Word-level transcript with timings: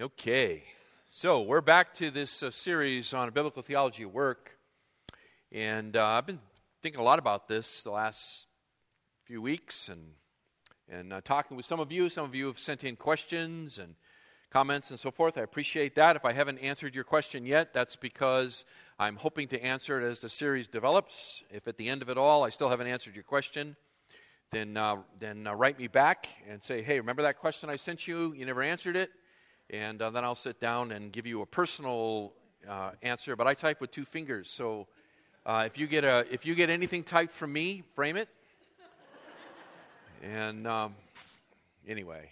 Okay, 0.00 0.64
so 1.06 1.42
we're 1.42 1.60
back 1.60 1.94
to 1.94 2.10
this 2.10 2.42
uh, 2.42 2.50
series 2.50 3.14
on 3.14 3.30
biblical 3.30 3.62
theology 3.62 4.02
at 4.02 4.12
work. 4.12 4.58
And 5.52 5.96
uh, 5.96 6.04
I've 6.04 6.26
been 6.26 6.40
thinking 6.82 7.00
a 7.00 7.04
lot 7.04 7.20
about 7.20 7.46
this 7.46 7.84
the 7.84 7.92
last 7.92 8.48
few 9.22 9.40
weeks 9.40 9.88
and, 9.88 10.00
and 10.90 11.12
uh, 11.12 11.20
talking 11.20 11.56
with 11.56 11.64
some 11.64 11.78
of 11.78 11.92
you. 11.92 12.10
Some 12.10 12.24
of 12.24 12.34
you 12.34 12.48
have 12.48 12.58
sent 12.58 12.82
in 12.82 12.96
questions 12.96 13.78
and 13.78 13.94
comments 14.50 14.90
and 14.90 14.98
so 14.98 15.12
forth. 15.12 15.38
I 15.38 15.42
appreciate 15.42 15.94
that. 15.94 16.16
If 16.16 16.24
I 16.24 16.32
haven't 16.32 16.58
answered 16.58 16.92
your 16.92 17.04
question 17.04 17.46
yet, 17.46 17.72
that's 17.72 17.94
because 17.94 18.64
I'm 18.98 19.14
hoping 19.14 19.46
to 19.46 19.64
answer 19.64 20.00
it 20.00 20.10
as 20.10 20.18
the 20.18 20.28
series 20.28 20.66
develops. 20.66 21.44
If 21.50 21.68
at 21.68 21.76
the 21.76 21.88
end 21.88 22.02
of 22.02 22.08
it 22.08 22.18
all 22.18 22.42
I 22.42 22.48
still 22.48 22.68
haven't 22.68 22.88
answered 22.88 23.14
your 23.14 23.22
question, 23.22 23.76
then, 24.50 24.76
uh, 24.76 24.96
then 25.20 25.46
uh, 25.46 25.54
write 25.54 25.78
me 25.78 25.86
back 25.86 26.26
and 26.50 26.60
say, 26.60 26.82
hey, 26.82 26.98
remember 26.98 27.22
that 27.22 27.38
question 27.38 27.70
I 27.70 27.76
sent 27.76 28.08
you? 28.08 28.34
You 28.34 28.44
never 28.44 28.60
answered 28.64 28.96
it 28.96 29.10
and 29.70 30.00
uh, 30.00 30.10
then 30.10 30.24
I'll 30.24 30.34
sit 30.34 30.60
down 30.60 30.92
and 30.92 31.12
give 31.12 31.26
you 31.26 31.42
a 31.42 31.46
personal 31.46 32.32
uh, 32.68 32.92
answer. 33.02 33.36
But 33.36 33.46
I 33.46 33.54
type 33.54 33.80
with 33.80 33.90
two 33.90 34.04
fingers, 34.04 34.50
so 34.50 34.86
uh, 35.46 35.64
if 35.66 35.78
you 35.78 35.86
get 35.86 36.04
a 36.04 36.26
if 36.30 36.46
you 36.46 36.54
get 36.54 36.70
anything 36.70 37.02
typed 37.02 37.32
from 37.32 37.52
me, 37.52 37.82
frame 37.94 38.16
it. 38.16 38.28
and 40.22 40.66
um, 40.66 40.96
anyway, 41.86 42.30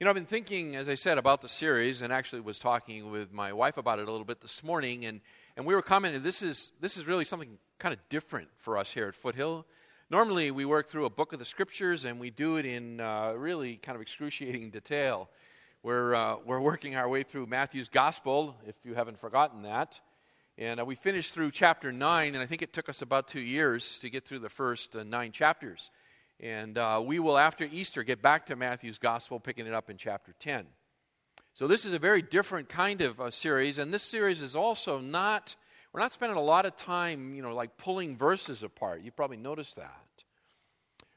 you 0.00 0.04
know, 0.04 0.10
I've 0.10 0.16
been 0.16 0.24
thinking, 0.24 0.76
as 0.76 0.88
I 0.88 0.94
said, 0.94 1.18
about 1.18 1.42
the 1.42 1.48
series, 1.48 2.02
and 2.02 2.12
actually 2.12 2.40
was 2.40 2.58
talking 2.58 3.10
with 3.10 3.32
my 3.32 3.52
wife 3.52 3.76
about 3.76 3.98
it 3.98 4.08
a 4.08 4.10
little 4.10 4.24
bit 4.24 4.40
this 4.40 4.62
morning, 4.62 5.04
and 5.04 5.20
and 5.56 5.66
we 5.66 5.74
were 5.74 5.82
commenting. 5.82 6.22
This 6.22 6.42
is 6.42 6.72
this 6.80 6.96
is 6.96 7.06
really 7.06 7.24
something 7.24 7.58
kind 7.78 7.92
of 7.92 8.00
different 8.08 8.48
for 8.56 8.78
us 8.78 8.90
here 8.90 9.08
at 9.08 9.14
Foothill. 9.14 9.66
Normally, 10.10 10.50
we 10.50 10.64
work 10.64 10.88
through 10.88 11.06
a 11.06 11.10
book 11.10 11.32
of 11.32 11.38
the 11.38 11.44
scriptures, 11.44 12.04
and 12.04 12.20
we 12.20 12.30
do 12.30 12.56
it 12.56 12.66
in 12.66 13.00
uh, 13.00 13.32
really 13.36 13.76
kind 13.76 13.96
of 13.96 14.02
excruciating 14.02 14.70
detail. 14.70 15.30
We're, 15.84 16.14
uh, 16.14 16.36
we're 16.46 16.60
working 16.60 16.94
our 16.94 17.08
way 17.08 17.24
through 17.24 17.46
Matthew's 17.46 17.88
Gospel, 17.88 18.54
if 18.68 18.76
you 18.84 18.94
haven't 18.94 19.18
forgotten 19.18 19.62
that. 19.62 20.00
And 20.56 20.78
uh, 20.78 20.84
we 20.84 20.94
finished 20.94 21.34
through 21.34 21.50
chapter 21.50 21.90
9, 21.90 22.34
and 22.34 22.40
I 22.40 22.46
think 22.46 22.62
it 22.62 22.72
took 22.72 22.88
us 22.88 23.02
about 23.02 23.26
two 23.26 23.40
years 23.40 23.98
to 23.98 24.08
get 24.08 24.24
through 24.24 24.38
the 24.38 24.48
first 24.48 24.94
uh, 24.94 25.02
nine 25.02 25.32
chapters. 25.32 25.90
And 26.38 26.78
uh, 26.78 27.02
we 27.04 27.18
will, 27.18 27.36
after 27.36 27.64
Easter, 27.64 28.04
get 28.04 28.22
back 28.22 28.46
to 28.46 28.54
Matthew's 28.54 28.98
Gospel, 28.98 29.40
picking 29.40 29.66
it 29.66 29.74
up 29.74 29.90
in 29.90 29.96
chapter 29.96 30.32
10. 30.38 30.66
So 31.52 31.66
this 31.66 31.84
is 31.84 31.94
a 31.94 31.98
very 31.98 32.22
different 32.22 32.68
kind 32.68 33.00
of 33.00 33.34
series, 33.34 33.78
and 33.78 33.92
this 33.92 34.04
series 34.04 34.40
is 34.40 34.54
also 34.54 35.00
not, 35.00 35.56
we're 35.92 35.98
not 35.98 36.12
spending 36.12 36.38
a 36.38 36.42
lot 36.42 36.64
of 36.64 36.76
time, 36.76 37.34
you 37.34 37.42
know, 37.42 37.56
like 37.56 37.76
pulling 37.76 38.16
verses 38.16 38.62
apart. 38.62 39.02
You 39.02 39.10
probably 39.10 39.36
noticed 39.36 39.74
that. 39.74 39.98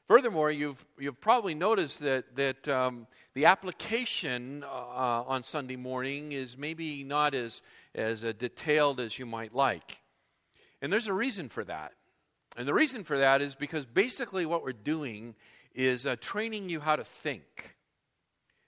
Furthermore, 0.08 0.52
you've, 0.52 0.84
you've 0.98 1.20
probably 1.20 1.54
noticed 1.54 2.00
that, 2.00 2.36
that 2.36 2.68
um, 2.68 3.08
the 3.36 3.44
application 3.44 4.64
uh, 4.64 5.22
on 5.26 5.42
Sunday 5.42 5.76
morning 5.76 6.32
is 6.32 6.56
maybe 6.56 7.04
not 7.04 7.34
as, 7.34 7.60
as 7.94 8.24
uh, 8.24 8.32
detailed 8.38 8.98
as 8.98 9.18
you 9.18 9.26
might 9.26 9.54
like. 9.54 10.00
And 10.80 10.90
there's 10.90 11.06
a 11.06 11.12
reason 11.12 11.50
for 11.50 11.62
that. 11.64 11.92
And 12.56 12.66
the 12.66 12.72
reason 12.72 13.04
for 13.04 13.18
that 13.18 13.42
is 13.42 13.54
because 13.54 13.84
basically 13.84 14.46
what 14.46 14.64
we're 14.64 14.72
doing 14.72 15.34
is 15.74 16.06
uh, 16.06 16.16
training 16.18 16.70
you 16.70 16.80
how 16.80 16.96
to 16.96 17.04
think. 17.04 17.76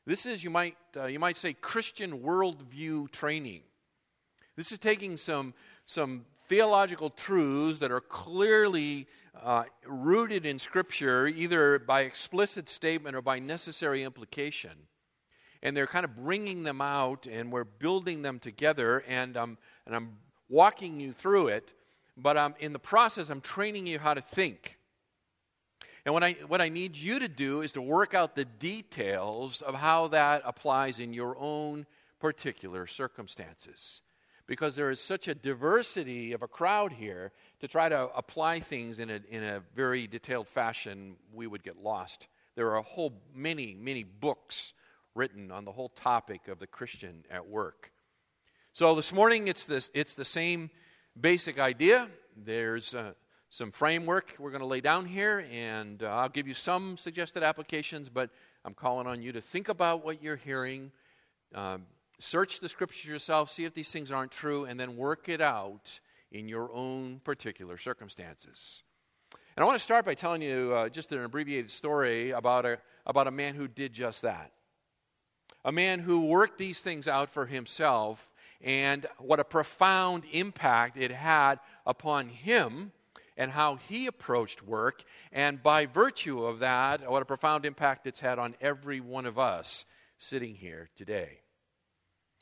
This 0.05 0.27
is, 0.27 0.45
you 0.45 0.51
might, 0.51 0.77
uh, 0.95 1.07
you 1.07 1.19
might 1.19 1.39
say, 1.39 1.55
Christian 1.55 2.19
worldview 2.19 3.11
training. 3.11 3.63
This 4.55 4.71
is 4.71 4.79
taking 4.79 5.17
some, 5.17 5.55
some 5.87 6.27
theological 6.49 7.11
truths 7.11 7.79
that 7.79 7.93
are 7.93 8.01
clearly 8.01 9.07
uh, 9.43 9.65
rooted 9.87 10.47
in 10.47 10.59
Scripture, 10.59 11.27
either 11.27 11.79
by 11.79 12.03
explicit 12.03 12.69
statement 12.69 13.15
or 13.15 13.23
by 13.23 13.39
necessary 13.39 14.03
implication. 14.03 14.73
And 15.63 15.77
they're 15.77 15.87
kind 15.87 16.05
of 16.05 16.17
bringing 16.17 16.63
them 16.63 16.81
out, 16.81 17.27
and 17.27 17.53
we're 17.53 17.65
building 17.65 18.23
them 18.23 18.39
together, 18.39 19.05
and, 19.07 19.37
um, 19.37 19.59
and 19.87 19.95
I'm 19.95 20.17
walking 20.49 21.01
you 21.01 21.13
through 21.13 21.49
it. 21.49 21.73
But 22.17 22.37
um, 22.37 22.55
in 22.59 22.73
the 22.73 22.79
process, 22.79 23.29
I'm 23.29 23.41
training 23.41 23.87
you 23.87 23.99
how 23.99 24.15
to 24.15 24.21
think. 24.21 24.79
And 26.05 26.15
what 26.15 26.25
I, 26.25 26.33
what 26.47 26.61
I 26.61 26.69
need 26.69 26.97
you 26.97 27.19
to 27.19 27.29
do 27.29 27.61
is 27.61 27.73
to 27.73 27.83
work 27.83 28.15
out 28.15 28.35
the 28.35 28.45
details 28.45 29.61
of 29.61 29.75
how 29.75 30.09
that 30.09 30.43
applies 30.45 31.01
in 31.01 31.13
your 31.13 31.37
own 31.39 31.87
particular 32.19 32.87
circumstances 32.87 34.01
because 34.49 34.75
there 34.75 34.91
is 34.91 34.99
such 34.99 35.29
a 35.29 35.35
diversity 35.35 36.33
of 36.33 36.43
a 36.43 36.49
crowd 36.49 36.95
here 36.95 37.31
to 37.61 37.69
try 37.69 37.89
to 37.89 38.09
apply 38.17 38.59
things 38.59 38.99
in 38.99 39.11
a, 39.11 39.21
in 39.29 39.45
a 39.45 39.63
very 39.77 40.07
detailed 40.07 40.49
fashion, 40.49 41.17
we 41.33 41.47
would 41.47 41.63
get 41.63 41.77
lost. 41.77 42.27
There 42.57 42.71
are 42.71 42.79
a 42.79 42.83
whole 42.83 43.13
many, 43.35 43.77
many 43.79 44.03
books 44.03 44.73
written 45.15 45.53
on 45.53 45.67
the 45.67 45.73
whole 45.73 45.91
topic 45.91 46.49
of 46.49 46.59
the 46.59 46.67
Christian 46.67 47.25
at 47.31 47.47
work. 47.47 47.93
So 48.73 48.95
this 48.95 49.13
morning, 49.13 49.49
it's, 49.49 49.67
this, 49.67 49.91
it's 49.93 50.15
the 50.15 50.25
same 50.25 50.71
basic 51.21 51.59
idea. 51.59 52.09
There's 52.35 52.95
uh, 52.95 53.13
some 53.51 53.71
framework 53.71 54.35
we're 54.39 54.51
going 54.51 54.61
to 54.61 54.67
lay 54.67 54.81
down 54.81 55.05
here, 55.05 55.47
and 55.53 56.03
uh, 56.03 56.07
I'll 56.07 56.29
give 56.31 56.49
you 56.49 56.55
some 56.55 56.97
suggested 56.97 57.43
applications, 57.43 58.09
but 58.09 58.31
I'm 58.65 58.75
calling 58.75 59.07
on 59.07 59.21
you 59.21 59.33
to 59.33 59.43
think 59.43 59.69
about 59.69 60.05
what 60.05 60.23
you're 60.23 60.37
hearing. 60.37 60.91
Um, 61.55 61.87
Search 62.21 62.61
the 62.61 62.69
scriptures 62.69 63.07
yourself, 63.07 63.51
see 63.51 63.65
if 63.65 63.75
these 63.75 63.91
things 63.91 64.11
aren't 64.11 64.33
true, 64.33 64.65
and 64.65 64.79
then 64.79 64.97
work 64.97 65.29
it 65.29 65.41
out 65.41 66.01
in 66.33 66.49
your 66.49 66.71
own 66.73 67.21
particular 67.23 67.79
circumstances. 67.79 68.83
And 69.57 69.63
I 69.63 69.67
want 69.67 69.77
to 69.77 69.83
start 69.83 70.05
by 70.05 70.15
telling 70.15 70.43
you 70.43 70.73
uh, 70.75 70.89
just 70.89 71.13
an 71.13 71.23
abbreviated 71.23 71.71
story 71.71 72.31
about 72.31 72.65
a, 72.67 72.79
about 73.07 73.27
a 73.27 73.33
man 73.33 73.55
who 73.55 73.69
did 73.69 73.93
just 73.93 74.23
that. 74.23 74.53
A 75.65 75.73
man 75.73 76.01
who 76.01 76.27
worked 76.27 76.59
these 76.59 76.81
things 76.81 77.09
out 77.09 77.31
for 77.31 77.47
himself, 77.47 78.33
and 78.61 79.07
what 79.19 79.41
a 79.41 79.45
profound 79.45 80.25
impact 80.33 80.97
it 80.97 81.11
had 81.11 81.61
upon 81.87 82.29
him 82.29 82.93
and 83.37 83.53
how 83.53 83.77
he 83.77 84.09
approached 84.09 84.63
work, 84.63 85.05
and 85.31 85.63
by 85.63 85.87
virtue 85.87 86.45
of 86.45 86.59
that, 86.59 87.09
what 87.09 87.23
a 87.23 87.25
profound 87.25 87.65
impact 87.65 88.07
it's 88.07 88.21
had 88.21 88.39
on 88.39 88.57
every 88.61 88.99
one 88.99 89.27
of 89.27 89.39
us 89.39 89.85
sitting 90.19 90.57
here 90.57 90.89
today. 90.97 91.39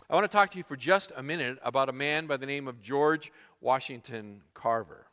I 0.09 0.15
want 0.15 0.23
to 0.23 0.37
talk 0.37 0.51
to 0.51 0.59
you 0.59 0.63
for 0.63 0.77
just 0.77 1.11
a 1.17 1.23
minute 1.23 1.59
about 1.65 1.89
a 1.89 1.93
man 1.93 2.29
by 2.29 2.37
the 2.37 2.47
name 2.47 2.69
of 2.69 2.81
George 2.81 3.33
Washington 3.61 4.43
Carver. 4.55 5.09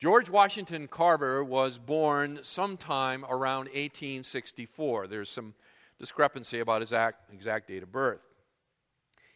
George 0.00 0.30
Washington 0.30 0.88
Carver 0.88 1.44
was 1.44 1.76
born 1.76 2.40
sometime 2.44 3.26
around 3.28 3.66
1864. 3.66 5.06
There's 5.06 5.28
some 5.28 5.52
discrepancy 6.00 6.60
about 6.60 6.80
his 6.80 6.94
exact, 7.30 7.68
date 7.68 7.82
of 7.82 7.92
birth. 7.92 8.22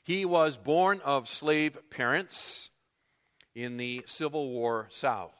He 0.02 0.24
was 0.24 0.56
born 0.56 1.02
of 1.04 1.28
slave 1.28 1.76
parents 1.90 2.70
in 3.54 3.76
the 3.76 4.02
Civil 4.06 4.48
War 4.48 4.86
South. 4.88 5.36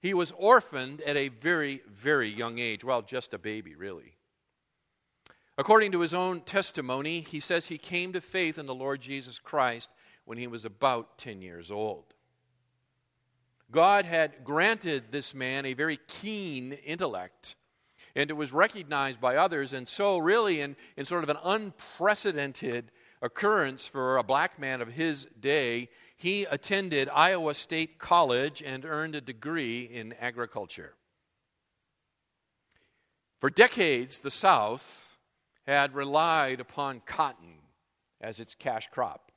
He 0.00 0.12
was 0.12 0.32
orphaned 0.36 1.02
at 1.02 1.16
a 1.16 1.28
very, 1.28 1.82
very 1.88 2.28
young 2.28 2.58
age. 2.58 2.82
Well, 2.82 3.02
just 3.02 3.32
a 3.32 3.38
baby, 3.38 3.76
really. 3.76 4.16
According 5.60 5.92
to 5.92 6.00
his 6.00 6.14
own 6.14 6.40
testimony, 6.40 7.20
he 7.20 7.38
says 7.38 7.66
he 7.66 7.76
came 7.76 8.14
to 8.14 8.22
faith 8.22 8.56
in 8.56 8.64
the 8.64 8.74
Lord 8.74 9.02
Jesus 9.02 9.38
Christ 9.38 9.90
when 10.24 10.38
he 10.38 10.46
was 10.46 10.64
about 10.64 11.18
10 11.18 11.42
years 11.42 11.70
old. 11.70 12.14
God 13.70 14.06
had 14.06 14.42
granted 14.42 15.10
this 15.10 15.34
man 15.34 15.66
a 15.66 15.74
very 15.74 15.98
keen 16.08 16.72
intellect, 16.72 17.56
and 18.16 18.30
it 18.30 18.38
was 18.38 18.54
recognized 18.54 19.20
by 19.20 19.36
others. 19.36 19.74
And 19.74 19.86
so, 19.86 20.16
really, 20.16 20.62
in, 20.62 20.76
in 20.96 21.04
sort 21.04 21.24
of 21.24 21.28
an 21.28 21.36
unprecedented 21.44 22.90
occurrence 23.20 23.86
for 23.86 24.16
a 24.16 24.24
black 24.24 24.58
man 24.58 24.80
of 24.80 24.88
his 24.88 25.28
day, 25.38 25.90
he 26.16 26.44
attended 26.44 27.10
Iowa 27.10 27.54
State 27.54 27.98
College 27.98 28.62
and 28.64 28.86
earned 28.86 29.14
a 29.14 29.20
degree 29.20 29.82
in 29.82 30.14
agriculture. 30.14 30.94
For 33.40 33.50
decades, 33.50 34.20
the 34.20 34.30
South 34.30 35.08
had 35.66 35.94
relied 35.94 36.60
upon 36.60 37.00
cotton 37.06 37.54
as 38.20 38.40
its 38.40 38.54
cash 38.54 38.88
crop. 38.90 39.30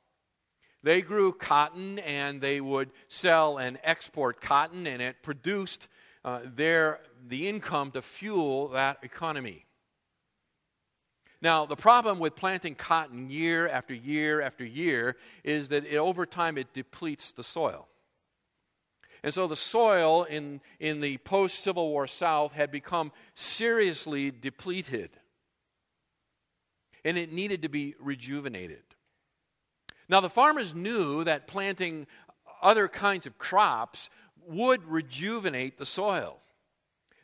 They 0.82 1.00
grew 1.00 1.32
cotton 1.32 1.98
and 2.00 2.40
they 2.40 2.60
would 2.60 2.90
sell 3.08 3.56
and 3.56 3.78
export 3.82 4.40
cotton, 4.40 4.86
and 4.86 5.00
it 5.00 5.22
produced 5.22 5.88
uh, 6.24 6.40
their, 6.44 7.00
the 7.26 7.48
income 7.48 7.90
to 7.92 8.02
fuel 8.02 8.68
that 8.68 8.98
economy. 9.02 9.64
Now, 11.40 11.66
the 11.66 11.76
problem 11.76 12.18
with 12.18 12.36
planting 12.36 12.74
cotton 12.74 13.30
year 13.30 13.68
after 13.68 13.94
year 13.94 14.40
after 14.40 14.64
year 14.64 15.16
is 15.42 15.68
that 15.68 15.84
it, 15.84 15.96
over 15.96 16.26
time 16.26 16.58
it 16.58 16.72
depletes 16.72 17.32
the 17.32 17.44
soil. 17.44 17.88
And 19.22 19.32
so 19.32 19.46
the 19.46 19.56
soil 19.56 20.24
in, 20.24 20.60
in 20.80 21.00
the 21.00 21.16
post 21.18 21.60
Civil 21.60 21.88
War 21.88 22.06
South 22.06 22.52
had 22.52 22.70
become 22.70 23.10
seriously 23.34 24.30
depleted 24.30 25.10
and 27.04 27.18
it 27.18 27.32
needed 27.32 27.62
to 27.62 27.68
be 27.68 27.94
rejuvenated. 28.00 28.82
Now, 30.08 30.20
the 30.20 30.30
farmers 30.30 30.74
knew 30.74 31.24
that 31.24 31.46
planting 31.46 32.06
other 32.62 32.88
kinds 32.88 33.26
of 33.26 33.38
crops 33.38 34.10
would 34.46 34.84
rejuvenate 34.84 35.78
the 35.78 35.86
soil. 35.86 36.38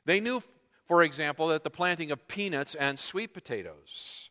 They 0.04 0.20
knew, 0.20 0.42
for 0.86 1.02
example, 1.02 1.48
that 1.48 1.64
the 1.64 1.70
planting 1.70 2.10
of 2.10 2.26
peanuts 2.26 2.74
and 2.74 2.98
sweet 2.98 3.34
potatoes 3.34 4.30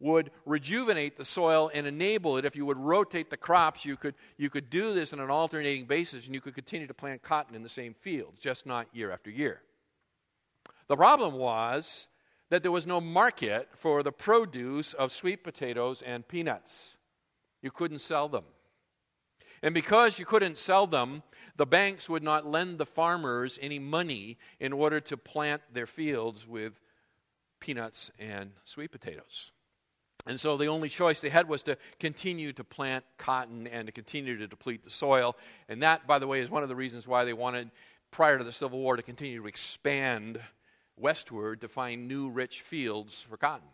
would 0.00 0.30
rejuvenate 0.46 1.16
the 1.16 1.24
soil 1.24 1.70
and 1.74 1.86
enable 1.86 2.36
it. 2.36 2.44
If 2.44 2.54
you 2.54 2.64
would 2.66 2.76
rotate 2.76 3.30
the 3.30 3.36
crops, 3.36 3.84
you 3.84 3.96
could, 3.96 4.14
you 4.36 4.48
could 4.48 4.70
do 4.70 4.94
this 4.94 5.12
on 5.12 5.18
an 5.18 5.30
alternating 5.30 5.86
basis 5.86 6.26
and 6.26 6.34
you 6.34 6.40
could 6.40 6.54
continue 6.54 6.86
to 6.86 6.94
plant 6.94 7.22
cotton 7.22 7.56
in 7.56 7.64
the 7.64 7.68
same 7.68 7.94
fields, 7.94 8.38
just 8.38 8.64
not 8.64 8.86
year 8.92 9.10
after 9.10 9.30
year. 9.30 9.60
The 10.86 10.96
problem 10.96 11.34
was 11.34 12.06
that 12.50 12.62
there 12.62 12.72
was 12.72 12.86
no 12.86 13.00
market 13.00 13.68
for 13.74 14.02
the 14.02 14.12
produce 14.12 14.94
of 14.94 15.12
sweet 15.12 15.44
potatoes 15.44 16.02
and 16.02 16.26
peanuts. 16.26 16.96
You 17.62 17.70
couldn't 17.70 18.00
sell 18.00 18.28
them. 18.28 18.44
And 19.62 19.74
because 19.74 20.18
you 20.18 20.24
couldn't 20.24 20.56
sell 20.56 20.86
them, 20.86 21.22
the 21.56 21.66
banks 21.66 22.08
would 22.08 22.22
not 22.22 22.46
lend 22.46 22.78
the 22.78 22.86
farmers 22.86 23.58
any 23.60 23.78
money 23.78 24.38
in 24.60 24.72
order 24.72 25.00
to 25.00 25.16
plant 25.16 25.62
their 25.72 25.86
fields 25.86 26.46
with 26.46 26.80
peanuts 27.60 28.10
and 28.18 28.52
sweet 28.64 28.92
potatoes. 28.92 29.50
And 30.26 30.38
so 30.38 30.56
the 30.56 30.66
only 30.66 30.88
choice 30.88 31.20
they 31.20 31.30
had 31.30 31.48
was 31.48 31.62
to 31.64 31.76
continue 31.98 32.52
to 32.52 32.62
plant 32.62 33.04
cotton 33.16 33.66
and 33.66 33.86
to 33.86 33.92
continue 33.92 34.36
to 34.36 34.46
deplete 34.46 34.84
the 34.84 34.90
soil. 34.90 35.36
And 35.68 35.82
that, 35.82 36.06
by 36.06 36.18
the 36.18 36.26
way, 36.26 36.40
is 36.40 36.50
one 36.50 36.62
of 36.62 36.68
the 36.68 36.76
reasons 36.76 37.08
why 37.08 37.24
they 37.24 37.32
wanted, 37.32 37.70
prior 38.10 38.38
to 38.38 38.44
the 38.44 38.52
Civil 38.52 38.78
War, 38.78 38.96
to 38.96 39.02
continue 39.02 39.40
to 39.40 39.48
expand 39.48 40.40
westward 41.00 41.60
to 41.60 41.68
find 41.68 42.08
new 42.08 42.30
rich 42.30 42.62
fields 42.62 43.24
for 43.28 43.36
cotton. 43.36 43.68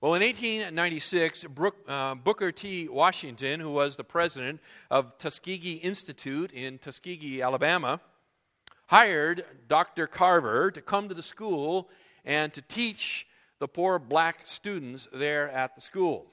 Well, 0.00 0.14
in 0.14 0.22
1896, 0.22 1.44
Brooke, 1.44 1.76
uh, 1.88 2.14
Booker 2.16 2.52
T. 2.52 2.86
Washington, 2.86 3.60
who 3.60 3.70
was 3.70 3.96
the 3.96 4.04
president 4.04 4.60
of 4.90 5.16
Tuskegee 5.16 5.80
Institute 5.82 6.52
in 6.52 6.78
Tuskegee, 6.78 7.40
Alabama, 7.40 8.00
hired 8.88 9.44
Dr. 9.68 10.06
Carver 10.06 10.70
to 10.70 10.82
come 10.82 11.08
to 11.08 11.14
the 11.14 11.22
school 11.22 11.88
and 12.24 12.52
to 12.52 12.62
teach 12.62 13.26
the 13.58 13.68
poor 13.68 13.98
black 13.98 14.40
students 14.44 15.08
there 15.12 15.48
at 15.50 15.74
the 15.74 15.80
school. 15.80 16.26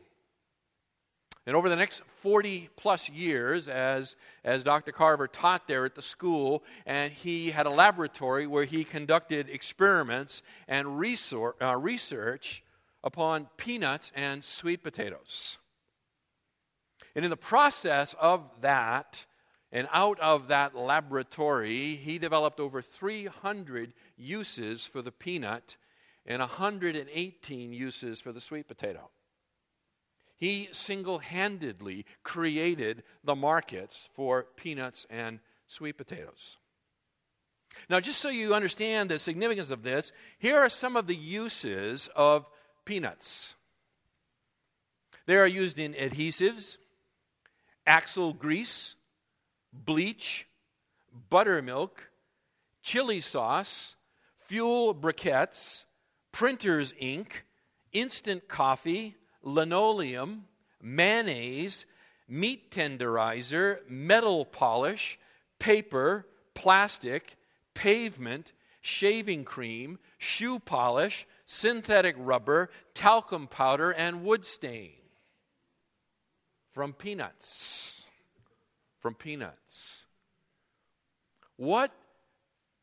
And 1.45 1.57
over 1.57 1.67
the 1.67 1.75
next 1.75 2.03
40 2.05 2.69
plus 2.77 3.09
years, 3.09 3.67
as, 3.67 4.15
as 4.45 4.63
Dr. 4.63 4.93
Carver 4.93 5.27
taught 5.27 5.67
there 5.67 5.83
at 5.83 5.95
the 5.95 6.01
school, 6.01 6.63
and 6.85 7.11
he 7.11 7.51
had 7.51 7.65
a 7.65 7.69
laboratory 7.69 8.47
where 8.47 8.63
he 8.63 8.85
conducted 8.85 9.49
experiments 9.49 10.41
and 10.69 10.97
research, 10.97 11.55
uh, 11.61 11.75
research 11.75 12.63
upon 13.03 13.47
peanuts 13.57 14.13
and 14.15 14.43
sweet 14.43 14.83
potatoes. 14.83 15.57
And 17.13 17.25
in 17.25 17.29
the 17.29 17.37
process 17.37 18.15
of 18.19 18.49
that, 18.61 19.25
and 19.73 19.87
out 19.91 20.19
of 20.19 20.47
that 20.47 20.75
laboratory, 20.75 21.95
he 21.95 22.19
developed 22.19 22.59
over 22.59 22.81
300 22.81 23.93
uses 24.15 24.85
for 24.85 25.01
the 25.01 25.11
peanut 25.11 25.75
and 26.25 26.39
118 26.39 27.73
uses 27.73 28.21
for 28.21 28.31
the 28.31 28.39
sweet 28.39 28.67
potato. 28.67 29.09
He 30.43 30.67
single 30.73 31.19
handedly 31.19 32.05
created 32.21 33.03
the 33.23 33.33
markets 33.33 34.09
for 34.13 34.47
peanuts 34.57 35.07
and 35.09 35.39
sweet 35.67 35.97
potatoes. 35.97 36.57
Now, 37.89 38.01
just 38.01 38.19
so 38.19 38.27
you 38.27 38.53
understand 38.53 39.09
the 39.09 39.19
significance 39.19 39.69
of 39.69 39.83
this, 39.83 40.11
here 40.39 40.57
are 40.57 40.67
some 40.67 40.97
of 40.97 41.07
the 41.07 41.15
uses 41.15 42.09
of 42.13 42.45
peanuts. 42.83 43.55
They 45.27 45.37
are 45.37 45.47
used 45.47 45.79
in 45.79 45.93
adhesives, 45.93 46.75
axle 47.87 48.33
grease, 48.33 48.97
bleach, 49.71 50.45
buttermilk, 51.29 52.09
chili 52.81 53.21
sauce, 53.21 53.95
fuel 54.39 54.93
briquettes, 54.93 55.85
printer's 56.33 56.93
ink, 56.99 57.45
instant 57.93 58.49
coffee, 58.49 59.15
linoleum, 59.43 60.45
mayonnaise, 60.81 61.85
meat 62.27 62.71
tenderizer, 62.71 63.79
metal 63.89 64.45
polish, 64.45 65.19
paper, 65.59 66.25
plastic, 66.53 67.35
pavement, 67.73 68.53
shaving 68.81 69.43
cream, 69.43 69.99
shoe 70.17 70.59
polish, 70.59 71.27
synthetic 71.45 72.15
rubber, 72.17 72.69
talcum 72.93 73.47
powder, 73.47 73.91
and 73.91 74.23
wood 74.23 74.45
stain. 74.45 74.91
From 76.71 76.93
peanuts. 76.93 78.07
From 78.99 79.13
peanuts. 79.13 80.05
What 81.55 81.91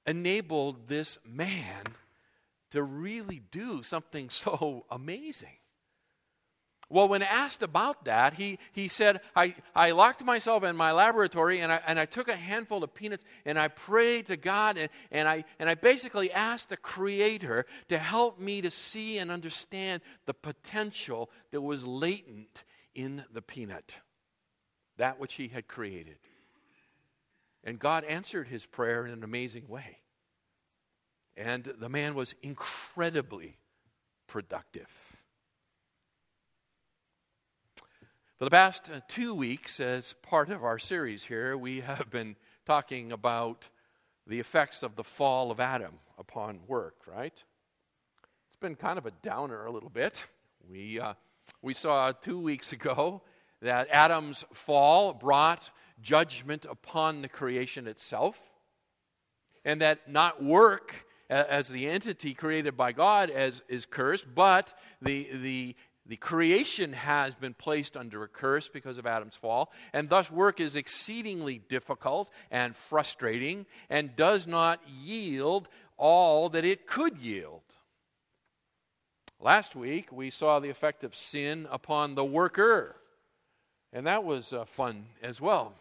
enabled 0.06 0.89
this 0.89 1.19
man 1.27 1.83
to 2.71 2.83
really 2.83 3.43
do 3.51 3.83
something 3.83 4.31
so 4.31 4.85
amazing? 4.91 5.56
Well, 6.93 7.07
when 7.07 7.23
asked 7.23 7.63
about 7.63 8.05
that, 8.07 8.35
he, 8.35 8.59
he 8.73 8.89
said, 8.89 9.21
I, 9.37 9.55
I 9.77 9.93
locked 9.93 10.25
myself 10.25 10.65
in 10.65 10.75
my 10.75 10.91
laboratory 10.91 11.61
and 11.61 11.71
I, 11.71 11.81
and 11.87 12.01
I 12.01 12.05
took 12.05 12.27
a 12.27 12.35
handful 12.35 12.83
of 12.83 12.93
peanuts 12.93 13.25
and 13.45 13.57
I 13.57 13.69
prayed 13.69 14.27
to 14.27 14.37
God 14.37 14.77
and, 14.77 14.91
and, 15.13 15.29
I, 15.29 15.45
and 15.61 15.71
I 15.71 15.77
basically 15.77 16.33
asked 16.33 16.69
the 16.69 16.77
Creator 16.77 17.67
to 17.91 17.99
help 17.99 18.41
me 18.41 18.61
to 18.63 18.73
see 18.73 19.19
and 19.19 19.31
understand 19.31 20.03
the 20.27 20.35
potential 20.35 21.31
that 21.53 21.61
was 21.61 21.85
latent 21.85 22.65
in 22.93 23.25
the 23.33 23.41
peanut, 23.41 23.97
that 24.97 25.21
which 25.21 25.35
he 25.35 25.47
had 25.47 25.69
created. 25.69 26.17
And 27.63 27.79
God 27.79 28.03
answered 28.03 28.49
his 28.49 28.67
prayer 28.67 29.07
in 29.07 29.13
an 29.13 29.23
amazing 29.23 29.69
way. 29.69 29.99
And 31.37 31.63
the 31.63 31.89
man 31.89 32.17
was 32.17 32.35
incredibly 32.43 33.59
productive. 34.27 35.10
For 38.41 38.47
the 38.47 38.53
past 38.53 38.91
uh, 38.91 39.01
two 39.07 39.35
weeks, 39.35 39.81
as 39.81 40.15
part 40.23 40.49
of 40.49 40.65
our 40.65 40.79
series 40.79 41.25
here, 41.25 41.59
we 41.59 41.81
have 41.81 42.09
been 42.09 42.37
talking 42.65 43.13
about 43.13 43.69
the 44.27 44.41
effects 44.41 44.83
of 44.83 44.97
the 44.97 45.05
fall 45.05 45.51
of 45.51 45.61
Adam 45.61 45.93
upon 46.17 46.61
work, 46.67 46.95
right? 47.07 47.45
It's 48.47 48.57
been 48.59 48.77
kind 48.77 48.97
of 48.97 49.05
a 49.05 49.11
downer 49.21 49.67
a 49.67 49.71
little 49.71 49.91
bit. 49.91 50.25
We, 50.71 50.99
uh, 50.99 51.13
we 51.61 51.75
saw 51.75 52.13
two 52.13 52.39
weeks 52.39 52.73
ago 52.73 53.21
that 53.61 53.89
Adam's 53.91 54.47
fall 54.55 55.13
brought 55.13 55.69
judgment 56.01 56.65
upon 56.65 57.21
the 57.21 57.29
creation 57.29 57.87
itself, 57.87 58.41
and 59.67 59.83
that 59.83 60.11
not 60.11 60.43
work 60.43 61.05
as 61.29 61.69
the 61.69 61.87
entity 61.87 62.32
created 62.32 62.75
by 62.75 62.93
God 62.93 63.29
as 63.29 63.63
is 63.69 63.85
cursed, 63.85 64.25
but 64.35 64.73
the, 65.03 65.29
the 65.31 65.77
the 66.07 66.17
creation 66.17 66.93
has 66.93 67.35
been 67.35 67.55
placed 67.55 67.97
under 67.97 68.23
a 68.23 68.29
curse 68.29 68.69
because 68.69 68.99
of 68.99 69.07
Adam's 69.07 69.37
fall, 69.37 69.73
and 69.93 70.09
thus 70.09 70.31
work 70.31 70.59
is 70.59 70.75
exceedingly 70.75 71.59
difficult 71.59 72.31
and 72.51 72.75
frustrating 72.75 73.67
and 73.89 74.17
does 74.17 74.47
not 74.47 74.81
yield 74.89 75.69
all 75.97 76.49
that 76.49 76.65
it 76.65 76.87
could 76.87 77.19
yield. 77.19 77.63
Last 79.39 79.77
week, 79.77 80.11
we 80.11 80.31
saw 80.31 80.59
the 80.59 80.71
effect 80.71 81.05
of 81.05 81.15
sin 81.15 81.67
upon 81.71 82.15
the 82.15 82.25
worker, 82.25 82.97
and 83.93 84.07
that 84.07 84.25
was 84.25 84.53
uh, 84.53 84.65
fun 84.65 85.07
as 85.23 85.41
well. 85.41 85.75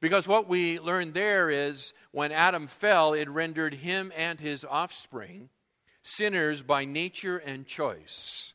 Because 0.00 0.28
what 0.28 0.48
we 0.48 0.78
learned 0.78 1.14
there 1.14 1.50
is 1.50 1.92
when 2.12 2.30
Adam 2.30 2.68
fell, 2.68 3.12
it 3.12 3.28
rendered 3.28 3.74
him 3.74 4.12
and 4.16 4.38
his 4.38 4.64
offspring 4.64 5.48
sinners 6.02 6.62
by 6.62 6.84
nature 6.84 7.38
and 7.38 7.66
choice. 7.66 8.54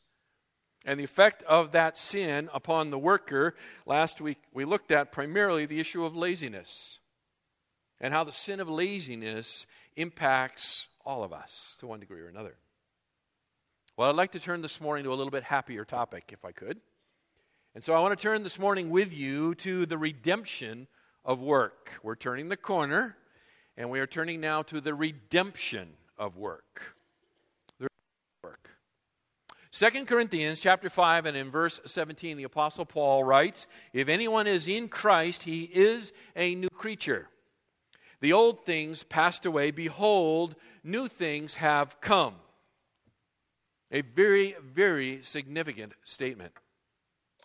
And 0.84 1.00
the 1.00 1.04
effect 1.04 1.42
of 1.44 1.72
that 1.72 1.96
sin 1.96 2.50
upon 2.52 2.90
the 2.90 2.98
worker, 2.98 3.54
last 3.86 4.20
week 4.20 4.38
we 4.52 4.64
looked 4.64 4.92
at 4.92 5.12
primarily 5.12 5.66
the 5.66 5.80
issue 5.80 6.04
of 6.04 6.14
laziness 6.14 6.98
and 8.00 8.12
how 8.12 8.24
the 8.24 8.32
sin 8.32 8.60
of 8.60 8.68
laziness 8.68 9.66
impacts 9.96 10.88
all 11.04 11.24
of 11.24 11.32
us 11.32 11.76
to 11.80 11.86
one 11.86 12.00
degree 12.00 12.20
or 12.20 12.28
another. 12.28 12.56
Well, 13.96 14.10
I'd 14.10 14.16
like 14.16 14.32
to 14.32 14.40
turn 14.40 14.60
this 14.60 14.80
morning 14.80 15.04
to 15.04 15.12
a 15.12 15.14
little 15.14 15.30
bit 15.30 15.44
happier 15.44 15.84
topic, 15.84 16.30
if 16.32 16.44
I 16.44 16.52
could. 16.52 16.80
And 17.74 17.82
so 17.82 17.94
I 17.94 18.00
want 18.00 18.18
to 18.18 18.22
turn 18.22 18.42
this 18.42 18.58
morning 18.58 18.90
with 18.90 19.12
you 19.14 19.54
to 19.56 19.86
the 19.86 19.96
redemption 19.96 20.86
of 21.24 21.40
work. 21.40 21.92
We're 22.02 22.16
turning 22.16 22.48
the 22.48 22.56
corner, 22.56 23.16
and 23.76 23.90
we 23.90 24.00
are 24.00 24.06
turning 24.06 24.40
now 24.40 24.62
to 24.62 24.80
the 24.80 24.94
redemption 24.94 25.90
of 26.18 26.36
work. 26.36 26.96
2 29.76 30.04
Corinthians 30.04 30.60
chapter 30.60 30.88
5 30.88 31.26
and 31.26 31.36
in 31.36 31.50
verse 31.50 31.80
17 31.84 32.36
the 32.36 32.44
apostle 32.44 32.86
Paul 32.86 33.24
writes, 33.24 33.66
"If 33.92 34.06
anyone 34.06 34.46
is 34.46 34.68
in 34.68 34.88
Christ, 34.88 35.42
he 35.42 35.64
is 35.64 36.12
a 36.36 36.54
new 36.54 36.68
creature. 36.68 37.28
The 38.20 38.32
old 38.32 38.64
things 38.64 39.02
passed 39.02 39.44
away; 39.44 39.72
behold, 39.72 40.54
new 40.84 41.08
things 41.08 41.54
have 41.54 42.00
come." 42.00 42.36
A 43.90 44.02
very 44.02 44.52
very 44.62 45.24
significant 45.24 45.94
statement. 46.04 46.52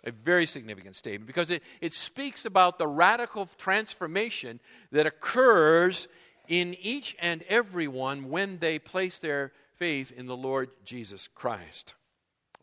A 0.04 0.12
very 0.12 0.46
significant 0.46 0.96
statement 0.96 1.26
because 1.26 1.50
it, 1.50 1.64
it 1.82 1.94
speaks 1.94 2.46
about 2.46 2.78
the 2.78 2.88
radical 2.88 3.48
transformation 3.58 4.60
that 4.92 5.08
occurs 5.08 6.08
in 6.48 6.76
each 6.76 7.16
and 7.18 7.42
every 7.50 7.88
one 7.88 8.30
when 8.30 8.60
they 8.60 8.78
place 8.78 9.18
their 9.18 9.52
faith 9.78 10.12
in 10.12 10.28
the 10.28 10.38
Lord 10.38 10.70
Jesus 10.86 11.28
Christ. 11.28 11.96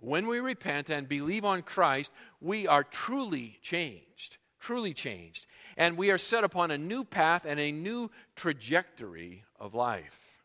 When 0.00 0.26
we 0.26 0.41
repent 0.41 0.91
and 0.91 1.09
believe 1.09 1.45
on 1.45 1.62
Christ, 1.62 2.12
we 2.41 2.67
are 2.67 2.85
truly 2.85 3.59
changed, 3.62 4.37
truly 4.61 4.95
changed. 4.95 5.47
And 5.76 5.97
we 5.97 6.11
are 6.11 6.19
set 6.19 6.45
upon 6.45 6.71
a 6.71 6.79
new 6.79 7.05
path 7.05 7.45
and 7.45 7.59
a 7.61 7.73
new 7.73 8.11
trajectory 8.35 9.45
of 9.59 9.75
life. 9.75 10.43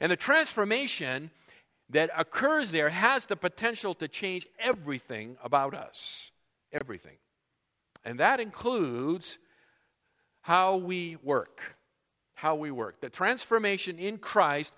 And 0.00 0.10
the 0.10 0.16
transformation 0.16 1.30
that 1.90 2.10
occurs 2.16 2.72
there 2.72 2.88
has 2.88 3.26
the 3.26 3.36
potential 3.36 3.94
to 3.94 4.08
change 4.08 4.46
everything 4.58 5.36
about 5.42 5.74
us. 5.74 6.32
Everything. 6.72 7.16
And 8.04 8.18
that 8.18 8.40
includes 8.40 9.38
how 10.40 10.76
we 10.76 11.16
work. 11.22 11.76
How 12.34 12.54
we 12.54 12.70
work. 12.70 13.00
The 13.00 13.10
transformation 13.10 13.98
in 13.98 14.18
Christ 14.18 14.74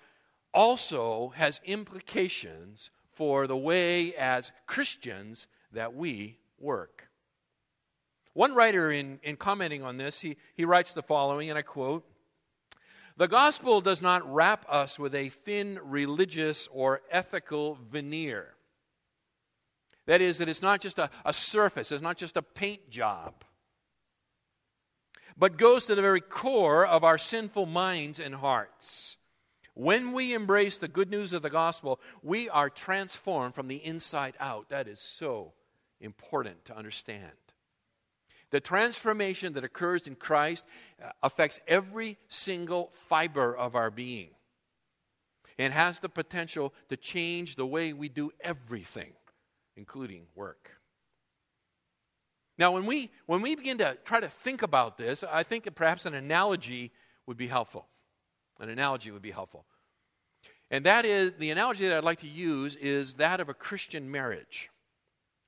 also 0.53 1.33
has 1.35 1.61
implications 1.65 2.89
for 3.15 3.47
the 3.47 3.57
way 3.57 4.13
as 4.15 4.51
Christians 4.67 5.47
that 5.71 5.95
we 5.95 6.37
work. 6.59 7.09
One 8.33 8.53
writer, 8.53 8.91
in, 8.91 9.19
in 9.23 9.37
commenting 9.37 9.81
on 9.81 9.97
this, 9.97 10.19
he, 10.19 10.35
he 10.55 10.65
writes 10.65 10.91
the 10.91 11.01
following, 11.01 11.49
and 11.49 11.57
I 11.57 11.61
quote 11.61 12.03
The 13.15 13.29
gospel 13.29 13.79
does 13.79 14.01
not 14.01 14.31
wrap 14.31 14.65
us 14.69 14.99
with 14.99 15.15
a 15.15 15.29
thin 15.29 15.79
religious 15.81 16.67
or 16.71 17.01
ethical 17.09 17.77
veneer. 17.89 18.55
That 20.05 20.21
is, 20.21 20.37
that 20.37 20.49
it's 20.49 20.61
not 20.61 20.81
just 20.81 20.99
a, 20.99 21.09
a 21.23 21.33
surface, 21.33 21.91
it's 21.91 22.01
not 22.01 22.17
just 22.17 22.37
a 22.37 22.41
paint 22.41 22.89
job, 22.89 23.33
but 25.37 25.57
goes 25.57 25.85
to 25.85 25.95
the 25.95 26.01
very 26.01 26.21
core 26.21 26.85
of 26.85 27.03
our 27.03 27.17
sinful 27.17 27.65
minds 27.65 28.19
and 28.19 28.35
hearts. 28.35 29.17
When 29.75 30.13
we 30.13 30.33
embrace 30.33 30.77
the 30.77 30.87
good 30.87 31.11
news 31.11 31.33
of 31.33 31.41
the 31.41 31.49
gospel, 31.49 31.99
we 32.23 32.49
are 32.49 32.69
transformed 32.69 33.53
from 33.53 33.67
the 33.67 33.75
inside 33.75 34.35
out. 34.39 34.69
That 34.69 34.87
is 34.87 34.99
so 34.99 35.51
important 35.99 36.65
to 36.65 36.77
understand. 36.77 37.31
The 38.51 38.61
transformation 38.61 39.53
that 39.53 39.65
occurs 39.65 40.07
in 40.07 40.15
Christ 40.15 40.63
uh, 41.03 41.09
affects 41.21 41.59
every 41.67 42.17
single 42.29 42.89
fiber 42.93 43.55
of 43.55 43.75
our 43.75 43.91
being 43.91 44.29
and 45.57 45.73
has 45.73 45.99
the 45.99 46.09
potential 46.09 46.73
to 46.87 46.95
change 46.95 47.55
the 47.55 47.65
way 47.65 47.91
we 47.91 48.07
do 48.07 48.31
everything, 48.39 49.11
including 49.75 50.27
work. 50.35 50.79
Now, 52.57 52.71
when 52.71 52.85
we, 52.85 53.11
when 53.25 53.41
we 53.41 53.55
begin 53.55 53.77
to 53.79 53.97
try 54.05 54.21
to 54.21 54.29
think 54.29 54.61
about 54.61 54.97
this, 54.97 55.25
I 55.29 55.43
think 55.43 55.67
perhaps 55.75 56.05
an 56.05 56.13
analogy 56.13 56.93
would 57.25 57.35
be 57.35 57.47
helpful. 57.47 57.87
An 58.59 58.69
analogy 58.69 59.11
would 59.11 59.21
be 59.21 59.31
helpful. 59.31 59.65
And 60.71 60.85
that 60.85 61.05
is 61.05 61.33
the 61.37 61.51
analogy 61.51 61.87
that 61.87 61.97
I'd 61.97 62.03
like 62.03 62.19
to 62.19 62.27
use 62.27 62.75
is 62.75 63.15
that 63.15 63.39
of 63.39 63.49
a 63.49 63.53
Christian 63.53 64.09
marriage. 64.09 64.69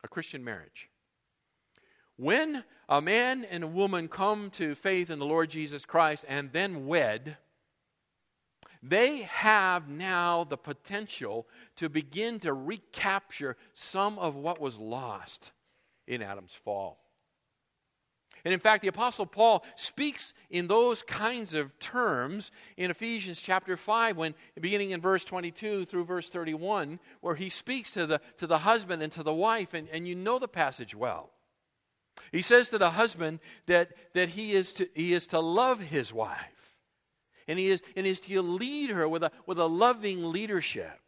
A 0.03 0.07
Christian 0.07 0.43
marriage. 0.43 0.89
When 2.17 2.63
a 2.89 3.01
man 3.01 3.45
and 3.45 3.63
a 3.63 3.67
woman 3.67 4.07
come 4.07 4.49
to 4.51 4.75
faith 4.75 5.09
in 5.09 5.19
the 5.19 5.25
Lord 5.25 5.49
Jesus 5.49 5.85
Christ 5.85 6.25
and 6.27 6.51
then 6.51 6.87
wed, 6.87 7.37
they 8.83 9.23
have 9.23 9.87
now 9.87 10.43
the 10.43 10.57
potential 10.57 11.47
to 11.77 11.89
begin 11.89 12.39
to 12.41 12.53
recapture 12.53 13.57
some 13.73 14.17
of 14.19 14.35
what 14.35 14.61
was 14.61 14.77
lost 14.77 15.51
in 16.07 16.21
Adam's 16.21 16.55
fall. 16.55 16.99
And 18.45 18.53
in 18.53 18.59
fact, 18.59 18.81
the 18.81 18.87
Apostle 18.87 19.25
Paul 19.25 19.63
speaks 19.75 20.33
in 20.49 20.67
those 20.67 21.03
kinds 21.03 21.53
of 21.53 21.77
terms 21.79 22.51
in 22.77 22.91
Ephesians 22.91 23.41
chapter 23.41 23.75
5, 23.75 24.17
when 24.17 24.35
beginning 24.59 24.91
in 24.91 25.01
verse 25.01 25.23
22 25.23 25.85
through 25.85 26.05
verse 26.05 26.29
31, 26.29 26.99
where 27.21 27.35
he 27.35 27.49
speaks 27.49 27.93
to 27.93 28.05
the, 28.05 28.21
to 28.37 28.47
the 28.47 28.59
husband 28.59 29.01
and 29.01 29.11
to 29.13 29.23
the 29.23 29.33
wife, 29.33 29.73
and, 29.73 29.87
and 29.89 30.07
you 30.07 30.15
know 30.15 30.39
the 30.39 30.47
passage 30.47 30.95
well. 30.95 31.31
He 32.31 32.41
says 32.41 32.69
to 32.69 32.77
the 32.77 32.91
husband 32.91 33.39
that, 33.67 33.91
that 34.13 34.29
he, 34.29 34.53
is 34.53 34.73
to, 34.73 34.89
he 34.93 35.13
is 35.13 35.27
to 35.27 35.39
love 35.39 35.79
his 35.79 36.13
wife, 36.13 36.77
and 37.47 37.57
he 37.57 37.69
is, 37.69 37.81
and 37.95 38.05
is 38.05 38.19
to 38.21 38.41
lead 38.41 38.89
her 38.89 39.07
with 39.07 39.23
a, 39.23 39.31
with 39.45 39.59
a 39.59 39.67
loving 39.67 40.31
leadership. 40.31 40.99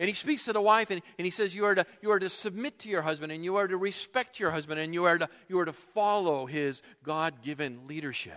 And 0.00 0.08
he 0.08 0.14
speaks 0.14 0.46
to 0.46 0.54
the 0.54 0.62
wife 0.62 0.90
and, 0.90 1.02
and 1.18 1.26
he 1.26 1.30
says, 1.30 1.54
you 1.54 1.66
are, 1.66 1.74
to, 1.74 1.86
you 2.00 2.10
are 2.10 2.18
to 2.18 2.30
submit 2.30 2.78
to 2.80 2.88
your 2.88 3.02
husband 3.02 3.30
and 3.32 3.44
you 3.44 3.56
are 3.56 3.68
to 3.68 3.76
respect 3.76 4.40
your 4.40 4.50
husband 4.50 4.80
and 4.80 4.94
you 4.94 5.04
are 5.04 5.18
to, 5.18 5.28
you 5.46 5.58
are 5.58 5.66
to 5.66 5.74
follow 5.74 6.46
his 6.46 6.82
God 7.04 7.42
given 7.42 7.86
leadership. 7.86 8.34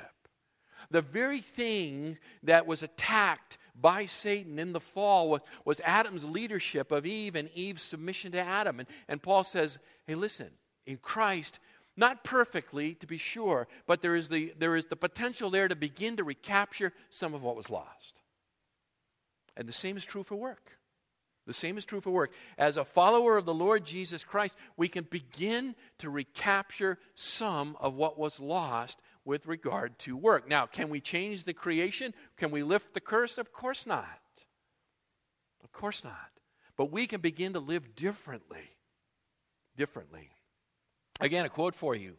The 0.92 1.02
very 1.02 1.40
thing 1.40 2.18
that 2.44 2.68
was 2.68 2.84
attacked 2.84 3.58
by 3.80 4.08
Satan 4.08 4.60
in 4.60 4.74
the 4.74 4.82
fall 4.82 5.30
was, 5.30 5.42
was 5.64 5.80
Adam's 5.86 6.26
leadership 6.26 6.92
of 6.92 7.06
Eve 7.06 7.38
and 7.38 7.50
Eve's 7.56 7.82
submission 7.82 8.34
to 8.34 8.42
Adam. 8.42 8.82
And, 8.82 8.90
and 9.08 9.24
Paul 9.24 9.46
says, 9.46 9.80
hey, 10.06 10.16
listen, 10.16 10.50
in 10.86 10.98
Christ, 10.98 11.60
not 11.96 12.26
perfectly, 12.26 12.96
to 12.96 13.08
be 13.08 13.18
sure, 13.18 13.70
but 13.88 14.02
there 14.02 14.18
is, 14.18 14.28
the, 14.28 14.54
there 14.60 14.76
is 14.76 14.86
the 14.86 14.98
potential 14.98 15.50
there 15.50 15.70
to 15.70 15.78
begin 15.78 16.18
to 16.18 16.26
recapture 16.26 16.92
some 17.10 17.34
of 17.34 17.42
what 17.42 17.56
was 17.56 17.70
lost. 17.70 18.20
And 19.56 19.66
the 19.66 19.74
same 19.74 19.96
is 19.96 20.04
true 20.04 20.24
for 20.24 20.36
work. 20.36 20.78
The 21.46 21.54
same 21.54 21.78
is 21.78 21.86
true 21.86 22.00
for 22.00 22.12
work. 22.12 22.32
As 22.58 22.78
a 22.78 22.86
follower 22.86 23.38
of 23.38 23.46
the 23.46 23.54
Lord 23.54 23.86
Jesus 23.86 24.24
Christ, 24.24 24.56
we 24.78 24.88
can 24.88 25.06
begin 25.10 25.76
to 26.00 26.10
recapture 26.10 26.98
some 27.16 27.76
of 27.80 27.96
what 27.96 28.18
was 28.18 28.40
lost 28.40 29.00
with 29.26 29.46
regard 29.46 29.98
to 30.00 30.16
work. 30.16 30.48
Now, 30.48 30.66
can 30.66 30.90
we 30.90 31.02
change 31.02 31.44
the 31.44 31.54
creation? 31.54 32.14
Can 32.38 32.52
we 32.52 32.64
lift 32.64 32.94
the 32.94 33.02
curse? 33.02 33.38
Of 33.38 33.52
course 33.52 33.86
not. 33.86 34.08
Of 35.64 35.72
course 35.72 36.04
not. 36.04 36.30
But 36.78 36.92
we 36.92 37.08
can 37.08 37.22
begin 37.22 37.54
to 37.54 37.60
live 37.60 37.96
differently. 37.96 38.70
Differently. 39.78 40.30
Again, 41.20 41.46
a 41.46 41.50
quote 41.50 41.76
for 41.76 41.96
you 41.96 42.16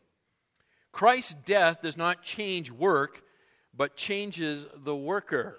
Christ's 0.93 1.35
death 1.45 1.83
does 1.83 1.97
not 1.97 2.23
change 2.23 2.71
work, 2.71 3.23
but 3.75 3.97
changes 3.97 4.67
the 4.77 4.97
worker. 4.97 5.59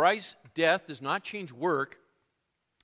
Christ's 0.00 0.34
death 0.54 0.86
does 0.86 1.02
not 1.02 1.22
change 1.22 1.52
work, 1.52 1.98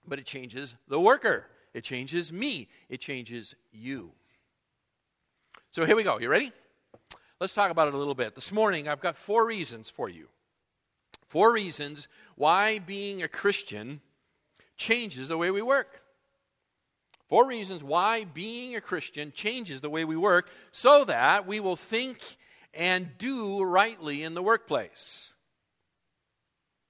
but 0.06 0.18
it 0.18 0.26
changes 0.26 0.74
the 0.86 1.00
worker. 1.00 1.46
It 1.72 1.82
changes 1.82 2.30
me. 2.30 2.68
It 2.90 3.00
changes 3.00 3.54
you. 3.72 4.12
So 5.70 5.86
here 5.86 5.96
we 5.96 6.02
go. 6.02 6.20
You 6.20 6.28
ready? 6.28 6.52
Let's 7.40 7.54
talk 7.54 7.70
about 7.70 7.88
it 7.88 7.94
a 7.94 7.96
little 7.96 8.14
bit. 8.14 8.34
This 8.34 8.52
morning, 8.52 8.86
I've 8.86 9.00
got 9.00 9.16
four 9.16 9.46
reasons 9.46 9.88
for 9.88 10.10
you. 10.10 10.28
Four 11.26 11.54
reasons 11.54 12.06
why 12.34 12.80
being 12.80 13.22
a 13.22 13.28
Christian 13.28 14.02
changes 14.76 15.28
the 15.28 15.38
way 15.38 15.50
we 15.50 15.62
work. 15.62 16.02
Four 17.30 17.46
reasons 17.46 17.82
why 17.82 18.24
being 18.24 18.76
a 18.76 18.82
Christian 18.82 19.32
changes 19.32 19.80
the 19.80 19.88
way 19.88 20.04
we 20.04 20.18
work 20.18 20.50
so 20.70 21.06
that 21.06 21.46
we 21.46 21.60
will 21.60 21.76
think 21.76 22.18
and 22.74 23.16
do 23.16 23.62
rightly 23.62 24.22
in 24.22 24.34
the 24.34 24.42
workplace 24.42 25.32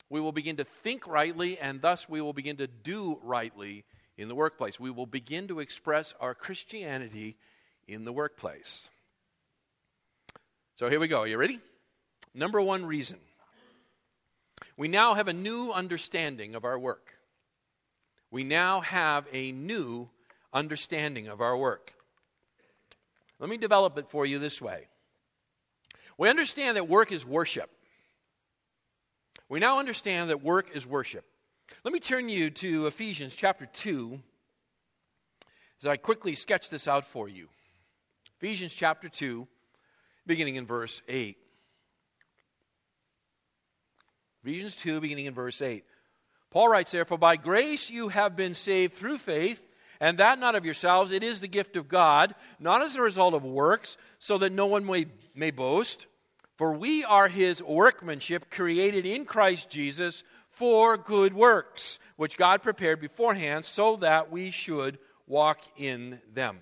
we 0.08 0.20
will 0.20 0.32
begin 0.32 0.56
to 0.56 0.64
think 0.64 1.06
rightly, 1.06 1.58
and 1.58 1.80
thus 1.80 2.08
we 2.08 2.20
will 2.20 2.32
begin 2.32 2.56
to 2.58 2.66
do 2.66 3.18
rightly 3.22 3.84
in 4.16 4.28
the 4.28 4.34
workplace. 4.34 4.78
We 4.78 4.90
will 4.90 5.06
begin 5.06 5.48
to 5.48 5.60
express 5.60 6.14
our 6.20 6.34
Christianity 6.34 7.36
in 7.88 8.04
the 8.04 8.12
workplace. 8.12 8.88
So 10.76 10.88
here 10.88 11.00
we 11.00 11.08
go. 11.08 11.20
Are 11.20 11.26
you 11.26 11.38
ready? 11.38 11.60
Number 12.34 12.60
one 12.60 12.84
reason 12.84 13.18
we 14.76 14.88
now 14.88 15.14
have 15.14 15.28
a 15.28 15.32
new 15.32 15.72
understanding 15.72 16.54
of 16.54 16.64
our 16.64 16.78
work. 16.78 17.14
We 18.30 18.44
now 18.44 18.80
have 18.82 19.26
a 19.32 19.52
new 19.52 20.10
understanding 20.52 21.28
of 21.28 21.40
our 21.40 21.56
work. 21.56 21.94
Let 23.38 23.48
me 23.48 23.56
develop 23.56 23.96
it 23.98 24.10
for 24.10 24.26
you 24.26 24.38
this 24.38 24.60
way. 24.60 24.86
We 26.18 26.28
understand 26.28 26.76
that 26.76 26.88
work 26.88 27.12
is 27.12 27.24
worship. 27.24 27.70
We 29.48 29.60
now 29.60 29.78
understand 29.78 30.30
that 30.30 30.42
work 30.42 30.70
is 30.74 30.84
worship. 30.84 31.24
Let 31.84 31.94
me 31.94 32.00
turn 32.00 32.28
you 32.28 32.50
to 32.50 32.88
Ephesians 32.88 33.34
chapter 33.34 33.66
2 33.66 34.20
as 35.80 35.86
I 35.86 35.96
quickly 35.96 36.34
sketch 36.34 36.68
this 36.68 36.88
out 36.88 37.06
for 37.06 37.28
you. 37.28 37.48
Ephesians 38.40 38.72
chapter 38.74 39.08
2, 39.08 39.46
beginning 40.26 40.56
in 40.56 40.66
verse 40.66 41.00
8. 41.08 41.36
Ephesians 44.42 44.74
2, 44.76 45.00
beginning 45.00 45.26
in 45.26 45.34
verse 45.34 45.62
8. 45.62 45.84
Paul 46.50 46.68
writes, 46.68 46.90
Therefore, 46.90 47.18
by 47.18 47.36
grace 47.36 47.88
you 47.88 48.08
have 48.08 48.36
been 48.36 48.54
saved 48.54 48.94
through 48.94 49.18
faith, 49.18 49.62
and 50.00 50.18
that 50.18 50.38
not 50.38 50.54
of 50.54 50.64
yourselves. 50.64 51.12
It 51.12 51.22
is 51.22 51.40
the 51.40 51.48
gift 51.48 51.76
of 51.76 51.88
God, 51.88 52.34
not 52.58 52.82
as 52.82 52.96
a 52.96 53.02
result 53.02 53.34
of 53.34 53.44
works, 53.44 53.96
so 54.18 54.38
that 54.38 54.52
no 54.52 54.66
one 54.66 54.84
may, 54.84 55.06
may 55.34 55.50
boast. 55.50 56.06
For 56.56 56.72
we 56.72 57.04
are 57.04 57.28
his 57.28 57.62
workmanship, 57.62 58.50
created 58.50 59.04
in 59.04 59.24
Christ 59.26 59.68
Jesus 59.68 60.24
for 60.50 60.96
good 60.96 61.34
works, 61.34 61.98
which 62.16 62.38
God 62.38 62.62
prepared 62.62 63.00
beforehand 63.00 63.64
so 63.64 63.96
that 63.96 64.32
we 64.32 64.50
should 64.50 64.98
walk 65.26 65.60
in 65.76 66.20
them. 66.32 66.60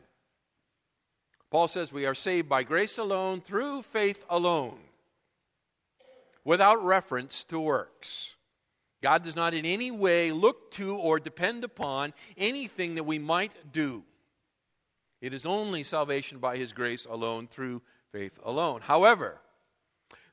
Paul 1.50 1.68
says 1.68 1.92
we 1.92 2.06
are 2.06 2.14
saved 2.16 2.48
by 2.48 2.64
grace 2.64 2.98
alone, 2.98 3.40
through 3.40 3.82
faith 3.82 4.24
alone. 4.28 4.78
without 6.44 6.84
reference 6.84 7.44
to 7.44 7.58
works. 7.58 8.34
God 9.02 9.22
does 9.22 9.36
not 9.36 9.54
in 9.54 9.66
any 9.66 9.90
way 9.90 10.32
look 10.32 10.70
to 10.72 10.96
or 10.96 11.18
depend 11.18 11.64
upon 11.64 12.14
anything 12.36 12.94
that 12.94 13.04
we 13.04 13.18
might 13.18 13.72
do. 13.72 14.02
It 15.20 15.34
is 15.34 15.46
only 15.46 15.82
salvation 15.84 16.38
by 16.38 16.56
His 16.56 16.72
grace 16.72 17.06
alone, 17.06 17.48
through 17.48 17.82
faith 18.12 18.38
alone. 18.44 18.80
However, 18.82 19.40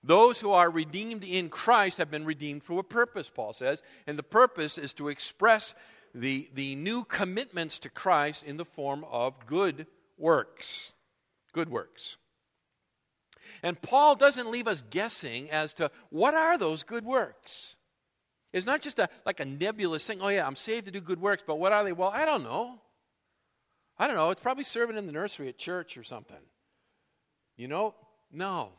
those 0.03 0.39
who 0.39 0.51
are 0.51 0.69
redeemed 0.69 1.23
in 1.23 1.49
Christ 1.49 1.99
have 1.99 2.09
been 2.09 2.25
redeemed 2.25 2.63
for 2.63 2.79
a 2.79 2.83
purpose, 2.83 3.29
Paul 3.29 3.53
says, 3.53 3.83
and 4.07 4.17
the 4.17 4.23
purpose 4.23 4.77
is 4.77 4.93
to 4.95 5.09
express 5.09 5.73
the, 6.15 6.49
the 6.53 6.75
new 6.75 7.03
commitments 7.03 7.79
to 7.79 7.89
Christ 7.89 8.43
in 8.43 8.57
the 8.57 8.65
form 8.65 9.05
of 9.09 9.45
good 9.45 9.85
works. 10.17 10.93
Good 11.53 11.69
works. 11.69 12.17
And 13.63 13.79
Paul 13.81 14.15
doesn't 14.15 14.49
leave 14.49 14.67
us 14.67 14.83
guessing 14.89 15.51
as 15.51 15.73
to 15.75 15.91
what 16.09 16.33
are 16.33 16.57
those 16.57 16.83
good 16.83 17.05
works. 17.05 17.75
It's 18.53 18.65
not 18.65 18.81
just 18.81 18.99
a, 18.99 19.07
like 19.25 19.39
a 19.39 19.45
nebulous 19.45 20.05
thing, 20.05 20.19
oh, 20.21 20.29
yeah, 20.29 20.45
I'm 20.45 20.55
saved 20.55 20.85
to 20.85 20.91
do 20.91 20.99
good 20.99 21.21
works, 21.21 21.43
but 21.45 21.59
what 21.59 21.71
are 21.71 21.83
they? 21.83 21.93
Well, 21.93 22.11
I 22.13 22.25
don't 22.25 22.43
know. 22.43 22.79
I 23.97 24.07
don't 24.07 24.15
know. 24.15 24.31
It's 24.31 24.41
probably 24.41 24.63
serving 24.63 24.97
in 24.97 25.05
the 25.05 25.11
nursery 25.11 25.47
at 25.47 25.57
church 25.57 25.95
or 25.97 26.03
something. 26.03 26.41
You 27.55 27.67
know? 27.67 27.93
No. 28.31 28.71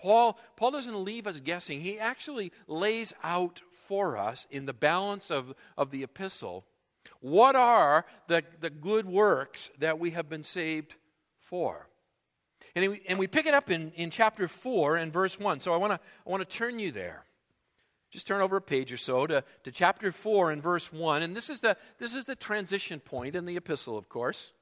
Paul, 0.00 0.38
Paul 0.56 0.70
doesn't 0.70 1.04
leave 1.04 1.26
us 1.26 1.40
guessing. 1.40 1.80
He 1.80 1.98
actually 1.98 2.52
lays 2.66 3.12
out 3.22 3.60
for 3.86 4.16
us 4.16 4.46
in 4.50 4.66
the 4.66 4.72
balance 4.72 5.30
of, 5.30 5.54
of 5.76 5.90
the 5.90 6.02
epistle 6.02 6.64
what 7.20 7.54
are 7.54 8.06
the, 8.28 8.42
the 8.60 8.70
good 8.70 9.06
works 9.06 9.70
that 9.78 9.98
we 9.98 10.10
have 10.10 10.28
been 10.28 10.42
saved 10.42 10.96
for. 11.38 11.86
And 12.74 12.90
we, 12.90 13.02
and 13.08 13.18
we 13.18 13.26
pick 13.26 13.46
it 13.46 13.54
up 13.54 13.70
in, 13.70 13.92
in 13.92 14.10
chapter 14.10 14.48
4 14.48 14.96
and 14.96 15.12
verse 15.12 15.38
1. 15.38 15.60
So 15.60 15.74
I 15.74 15.76
want 15.76 15.92
to 15.92 16.00
I 16.26 16.30
wanna 16.30 16.44
turn 16.44 16.78
you 16.78 16.92
there. 16.92 17.24
Just 18.10 18.26
turn 18.26 18.40
over 18.40 18.56
a 18.56 18.62
page 18.62 18.90
or 18.92 18.96
so 18.96 19.26
to, 19.26 19.44
to 19.64 19.70
chapter 19.70 20.10
4 20.12 20.50
and 20.50 20.62
verse 20.62 20.92
1. 20.92 21.22
And 21.22 21.36
this 21.36 21.50
is, 21.50 21.60
the, 21.60 21.76
this 21.98 22.14
is 22.14 22.24
the 22.24 22.34
transition 22.34 23.00
point 23.00 23.36
in 23.36 23.44
the 23.44 23.56
epistle, 23.56 23.96
of 23.96 24.08
course. 24.08 24.52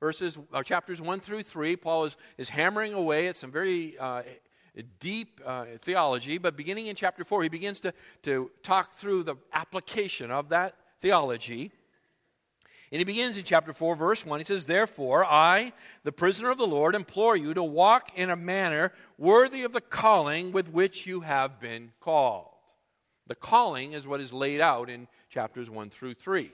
Verses, 0.00 0.38
uh, 0.52 0.62
chapters 0.62 1.00
1 1.00 1.20
through 1.20 1.42
3, 1.42 1.76
Paul 1.76 2.06
is, 2.06 2.16
is 2.38 2.48
hammering 2.48 2.94
away 2.94 3.28
at 3.28 3.36
some 3.36 3.50
very 3.50 3.98
uh, 3.98 4.22
deep 4.82 5.40
uh, 5.44 5.64
theology. 5.80 6.38
But 6.38 6.56
beginning 6.56 6.86
in 6.86 6.96
chapter 6.96 7.24
4, 7.24 7.42
he 7.42 7.48
begins 7.48 7.80
to, 7.80 7.92
to 8.22 8.50
talk 8.62 8.94
through 8.94 9.24
the 9.24 9.36
application 9.52 10.30
of 10.30 10.50
that 10.50 10.74
theology. 11.00 11.72
And 12.92 12.98
he 12.98 13.04
begins 13.04 13.36
in 13.36 13.44
chapter 13.44 13.72
4, 13.72 13.94
verse 13.94 14.26
1. 14.26 14.40
He 14.40 14.44
says, 14.44 14.64
Therefore, 14.64 15.24
I, 15.24 15.72
the 16.02 16.12
prisoner 16.12 16.50
of 16.50 16.58
the 16.58 16.66
Lord, 16.66 16.94
implore 16.94 17.36
you 17.36 17.54
to 17.54 17.62
walk 17.62 18.10
in 18.16 18.30
a 18.30 18.36
manner 18.36 18.92
worthy 19.16 19.62
of 19.62 19.72
the 19.72 19.80
calling 19.80 20.50
with 20.50 20.68
which 20.68 21.06
you 21.06 21.20
have 21.20 21.60
been 21.60 21.92
called. 22.00 22.48
The 23.28 23.36
calling 23.36 23.92
is 23.92 24.08
what 24.08 24.20
is 24.20 24.32
laid 24.32 24.60
out 24.60 24.90
in 24.90 25.06
chapters 25.28 25.70
1 25.70 25.90
through 25.90 26.14
3. 26.14 26.50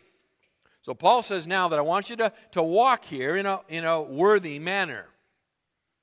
So 0.82 0.92
Paul 0.92 1.22
says 1.22 1.46
now 1.46 1.68
that 1.68 1.78
I 1.78 1.82
want 1.82 2.10
you 2.10 2.16
to, 2.16 2.32
to 2.52 2.62
walk 2.62 3.04
here 3.04 3.36
in 3.36 3.46
a, 3.46 3.60
in 3.68 3.84
a 3.84 4.00
worthy 4.00 4.58
manner. 4.58 5.06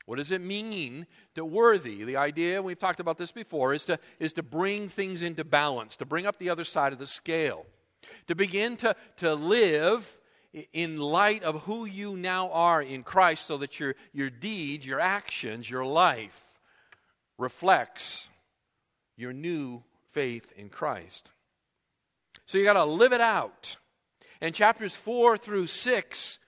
What 0.05 0.17
does 0.17 0.31
it 0.31 0.41
mean 0.41 1.07
to 1.36 1.45
worthy? 1.45 2.03
The 2.03 2.17
idea, 2.17 2.62
we've 2.62 2.79
talked 2.79 3.00
about 3.00 3.17
this 3.17 3.31
before, 3.31 3.74
is 3.74 3.86
to, 3.86 4.00
is 4.19 4.33
to 4.33 4.43
bring 4.43 4.89
things 4.89 5.22
into 5.22 5.43
balance, 5.43 5.95
to 5.98 6.05
bring 6.05 6.25
up 6.25 6.39
the 6.39 6.50
other 6.50 6.65
side 6.65 6.91
of 6.91 7.00
the 7.00 7.07
scale, 7.07 7.65
to 8.27 8.36
begin 8.36 8.75
to, 8.77 8.95
to 9.17 9.33
live 9.33 10.17
in 10.74 10.98
light 10.98 11.43
of 11.43 11.63
who 11.63 11.86
you 11.86 12.15
now 12.15 12.51
are 12.51 12.81
in 12.81 13.03
Christ 13.03 13.45
so 13.45 13.57
that 13.57 13.79
your, 13.79 13.95
your 14.12 14.29
deeds, 14.29 14.86
your 14.86 15.00
actions, 15.00 15.69
your 15.69 15.86
life 15.86 16.43
reflects 17.38 18.29
your 19.16 19.33
new 19.33 19.83
faith 20.11 20.51
in 20.55 20.70
Christ. 20.70 21.29
So 22.46 22.57
you 22.57 22.66
got 22.66 22.74
to 22.74 22.85
live 22.85 23.13
it 23.13 23.22
out. 23.22 23.77
And 24.42 24.53
chapters 24.53 24.94
4 24.94 25.37
through 25.37 25.68
6 25.68 26.39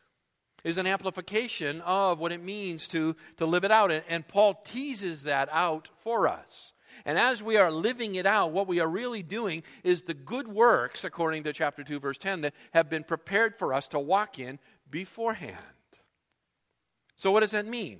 is 0.65 0.79
an 0.79 0.87
amplification 0.87 1.79
of 1.81 2.19
what 2.19 2.33
it 2.33 2.43
means 2.43 2.89
to, 2.89 3.15
to 3.37 3.45
live 3.45 3.63
it 3.63 3.71
out. 3.71 3.91
And, 3.91 4.03
and 4.09 4.27
Paul 4.27 4.55
teases 4.65 5.23
that 5.23 5.47
out 5.51 5.89
for 5.99 6.27
us. 6.27 6.73
And 7.05 7.19
as 7.19 7.43
we 7.43 7.55
are 7.55 7.71
living 7.71 8.15
it 8.15 8.25
out, 8.25 8.51
what 8.51 8.67
we 8.67 8.79
are 8.79 8.87
really 8.87 9.21
doing 9.21 9.61
is 9.83 10.01
the 10.01 10.15
good 10.15 10.47
works, 10.47 11.03
according 11.03 11.43
to 11.43 11.53
chapter 11.53 11.83
2, 11.83 11.99
verse 11.99 12.17
10, 12.17 12.41
that 12.41 12.55
have 12.73 12.89
been 12.89 13.03
prepared 13.03 13.55
for 13.55 13.73
us 13.73 13.87
to 13.89 13.99
walk 13.99 14.39
in 14.39 14.57
beforehand. 14.89 15.57
So, 17.15 17.31
what 17.31 17.41
does 17.41 17.51
that 17.51 17.67
mean? 17.67 17.99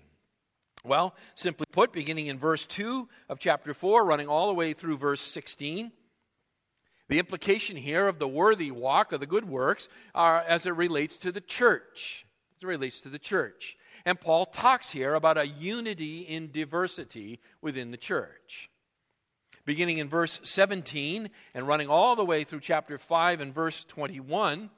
Well, 0.84 1.16
simply 1.36 1.68
put, 1.72 1.94
beginning 1.94 2.28
in 2.28 2.40
verse 2.40 2.66
2 2.66 3.08
of 3.30 3.38
chapter 3.38 3.74
4, 3.74 4.04
running 4.06 4.28
all 4.28 4.48
the 4.48 4.54
way 4.56 4.74
through 4.74 4.98
verse 4.98 5.22
16, 5.22 5.92
the 7.10 7.20
implication 7.20 7.78
here 7.78 8.08
of 8.08 8.18
the 8.18 8.28
worthy 8.28 8.72
walk 8.72 9.12
of 9.12 9.20
the 9.20 9.28
good 9.28 9.46
works 9.46 9.88
are 10.16 10.40
as 10.40 10.66
it 10.66 10.72
relates 10.72 11.18
to 11.18 11.32
the 11.32 11.42
church. 11.42 12.26
As 12.58 12.64
it 12.64 12.68
relates 12.68 13.02
to 13.02 13.10
the 13.10 13.20
church. 13.20 13.78
And 14.06 14.20
Paul 14.20 14.46
talks 14.46 14.92
here 14.92 15.16
about 15.16 15.38
a 15.38 15.48
unity 15.48 16.22
in 16.22 16.52
diversity 16.52 17.40
within 17.62 17.92
the 17.92 17.98
church. 17.98 18.70
Beginning 19.66 19.98
in 19.98 20.08
verse 20.08 20.40
17 20.44 21.30
and 21.54 21.68
running 21.68 21.90
all 21.90 22.16
the 22.16 22.24
way 22.24 22.44
through 22.44 22.60
chapter 22.60 22.98
5 22.98 23.42
and 23.42 23.54
verse 23.54 23.84
21, 23.84 24.70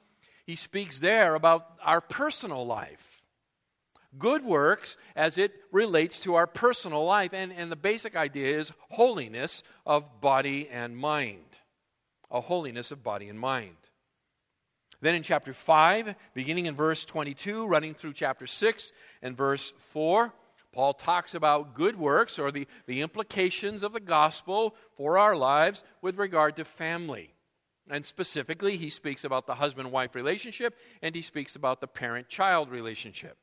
he 0.46 0.56
speaks 0.56 0.98
there 0.98 1.34
about 1.34 1.66
our 1.84 2.00
personal 2.00 2.66
life 2.66 3.18
good 4.16 4.44
works 4.44 4.96
as 5.16 5.38
it 5.38 5.52
relates 5.72 6.20
to 6.20 6.36
our 6.36 6.46
personal 6.46 7.04
life. 7.04 7.32
And, 7.32 7.52
and 7.52 7.70
the 7.70 7.76
basic 7.76 8.16
idea 8.16 8.58
is 8.58 8.72
holiness 8.90 9.62
of 9.84 10.20
body 10.20 10.68
and 10.70 10.96
mind. 10.96 11.60
A 12.30 12.40
holiness 12.40 12.90
of 12.90 13.02
body 13.02 13.28
and 13.28 13.38
mind. 13.38 13.76
Then 15.00 15.14
in 15.14 15.22
chapter 15.22 15.52
5, 15.52 16.14
beginning 16.34 16.66
in 16.66 16.74
verse 16.74 17.04
22, 17.04 17.66
running 17.66 17.94
through 17.94 18.14
chapter 18.14 18.46
6 18.46 18.92
and 19.22 19.36
verse 19.36 19.72
4, 19.78 20.32
Paul 20.72 20.92
talks 20.92 21.34
about 21.34 21.74
good 21.74 21.96
works 21.96 22.38
or 22.38 22.50
the, 22.50 22.66
the 22.86 23.00
implications 23.00 23.82
of 23.82 23.92
the 23.92 24.00
gospel 24.00 24.74
for 24.96 25.16
our 25.16 25.36
lives 25.36 25.84
with 26.02 26.18
regard 26.18 26.56
to 26.56 26.64
family. 26.64 27.34
And 27.90 28.04
specifically, 28.04 28.76
he 28.76 28.90
speaks 28.90 29.24
about 29.24 29.46
the 29.46 29.54
husband 29.54 29.90
wife 29.90 30.14
relationship 30.14 30.76
and 31.00 31.14
he 31.14 31.22
speaks 31.22 31.56
about 31.56 31.80
the 31.80 31.86
parent 31.86 32.28
child 32.28 32.70
relationship. 32.70 33.38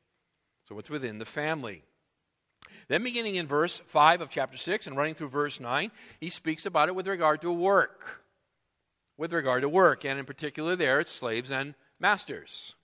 So 0.68 0.78
it's 0.78 0.90
within 0.90 1.18
the 1.18 1.24
family. 1.24 1.82
Then, 2.88 3.02
beginning 3.02 3.36
in 3.36 3.46
verse 3.46 3.80
5 3.86 4.20
of 4.20 4.30
chapter 4.30 4.56
6 4.56 4.86
and 4.86 4.96
running 4.96 5.14
through 5.14 5.28
verse 5.28 5.58
9, 5.58 5.90
he 6.20 6.28
speaks 6.28 6.66
about 6.66 6.88
it 6.88 6.94
with 6.94 7.06
regard 7.06 7.40
to 7.42 7.52
work. 7.52 8.25
With 9.18 9.32
regard 9.32 9.62
to 9.62 9.68
work, 9.68 10.04
and 10.04 10.18
in 10.18 10.26
particular, 10.26 10.76
there 10.76 11.00
it's 11.00 11.10
slaves 11.10 11.50
and 11.50 11.74
masters. 11.98 12.74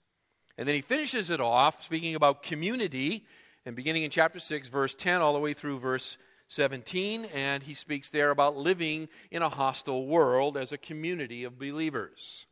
And 0.57 0.67
then 0.67 0.75
he 0.75 0.81
finishes 0.81 1.29
it 1.29 1.39
off 1.39 1.83
speaking 1.83 2.15
about 2.15 2.43
community, 2.43 3.25
and 3.65 3.75
beginning 3.75 4.03
in 4.03 4.09
chapter 4.09 4.39
6, 4.39 4.69
verse 4.69 4.93
10, 4.93 5.21
all 5.21 5.33
the 5.33 5.39
way 5.39 5.53
through 5.53 5.79
verse 5.79 6.17
17, 6.47 7.25
and 7.25 7.63
he 7.63 7.73
speaks 7.73 8.09
there 8.09 8.31
about 8.31 8.57
living 8.57 9.09
in 9.31 9.41
a 9.41 9.49
hostile 9.49 10.05
world 10.05 10.57
as 10.57 10.71
a 10.71 10.77
community 10.77 11.43
of 11.43 11.59
believers. 11.59 12.45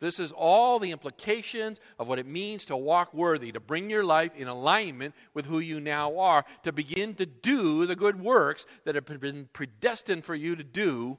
This 0.00 0.18
is 0.18 0.32
all 0.32 0.80
the 0.80 0.90
implications 0.90 1.78
of 1.96 2.08
what 2.08 2.18
it 2.18 2.26
means 2.26 2.66
to 2.66 2.76
walk 2.76 3.14
worthy, 3.14 3.52
to 3.52 3.60
bring 3.60 3.88
your 3.88 4.02
life 4.02 4.32
in 4.36 4.48
alignment 4.48 5.14
with 5.32 5.46
who 5.46 5.60
you 5.60 5.78
now 5.78 6.18
are, 6.18 6.44
to 6.64 6.72
begin 6.72 7.14
to 7.14 7.26
do 7.26 7.86
the 7.86 7.94
good 7.94 8.20
works 8.20 8.66
that 8.84 8.96
have 8.96 9.06
been 9.20 9.48
predestined 9.52 10.24
for 10.24 10.34
you 10.34 10.56
to 10.56 10.64
do 10.64 11.18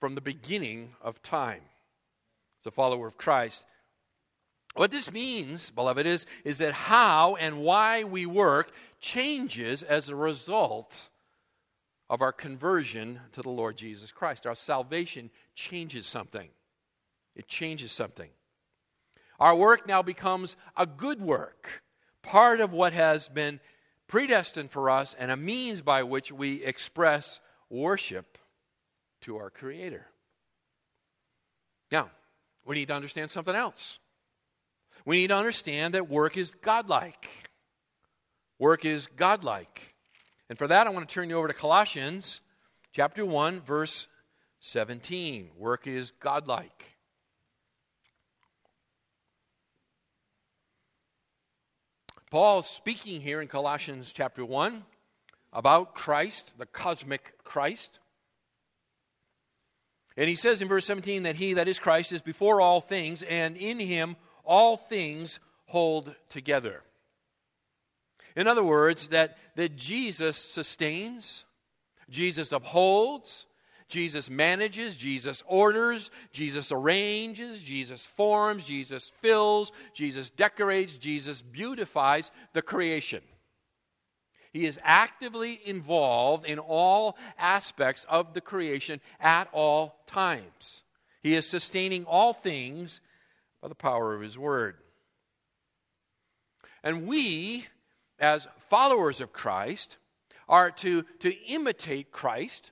from 0.00 0.14
the 0.14 0.20
beginning 0.20 0.90
of 1.02 1.22
time. 1.22 1.62
As 2.60 2.66
a 2.66 2.70
follower 2.70 3.06
of 3.06 3.16
Christ, 3.16 3.66
what 4.74 4.90
this 4.90 5.10
means, 5.10 5.70
beloved, 5.70 6.06
is, 6.06 6.26
is 6.44 6.58
that 6.58 6.72
how 6.72 7.36
and 7.36 7.62
why 7.62 8.04
we 8.04 8.26
work 8.26 8.70
changes 9.00 9.82
as 9.82 10.08
a 10.08 10.14
result 10.14 11.08
of 12.10 12.22
our 12.22 12.32
conversion 12.32 13.20
to 13.32 13.42
the 13.42 13.50
Lord 13.50 13.76
Jesus 13.76 14.12
Christ. 14.12 14.46
Our 14.46 14.54
salvation 14.54 15.30
changes 15.54 16.06
something. 16.06 16.48
It 17.34 17.48
changes 17.48 17.92
something. 17.92 18.30
Our 19.40 19.54
work 19.54 19.86
now 19.86 20.02
becomes 20.02 20.56
a 20.76 20.86
good 20.86 21.20
work, 21.20 21.82
part 22.22 22.60
of 22.60 22.72
what 22.72 22.92
has 22.92 23.28
been 23.28 23.60
predestined 24.08 24.70
for 24.70 24.90
us 24.90 25.14
and 25.18 25.30
a 25.30 25.36
means 25.36 25.80
by 25.80 26.02
which 26.02 26.32
we 26.32 26.64
express 26.64 27.40
worship 27.70 28.38
to 29.22 29.36
our 29.36 29.50
Creator. 29.50 30.06
Now, 31.90 32.10
we 32.64 32.74
need 32.76 32.88
to 32.88 32.94
understand 32.94 33.30
something 33.30 33.54
else. 33.54 33.98
We 35.04 35.16
need 35.16 35.28
to 35.28 35.36
understand 35.36 35.94
that 35.94 36.08
work 36.08 36.36
is 36.36 36.50
godlike. 36.50 37.50
Work 38.58 38.84
is 38.84 39.06
godlike. 39.06 39.94
And 40.48 40.58
for 40.58 40.66
that, 40.66 40.86
I 40.86 40.90
want 40.90 41.08
to 41.08 41.12
turn 41.12 41.30
you 41.30 41.36
over 41.36 41.48
to 41.48 41.54
Colossians 41.54 42.40
chapter 42.92 43.24
1, 43.24 43.60
verse 43.60 44.06
17. 44.60 45.50
Work 45.56 45.86
is 45.86 46.10
godlike. 46.10 46.98
Paul 52.30 52.60
speaking 52.60 53.22
here 53.22 53.40
in 53.40 53.48
Colossians 53.48 54.12
chapter 54.12 54.44
1 54.44 54.84
about 55.52 55.94
Christ, 55.94 56.52
the 56.58 56.66
cosmic 56.66 57.42
Christ. 57.42 58.00
And 60.18 60.28
he 60.28 60.34
says 60.34 60.60
in 60.60 60.66
verse 60.66 60.84
17 60.84 61.22
that 61.22 61.36
he, 61.36 61.54
that 61.54 61.68
is 61.68 61.78
Christ, 61.78 62.12
is 62.12 62.22
before 62.22 62.60
all 62.60 62.80
things, 62.80 63.22
and 63.22 63.56
in 63.56 63.78
him 63.78 64.16
all 64.44 64.76
things 64.76 65.38
hold 65.66 66.12
together. 66.28 66.82
In 68.34 68.48
other 68.48 68.64
words, 68.64 69.08
that, 69.08 69.38
that 69.54 69.76
Jesus 69.76 70.36
sustains, 70.36 71.44
Jesus 72.10 72.50
upholds, 72.50 73.46
Jesus 73.88 74.28
manages, 74.28 74.96
Jesus 74.96 75.44
orders, 75.46 76.10
Jesus 76.32 76.72
arranges, 76.72 77.62
Jesus 77.62 78.04
forms, 78.04 78.64
Jesus 78.66 79.12
fills, 79.20 79.70
Jesus 79.94 80.30
decorates, 80.30 80.94
Jesus 80.94 81.42
beautifies 81.42 82.32
the 82.54 82.62
creation. 82.62 83.22
He 84.52 84.66
is 84.66 84.78
actively 84.82 85.60
involved 85.64 86.46
in 86.46 86.58
all 86.58 87.16
aspects 87.38 88.06
of 88.08 88.34
the 88.34 88.40
creation 88.40 89.00
at 89.20 89.48
all 89.52 90.00
times. 90.06 90.82
He 91.22 91.34
is 91.34 91.48
sustaining 91.48 92.04
all 92.04 92.32
things 92.32 93.00
by 93.60 93.68
the 93.68 93.74
power 93.74 94.14
of 94.14 94.22
His 94.22 94.38
Word. 94.38 94.76
And 96.82 97.06
we, 97.06 97.66
as 98.18 98.48
followers 98.68 99.20
of 99.20 99.32
Christ, 99.32 99.96
are 100.48 100.70
to, 100.70 101.02
to 101.20 101.30
imitate 101.46 102.10
Christ 102.10 102.70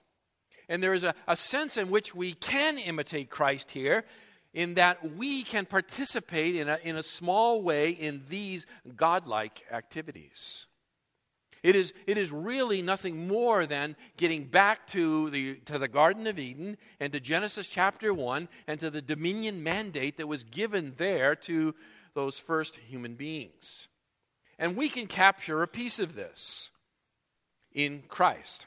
and 0.69 0.83
there 0.83 0.95
is 0.95 1.05
a, 1.05 1.15
a 1.27 1.37
sense 1.37 1.77
in 1.77 1.91
which 1.91 2.15
we 2.15 2.33
can 2.33 2.79
imitate 2.79 3.31
Christ 3.31 3.71
here, 3.71 4.05
in 4.53 4.75
that 4.75 5.17
we 5.17 5.43
can 5.43 5.67
participate 5.67 6.57
in 6.57 6.69
a, 6.69 6.79
in 6.83 6.97
a 6.97 7.03
small 7.03 7.63
way 7.63 7.91
in 7.91 8.23
these 8.29 8.67
godlike 8.97 9.65
activities. 9.71 10.67
It 11.67 11.75
is, 11.75 11.93
it 12.07 12.17
is 12.17 12.31
really 12.31 12.81
nothing 12.81 13.27
more 13.27 13.67
than 13.67 13.97
getting 14.17 14.45
back 14.45 14.87
to 14.89 15.31
the, 15.31 15.57
to 15.65 15.81
the 15.81 15.89
Garden 15.89 16.29
of 16.29 16.39
Eden 16.39 16.77
and 17.01 17.13
to 17.13 17.19
Genesis 17.19 17.67
chapter 17.67 18.15
1 18.15 18.49
and 18.69 18.79
to 18.79 18.89
the 18.89 19.03
dominion 19.03 19.65
mandate 19.65 20.19
that 20.19 20.29
was 20.29 20.45
given 20.45 20.95
there 20.97 21.35
to 21.35 21.75
those 22.15 22.39
first 22.39 22.77
human 22.77 23.17
beings. 23.17 23.89
And 24.61 24.77
we 24.77 24.89
can 24.89 25.09
capture 25.09 25.61
a 25.65 25.67
piece 25.67 25.99
of 25.99 26.15
this 26.15 26.71
in 27.73 28.05
Christ. 28.07 28.67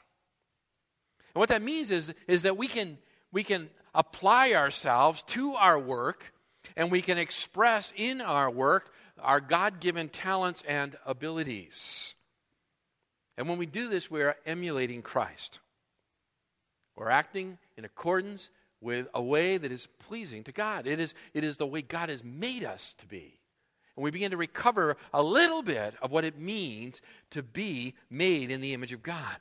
And 1.34 1.40
what 1.40 1.48
that 1.48 1.62
means 1.62 1.90
is, 1.90 2.12
is 2.28 2.42
that 2.42 2.58
we 2.58 2.68
can, 2.68 2.98
we 3.32 3.44
can 3.44 3.70
apply 3.94 4.52
ourselves 4.52 5.22
to 5.28 5.54
our 5.54 5.78
work 5.78 6.34
and 6.76 6.90
we 6.90 7.00
can 7.00 7.16
express 7.16 7.94
in 7.96 8.20
our 8.20 8.50
work 8.50 8.92
our 9.18 9.40
God 9.40 9.80
given 9.80 10.10
talents 10.10 10.62
and 10.68 10.98
abilities. 11.06 12.14
And 13.40 13.48
when 13.48 13.56
we 13.56 13.64
do 13.64 13.88
this, 13.88 14.10
we 14.10 14.20
are 14.20 14.36
emulating 14.44 15.00
Christ. 15.00 15.60
We're 16.94 17.08
acting 17.08 17.56
in 17.78 17.86
accordance 17.86 18.50
with 18.82 19.06
a 19.14 19.22
way 19.22 19.56
that 19.56 19.72
is 19.72 19.88
pleasing 19.98 20.44
to 20.44 20.52
God. 20.52 20.86
It 20.86 21.00
is, 21.00 21.14
it 21.32 21.42
is 21.42 21.56
the 21.56 21.66
way 21.66 21.80
God 21.80 22.10
has 22.10 22.22
made 22.22 22.64
us 22.64 22.94
to 22.98 23.06
be. 23.06 23.40
And 23.96 24.04
we 24.04 24.10
begin 24.10 24.32
to 24.32 24.36
recover 24.36 24.98
a 25.14 25.22
little 25.22 25.62
bit 25.62 25.94
of 26.02 26.10
what 26.12 26.26
it 26.26 26.38
means 26.38 27.00
to 27.30 27.42
be 27.42 27.94
made 28.10 28.50
in 28.50 28.60
the 28.60 28.74
image 28.74 28.92
of 28.92 29.02
God. 29.02 29.38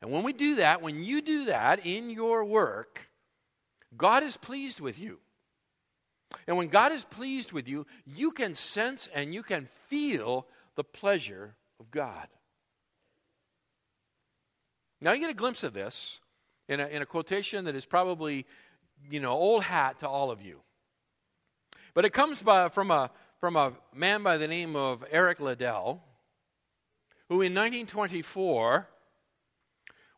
And 0.00 0.12
when 0.12 0.22
we 0.22 0.32
do 0.32 0.54
that, 0.54 0.80
when 0.80 1.02
you 1.02 1.20
do 1.20 1.46
that 1.46 1.84
in 1.84 2.10
your 2.10 2.44
work, 2.44 3.10
God 3.96 4.22
is 4.22 4.36
pleased 4.36 4.78
with 4.78 5.00
you. 5.00 5.18
And 6.46 6.56
when 6.56 6.68
God 6.68 6.92
is 6.92 7.04
pleased 7.04 7.50
with 7.50 7.66
you, 7.66 7.88
you 8.06 8.30
can 8.30 8.54
sense 8.54 9.08
and 9.12 9.34
you 9.34 9.42
can 9.42 9.66
feel 9.88 10.46
the 10.76 10.84
pleasure 10.84 11.56
of 11.80 11.90
God. 11.90 12.28
Now 15.00 15.12
you 15.12 15.20
get 15.20 15.30
a 15.30 15.34
glimpse 15.34 15.62
of 15.62 15.72
this 15.72 16.20
in 16.68 16.80
a, 16.80 16.86
in 16.86 17.02
a 17.02 17.06
quotation 17.06 17.64
that 17.64 17.74
is 17.74 17.86
probably, 17.86 18.46
you 19.10 19.20
know, 19.20 19.30
old 19.30 19.64
hat 19.64 20.00
to 20.00 20.08
all 20.08 20.30
of 20.30 20.42
you. 20.42 20.60
But 21.94 22.04
it 22.04 22.10
comes 22.10 22.42
by, 22.42 22.68
from, 22.68 22.90
a, 22.90 23.10
from 23.40 23.56
a 23.56 23.72
man 23.94 24.22
by 24.22 24.36
the 24.36 24.48
name 24.48 24.76
of 24.76 25.04
Eric 25.10 25.40
Liddell, 25.40 26.02
who 27.28 27.36
in 27.36 27.54
1924 27.54 28.88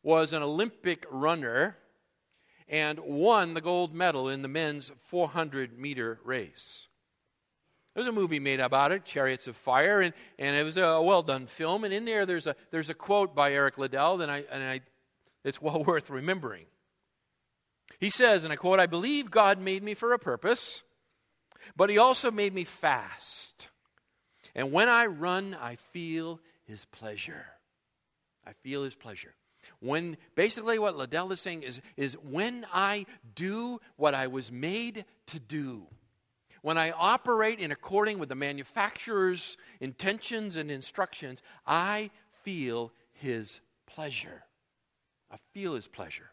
was 0.02 0.32
an 0.32 0.42
Olympic 0.42 1.04
runner 1.10 1.76
and 2.68 3.00
won 3.00 3.54
the 3.54 3.60
gold 3.60 3.94
medal 3.94 4.28
in 4.28 4.42
the 4.42 4.48
men's 4.48 4.92
400 5.04 5.78
meter 5.78 6.20
race. 6.24 6.86
There's 7.94 8.06
a 8.06 8.12
movie 8.12 8.38
made 8.38 8.60
about 8.60 8.92
it, 8.92 9.04
Chariots 9.04 9.48
of 9.48 9.56
Fire, 9.56 10.00
and, 10.00 10.14
and 10.38 10.56
it 10.56 10.62
was 10.62 10.76
a 10.76 11.02
well 11.02 11.22
done 11.22 11.46
film. 11.46 11.84
And 11.84 11.92
in 11.92 12.04
there, 12.04 12.24
there's 12.24 12.46
a, 12.46 12.54
there's 12.70 12.88
a 12.88 12.94
quote 12.94 13.34
by 13.34 13.52
Eric 13.52 13.78
Liddell, 13.78 14.22
and, 14.22 14.30
I, 14.30 14.44
and 14.50 14.62
I, 14.62 14.80
it's 15.44 15.60
well 15.60 15.82
worth 15.86 16.08
remembering. 16.10 16.66
He 17.98 18.10
says, 18.10 18.44
and 18.44 18.52
I 18.52 18.56
quote, 18.56 18.78
I 18.78 18.86
believe 18.86 19.30
God 19.30 19.60
made 19.60 19.82
me 19.82 19.94
for 19.94 20.12
a 20.12 20.18
purpose, 20.18 20.82
but 21.76 21.90
He 21.90 21.98
also 21.98 22.30
made 22.30 22.54
me 22.54 22.64
fast. 22.64 23.68
And 24.54 24.72
when 24.72 24.88
I 24.88 25.06
run, 25.06 25.56
I 25.60 25.76
feel 25.76 26.40
His 26.64 26.84
pleasure. 26.86 27.46
I 28.46 28.52
feel 28.62 28.84
His 28.84 28.94
pleasure. 28.94 29.34
When 29.80 30.16
basically 30.34 30.78
what 30.78 30.96
Liddell 30.96 31.32
is 31.32 31.40
saying 31.40 31.64
is, 31.64 31.80
is 31.96 32.14
when 32.14 32.66
I 32.72 33.06
do 33.34 33.80
what 33.96 34.14
I 34.14 34.28
was 34.28 34.52
made 34.52 35.04
to 35.28 35.40
do, 35.40 35.86
when 36.62 36.78
I 36.78 36.90
operate 36.90 37.58
in 37.58 37.72
according 37.72 38.18
with 38.18 38.28
the 38.28 38.34
manufacturer's 38.34 39.56
intentions 39.80 40.56
and 40.56 40.70
instructions, 40.70 41.42
I 41.66 42.10
feel 42.42 42.92
his 43.12 43.60
pleasure. 43.86 44.44
I 45.30 45.36
feel 45.52 45.74
his 45.74 45.86
pleasure. 45.86 46.30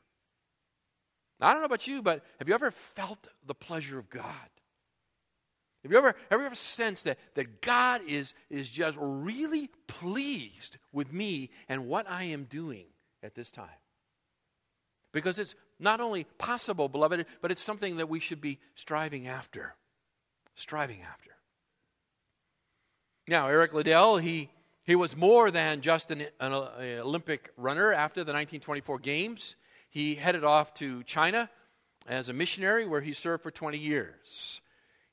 Now, 1.39 1.47
I 1.47 1.51
don't 1.51 1.61
know 1.61 1.67
about 1.67 1.87
you, 1.87 2.01
but 2.01 2.23
have 2.39 2.47
you 2.47 2.53
ever 2.53 2.71
felt 2.71 3.27
the 3.45 3.53
pleasure 3.53 3.99
of 3.99 4.09
God? 4.09 4.25
Have 5.83 5.91
you 5.91 5.97
ever, 5.97 6.15
have 6.29 6.39
you 6.39 6.45
ever 6.45 6.55
sensed 6.55 7.05
that, 7.05 7.19
that 7.35 7.61
God 7.61 8.01
is, 8.07 8.33
is 8.49 8.69
just 8.69 8.97
really 8.99 9.69
pleased 9.87 10.77
with 10.91 11.13
me 11.13 11.51
and 11.69 11.87
what 11.87 12.09
I 12.09 12.23
am 12.23 12.45
doing? 12.45 12.85
at 13.23 13.35
this 13.35 13.51
time. 13.51 13.69
Because 15.13 15.39
it's 15.39 15.55
not 15.79 15.99
only 15.99 16.25
possible, 16.37 16.89
beloved, 16.89 17.25
but 17.41 17.51
it's 17.51 17.61
something 17.61 17.97
that 17.97 18.09
we 18.09 18.19
should 18.19 18.41
be 18.41 18.59
striving 18.75 19.27
after. 19.27 19.75
Striving 20.57 21.01
after. 21.03 21.29
Now, 23.27 23.47
Eric 23.47 23.73
Liddell, 23.73 24.17
he, 24.17 24.49
he 24.83 24.95
was 24.95 25.15
more 25.15 25.51
than 25.51 25.81
just 25.81 26.09
an, 26.09 26.21
an, 26.39 26.51
an 26.51 26.99
Olympic 26.99 27.51
runner 27.57 27.93
after 27.93 28.21
the 28.21 28.33
1924 28.33 28.99
Games. 28.99 29.55
He 29.89 30.15
headed 30.15 30.43
off 30.43 30.73
to 30.75 31.03
China 31.03 31.49
as 32.07 32.27
a 32.27 32.33
missionary 32.33 32.87
where 32.87 33.01
he 33.01 33.13
served 33.13 33.43
for 33.43 33.51
20 33.51 33.77
years. 33.77 34.61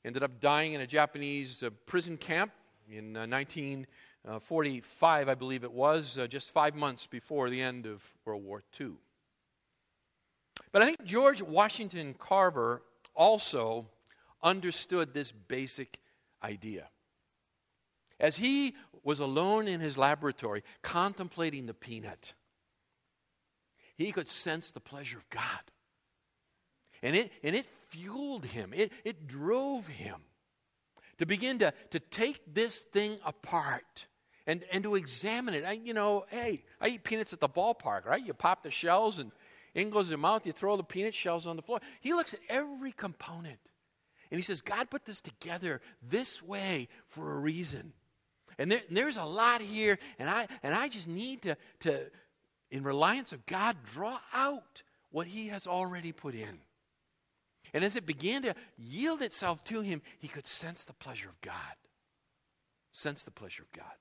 Ended 0.02 0.22
up 0.22 0.40
dying 0.40 0.72
in 0.72 0.80
a 0.80 0.86
Japanese 0.86 1.62
uh, 1.62 1.70
prison 1.86 2.16
camp 2.16 2.50
in 2.90 3.16
uh, 3.16 3.26
19. 3.26 3.86
Uh, 4.26 4.38
45, 4.38 5.28
I 5.28 5.34
believe 5.34 5.64
it 5.64 5.72
was, 5.72 6.16
uh, 6.16 6.26
just 6.26 6.48
five 6.48 6.74
months 6.74 7.06
before 7.06 7.50
the 7.50 7.60
end 7.60 7.84
of 7.84 8.02
World 8.24 8.42
War 8.42 8.62
II. 8.80 8.92
But 10.72 10.80
I 10.80 10.86
think 10.86 11.04
George 11.04 11.42
Washington 11.42 12.14
Carver 12.18 12.80
also 13.14 13.86
understood 14.44 15.12
this 15.12 15.32
basic 15.32 15.98
idea. 16.42 16.88
As 18.20 18.36
he 18.36 18.76
was 19.02 19.18
alone 19.18 19.66
in 19.66 19.80
his 19.80 19.98
laboratory 19.98 20.62
contemplating 20.82 21.66
the 21.66 21.74
peanut, 21.74 22.34
he 23.96 24.12
could 24.12 24.28
sense 24.28 24.70
the 24.70 24.80
pleasure 24.80 25.18
of 25.18 25.28
God. 25.30 25.42
And 27.02 27.16
it, 27.16 27.32
and 27.42 27.56
it 27.56 27.66
fueled 27.88 28.44
him, 28.44 28.72
it, 28.74 28.92
it 29.04 29.26
drove 29.26 29.86
him 29.86 30.16
to 31.18 31.26
begin 31.26 31.58
to, 31.60 31.72
to 31.90 32.00
take 32.00 32.40
this 32.52 32.80
thing 32.80 33.18
apart 33.24 34.06
and, 34.46 34.64
and 34.72 34.84
to 34.84 34.94
examine 34.94 35.54
it. 35.54 35.64
I, 35.64 35.72
you 35.72 35.94
know, 35.94 36.24
hey, 36.28 36.64
I 36.80 36.88
eat 36.88 37.04
peanuts 37.04 37.32
at 37.32 37.40
the 37.40 37.48
ballpark, 37.48 38.04
right? 38.04 38.24
You 38.24 38.34
pop 38.34 38.62
the 38.62 38.70
shells 38.70 39.18
and 39.18 39.32
in 39.74 39.90
goes 39.90 40.08
your 40.08 40.18
mouth, 40.18 40.46
you 40.46 40.52
throw 40.52 40.76
the 40.76 40.84
peanut 40.84 41.14
shells 41.14 41.46
on 41.46 41.56
the 41.56 41.62
floor. 41.62 41.80
He 42.00 42.14
looks 42.14 42.32
at 42.32 42.40
every 42.48 42.92
component 42.92 43.58
and 44.34 44.38
he 44.40 44.42
says, 44.42 44.62
God 44.62 44.90
put 44.90 45.04
this 45.04 45.20
together 45.20 45.80
this 46.02 46.42
way 46.42 46.88
for 47.06 47.34
a 47.34 47.38
reason. 47.38 47.92
And, 48.58 48.68
there, 48.68 48.80
there's 48.90 49.16
a 49.16 49.22
lot 49.22 49.60
here, 49.60 49.96
and 50.18 50.28
I, 50.28 50.48
and 50.64 50.74
I 50.74 50.88
just 50.88 51.06
need 51.06 51.42
to, 51.42 51.56
to, 51.82 52.06
in 52.68 52.82
reliance 52.82 53.32
of 53.32 53.46
God, 53.46 53.76
draw 53.84 54.18
out 54.32 54.82
what 55.12 55.28
he 55.28 55.46
has 55.50 55.68
already 55.68 56.10
put 56.10 56.34
in. 56.34 56.58
And 57.72 57.84
as 57.84 57.94
it 57.94 58.06
began 58.06 58.42
to 58.42 58.56
yield 58.76 59.22
itself 59.22 59.62
to 59.66 59.82
him, 59.82 60.02
he 60.18 60.26
could 60.26 60.48
sense 60.48 60.84
the 60.84 60.94
pleasure 60.94 61.28
of 61.28 61.40
God. 61.40 61.54
Sense 62.90 63.22
the 63.22 63.30
pleasure 63.30 63.62
of 63.62 63.70
God. 63.70 63.94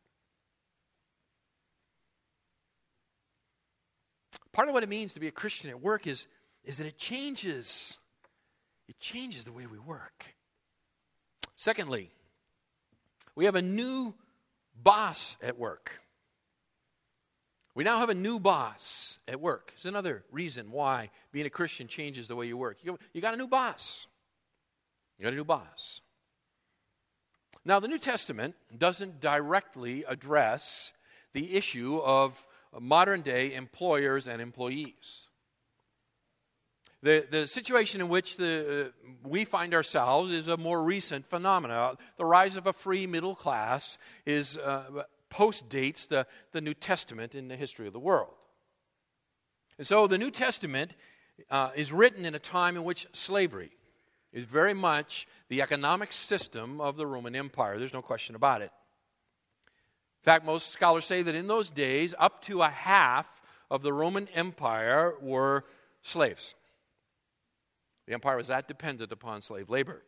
Part 4.51 4.67
of 4.67 4.73
what 4.73 4.81
it 4.81 4.89
means 4.89 5.13
to 5.13 5.19
be 5.19 5.27
a 5.27 5.31
Christian 5.31 5.69
at 5.69 5.79
work 5.79 6.07
is, 6.07 6.25
is 6.63 6.79
that 6.79 6.87
it 6.87 6.97
changes. 6.97 7.99
It 8.87 8.99
changes 8.99 9.45
the 9.45 9.51
way 9.51 9.65
we 9.65 9.79
work. 9.79 10.25
Secondly, 11.55 12.11
we 13.35 13.45
have 13.45 13.55
a 13.55 13.61
new 13.61 14.13
boss 14.75 15.37
at 15.41 15.57
work. 15.57 16.01
We 17.75 17.83
now 17.83 17.97
have 17.99 18.09
a 18.09 18.15
new 18.15 18.39
boss 18.39 19.17
at 19.27 19.41
work. 19.41 19.71
It's 19.75 19.85
another 19.85 20.23
reason 20.31 20.71
why 20.71 21.09
being 21.31 21.45
a 21.45 21.49
Christian 21.49 21.87
changes 21.87 22.27
the 22.27 22.35
way 22.35 22.45
you 22.45 22.57
work. 22.57 22.77
You, 22.83 22.99
you 23.13 23.21
got 23.21 23.33
a 23.33 23.37
new 23.37 23.47
boss. 23.47 24.05
You 25.17 25.23
got 25.23 25.33
a 25.33 25.35
new 25.35 25.43
boss. 25.43 26.01
Now, 27.65 27.79
the 27.79 27.87
New 27.87 27.97
Testament 27.97 28.55
doesn't 28.77 29.21
directly 29.21 30.03
address 30.07 30.91
the 31.33 31.55
issue 31.55 31.97
of 31.99 32.45
modern 32.79 33.21
day 33.21 33.53
employers 33.53 34.27
and 34.27 34.41
employees. 34.41 35.27
The, 37.03 37.27
the 37.29 37.47
situation 37.47 37.99
in 37.99 38.07
which 38.07 38.37
the, 38.37 38.93
uh, 38.95 39.09
we 39.27 39.43
find 39.43 39.73
ourselves 39.73 40.31
is 40.31 40.47
a 40.47 40.55
more 40.55 40.81
recent 40.81 41.29
phenomenon. 41.29 41.97
The 42.15 42.23
rise 42.23 42.55
of 42.55 42.65
a 42.65 42.71
free 42.71 43.05
middle 43.07 43.35
class 43.35 43.97
is 44.25 44.57
uh, 44.57 45.03
post 45.29 45.67
dates 45.67 46.05
the, 46.05 46.25
the 46.53 46.61
New 46.61 46.73
Testament 46.73 47.35
in 47.35 47.49
the 47.49 47.57
history 47.57 47.87
of 47.87 47.93
the 47.93 47.99
world. 47.99 48.33
And 49.77 49.85
so 49.85 50.07
the 50.07 50.17
New 50.17 50.31
Testament 50.31 50.93
uh, 51.51 51.71
is 51.75 51.91
written 51.91 52.23
in 52.23 52.35
a 52.35 52.39
time 52.39 52.77
in 52.77 52.85
which 52.85 53.05
slavery 53.11 53.71
is 54.31 54.45
very 54.45 54.73
much 54.73 55.27
the 55.49 55.61
economic 55.61 56.13
system 56.13 56.79
of 56.79 56.95
the 56.95 57.05
Roman 57.05 57.35
Empire. 57.35 57.79
There's 57.79 57.91
no 57.91 58.01
question 58.01 58.35
about 58.35 58.61
it. 58.61 58.71
In 60.21 60.23
fact, 60.23 60.45
most 60.45 60.69
scholars 60.69 61.03
say 61.03 61.21
that 61.21 61.35
in 61.35 61.47
those 61.47 61.69
days, 61.69 62.13
up 62.17 62.41
to 62.43 62.61
a 62.61 62.69
half 62.69 63.41
of 63.69 63.81
the 63.81 63.91
Roman 63.91 64.29
Empire 64.33 65.15
were 65.21 65.65
slaves. 66.01 66.55
The 68.07 68.13
empire 68.13 68.37
was 68.37 68.47
that 68.47 68.67
dependent 68.67 69.11
upon 69.11 69.41
slave 69.41 69.69
labor. 69.69 70.03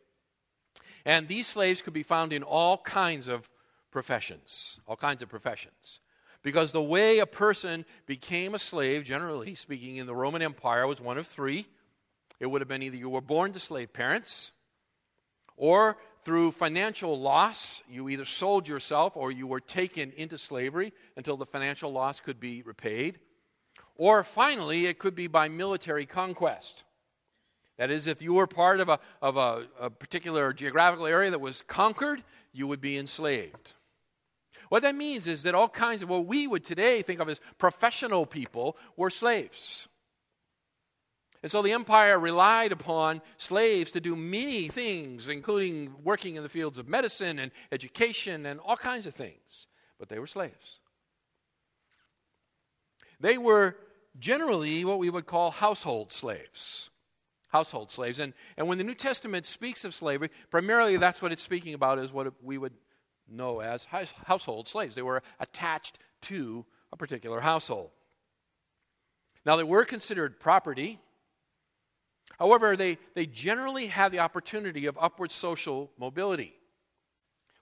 And 1.04 1.28
these 1.28 1.46
slaves 1.46 1.82
could 1.82 1.92
be 1.92 2.02
found 2.02 2.32
in 2.32 2.42
all 2.42 2.78
kinds 2.78 3.28
of 3.28 3.48
professions, 3.90 4.80
all 4.86 4.96
kinds 4.96 5.22
of 5.22 5.28
professions. 5.28 6.00
Because 6.42 6.72
the 6.72 6.82
way 6.82 7.18
a 7.18 7.26
person 7.26 7.84
became 8.06 8.54
a 8.54 8.58
slave, 8.58 9.04
generally 9.04 9.54
speaking, 9.54 9.96
in 9.96 10.06
the 10.06 10.14
Roman 10.14 10.42
Empire 10.42 10.86
was 10.86 11.00
one 11.00 11.18
of 11.18 11.26
three. 11.26 11.66
It 12.38 12.46
would 12.46 12.60
have 12.60 12.68
been 12.68 12.82
either 12.82 12.96
you 12.96 13.08
were 13.08 13.20
born 13.20 13.52
to 13.52 13.60
slave 13.60 13.92
parents, 13.92 14.52
or 15.56 15.96
through 16.22 16.50
financial 16.50 17.18
loss, 17.18 17.82
you 17.88 18.08
either 18.08 18.24
sold 18.24 18.68
yourself 18.68 19.16
or 19.16 19.30
you 19.30 19.46
were 19.46 19.60
taken 19.60 20.12
into 20.16 20.36
slavery 20.36 20.92
until 21.16 21.36
the 21.36 21.46
financial 21.46 21.92
loss 21.92 22.20
could 22.20 22.40
be 22.40 22.62
repaid. 22.62 23.20
Or 23.96 24.24
finally, 24.24 24.86
it 24.86 24.98
could 24.98 25.14
be 25.14 25.28
by 25.28 25.48
military 25.48 26.04
conquest. 26.04 26.82
That 27.78 27.90
is, 27.90 28.06
if 28.06 28.22
you 28.22 28.32
were 28.32 28.46
part 28.46 28.80
of 28.80 28.88
a, 28.88 28.98
of 29.20 29.36
a, 29.36 29.66
a 29.78 29.90
particular 29.90 30.52
geographical 30.52 31.06
area 31.06 31.30
that 31.30 31.40
was 31.40 31.62
conquered, 31.62 32.22
you 32.52 32.66
would 32.66 32.80
be 32.80 32.96
enslaved. 32.96 33.74
What 34.68 34.82
that 34.82 34.96
means 34.96 35.26
is 35.26 35.42
that 35.42 35.54
all 35.54 35.68
kinds 35.68 36.02
of 36.02 36.08
what 36.08 36.26
we 36.26 36.46
would 36.46 36.64
today 36.64 37.02
think 37.02 37.20
of 37.20 37.28
as 37.28 37.40
professional 37.58 38.26
people 38.26 38.76
were 38.96 39.10
slaves. 39.10 39.88
And 41.42 41.52
so 41.52 41.62
the 41.62 41.72
empire 41.72 42.18
relied 42.18 42.72
upon 42.72 43.20
slaves 43.36 43.92
to 43.92 44.00
do 44.00 44.16
many 44.16 44.68
things, 44.68 45.28
including 45.28 45.94
working 46.02 46.36
in 46.36 46.42
the 46.42 46.48
fields 46.48 46.78
of 46.78 46.88
medicine 46.88 47.38
and 47.38 47.52
education 47.70 48.46
and 48.46 48.58
all 48.58 48.76
kinds 48.76 49.06
of 49.06 49.14
things. 49.14 49.66
But 49.98 50.08
they 50.08 50.18
were 50.18 50.26
slaves. 50.26 50.80
They 53.20 53.38
were 53.38 53.76
generally 54.18 54.84
what 54.84 54.98
we 54.98 55.10
would 55.10 55.26
call 55.26 55.50
household 55.50 56.10
slaves 56.10 56.90
household 57.56 57.90
slaves. 57.90 58.18
And, 58.18 58.34
and 58.58 58.68
when 58.68 58.78
the 58.78 58.84
New 58.84 58.94
Testament 58.94 59.46
speaks 59.46 59.84
of 59.84 59.94
slavery, 59.94 60.30
primarily 60.50 60.98
that's 60.98 61.22
what 61.22 61.32
it's 61.32 61.42
speaking 61.42 61.74
about 61.74 61.98
is 61.98 62.12
what 62.12 62.32
we 62.42 62.58
would 62.58 62.74
know 63.28 63.60
as 63.60 63.86
household 64.26 64.68
slaves. 64.68 64.94
They 64.94 65.02
were 65.02 65.22
attached 65.40 65.98
to 66.22 66.66
a 66.92 66.96
particular 66.96 67.40
household. 67.40 67.90
Now, 69.46 69.56
they 69.56 69.64
were 69.64 69.84
considered 69.84 70.38
property. 70.38 70.98
However, 72.38 72.76
they, 72.76 72.98
they 73.14 73.26
generally 73.26 73.86
had 73.86 74.12
the 74.12 74.18
opportunity 74.18 74.86
of 74.86 74.98
upward 75.00 75.30
social 75.30 75.90
mobility. 75.98 76.52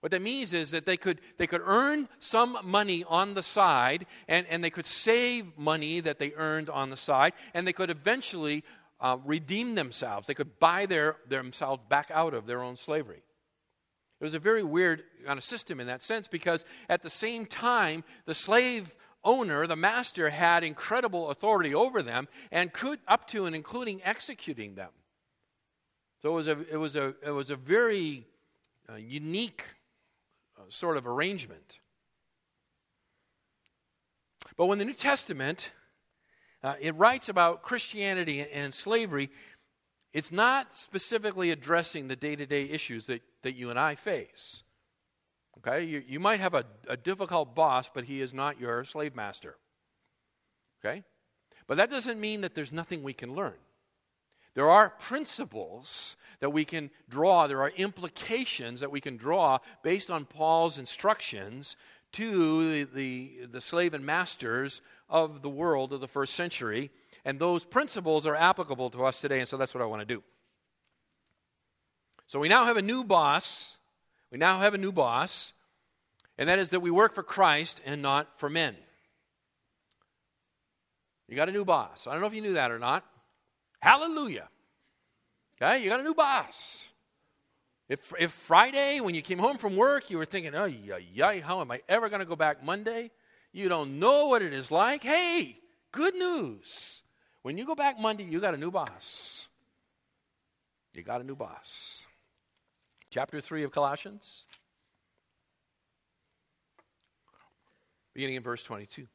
What 0.00 0.10
that 0.10 0.22
means 0.22 0.52
is 0.52 0.72
that 0.72 0.84
they 0.84 0.98
could, 0.98 1.20
they 1.38 1.46
could 1.46 1.62
earn 1.64 2.08
some 2.18 2.58
money 2.64 3.04
on 3.08 3.34
the 3.34 3.42
side, 3.42 4.04
and, 4.28 4.46
and 4.50 4.62
they 4.62 4.70
could 4.70 4.86
save 4.86 5.56
money 5.56 6.00
that 6.00 6.18
they 6.18 6.32
earned 6.36 6.68
on 6.68 6.90
the 6.90 6.96
side, 6.96 7.32
and 7.54 7.66
they 7.66 7.72
could 7.72 7.90
eventually 7.90 8.64
uh, 9.00 9.18
redeem 9.24 9.74
themselves. 9.74 10.26
They 10.26 10.34
could 10.34 10.58
buy 10.58 10.86
their, 10.86 11.16
themselves 11.28 11.82
back 11.88 12.10
out 12.12 12.34
of 12.34 12.46
their 12.46 12.62
own 12.62 12.76
slavery. 12.76 13.22
It 14.20 14.24
was 14.24 14.34
a 14.34 14.38
very 14.38 14.62
weird 14.62 15.02
kind 15.26 15.38
of 15.38 15.44
system 15.44 15.80
in 15.80 15.86
that 15.88 16.00
sense 16.00 16.28
because 16.28 16.64
at 16.88 17.02
the 17.02 17.10
same 17.10 17.46
time, 17.46 18.04
the 18.26 18.34
slave 18.34 18.94
owner, 19.24 19.66
the 19.66 19.76
master, 19.76 20.30
had 20.30 20.64
incredible 20.64 21.30
authority 21.30 21.74
over 21.74 22.02
them 22.02 22.28
and 22.50 22.72
could, 22.72 23.00
up 23.08 23.26
to 23.28 23.46
and 23.46 23.56
including 23.56 24.00
executing 24.04 24.74
them. 24.74 24.90
So 26.22 26.30
it 26.30 26.34
was 26.34 26.46
a, 26.46 26.58
it 26.70 26.76
was 26.76 26.96
a, 26.96 27.14
it 27.22 27.30
was 27.30 27.50
a 27.50 27.56
very 27.56 28.26
uh, 28.88 28.94
unique 28.94 29.64
uh, 30.56 30.62
sort 30.68 30.96
of 30.96 31.06
arrangement. 31.06 31.80
But 34.56 34.66
when 34.66 34.78
the 34.78 34.84
New 34.84 34.94
Testament 34.94 35.72
uh, 36.64 36.74
it 36.80 36.94
writes 36.96 37.28
about 37.28 37.62
Christianity 37.62 38.40
and 38.40 38.72
slavery. 38.72 39.30
It's 40.14 40.32
not 40.32 40.74
specifically 40.74 41.50
addressing 41.50 42.08
the 42.08 42.16
day 42.16 42.34
to 42.34 42.46
day 42.46 42.64
issues 42.64 43.06
that, 43.06 43.20
that 43.42 43.54
you 43.54 43.68
and 43.68 43.78
I 43.78 43.96
face. 43.96 44.62
Okay? 45.58 45.84
You, 45.84 46.02
you 46.06 46.18
might 46.18 46.40
have 46.40 46.54
a, 46.54 46.64
a 46.88 46.96
difficult 46.96 47.54
boss, 47.54 47.90
but 47.92 48.04
he 48.04 48.22
is 48.22 48.32
not 48.32 48.58
your 48.58 48.84
slave 48.84 49.14
master. 49.14 49.56
Okay? 50.84 51.04
But 51.66 51.76
that 51.76 51.90
doesn't 51.90 52.18
mean 52.18 52.40
that 52.40 52.54
there's 52.54 52.72
nothing 52.72 53.02
we 53.02 53.12
can 53.12 53.34
learn. 53.34 53.54
There 54.54 54.70
are 54.70 54.88
principles 54.88 56.16
that 56.40 56.50
we 56.50 56.64
can 56.64 56.90
draw, 57.08 57.46
there 57.46 57.62
are 57.62 57.70
implications 57.70 58.80
that 58.80 58.90
we 58.90 59.00
can 59.00 59.16
draw 59.16 59.58
based 59.82 60.10
on 60.10 60.24
Paul's 60.24 60.78
instructions 60.78 61.76
to 62.12 62.84
the, 62.84 62.84
the, 62.94 63.46
the 63.50 63.60
slave 63.60 63.92
and 63.92 64.06
masters 64.06 64.80
of 65.08 65.42
the 65.42 65.48
world 65.48 65.92
of 65.92 66.00
the 66.00 66.08
first 66.08 66.34
century. 66.34 66.90
And 67.24 67.38
those 67.38 67.64
principles 67.64 68.26
are 68.26 68.36
applicable 68.36 68.90
to 68.90 69.04
us 69.04 69.20
today, 69.20 69.38
and 69.38 69.48
so 69.48 69.56
that's 69.56 69.74
what 69.74 69.82
I 69.82 69.86
want 69.86 70.00
to 70.00 70.06
do. 70.06 70.22
So 72.26 72.38
we 72.38 72.48
now 72.48 72.64
have 72.64 72.76
a 72.76 72.82
new 72.82 73.04
boss. 73.04 73.78
We 74.30 74.38
now 74.38 74.58
have 74.58 74.74
a 74.74 74.78
new 74.78 74.92
boss, 74.92 75.52
and 76.36 76.48
that 76.48 76.58
is 76.58 76.70
that 76.70 76.80
we 76.80 76.90
work 76.90 77.14
for 77.14 77.22
Christ 77.22 77.80
and 77.86 78.02
not 78.02 78.38
for 78.38 78.50
men. 78.50 78.76
You 81.28 81.36
got 81.36 81.48
a 81.48 81.52
new 81.52 81.64
boss. 81.64 82.06
I 82.06 82.12
don't 82.12 82.20
know 82.20 82.26
if 82.26 82.34
you 82.34 82.40
knew 82.40 82.54
that 82.54 82.70
or 82.70 82.78
not. 82.78 83.04
Hallelujah. 83.80 84.48
Okay, 85.56 85.82
you 85.82 85.88
got 85.88 86.00
a 86.00 86.02
new 86.02 86.14
boss. 86.14 86.88
If, 87.88 88.12
if 88.18 88.32
Friday, 88.32 89.00
when 89.00 89.14
you 89.14 89.22
came 89.22 89.38
home 89.38 89.58
from 89.58 89.76
work, 89.76 90.10
you 90.10 90.18
were 90.18 90.24
thinking, 90.24 90.54
oh, 90.54 90.64
yeah, 90.64 91.40
how 91.40 91.60
am 91.60 91.70
I 91.70 91.82
ever 91.88 92.08
going 92.08 92.20
to 92.20 92.26
go 92.26 92.36
back 92.36 92.64
Monday? 92.64 93.10
You 93.54 93.68
don't 93.68 94.00
know 94.00 94.26
what 94.26 94.42
it 94.42 94.52
is 94.52 94.72
like. 94.72 95.04
Hey, 95.04 95.56
good 95.92 96.16
news. 96.16 97.02
When 97.42 97.56
you 97.56 97.64
go 97.64 97.76
back 97.76 98.00
Monday, 98.00 98.24
you 98.24 98.40
got 98.40 98.52
a 98.52 98.56
new 98.56 98.72
boss. 98.72 99.46
You 100.92 101.04
got 101.04 101.20
a 101.20 101.24
new 101.24 101.36
boss. 101.36 102.04
Chapter 103.10 103.40
3 103.40 103.62
of 103.62 103.70
Colossians, 103.70 104.44
beginning 108.12 108.34
in 108.34 108.42
verse 108.42 108.64
22. 108.64 109.06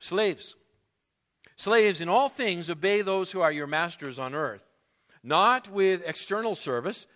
Slaves 0.00 0.54
Slaves, 1.56 2.02
in 2.02 2.10
all 2.10 2.28
things, 2.28 2.68
obey 2.68 3.00
those 3.00 3.30
who 3.30 3.40
are 3.40 3.52
your 3.52 3.66
masters 3.66 4.18
on 4.18 4.34
earth, 4.34 4.68
not 5.22 5.70
with 5.70 6.02
external 6.04 6.54
service, 6.54 7.06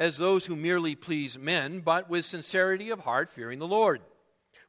as 0.00 0.16
those 0.16 0.46
who 0.46 0.56
merely 0.56 0.94
please 0.94 1.38
men, 1.38 1.80
but 1.80 2.08
with 2.08 2.24
sincerity 2.24 2.88
of 2.88 3.00
heart, 3.00 3.28
fearing 3.28 3.58
the 3.58 3.68
Lord. 3.68 4.00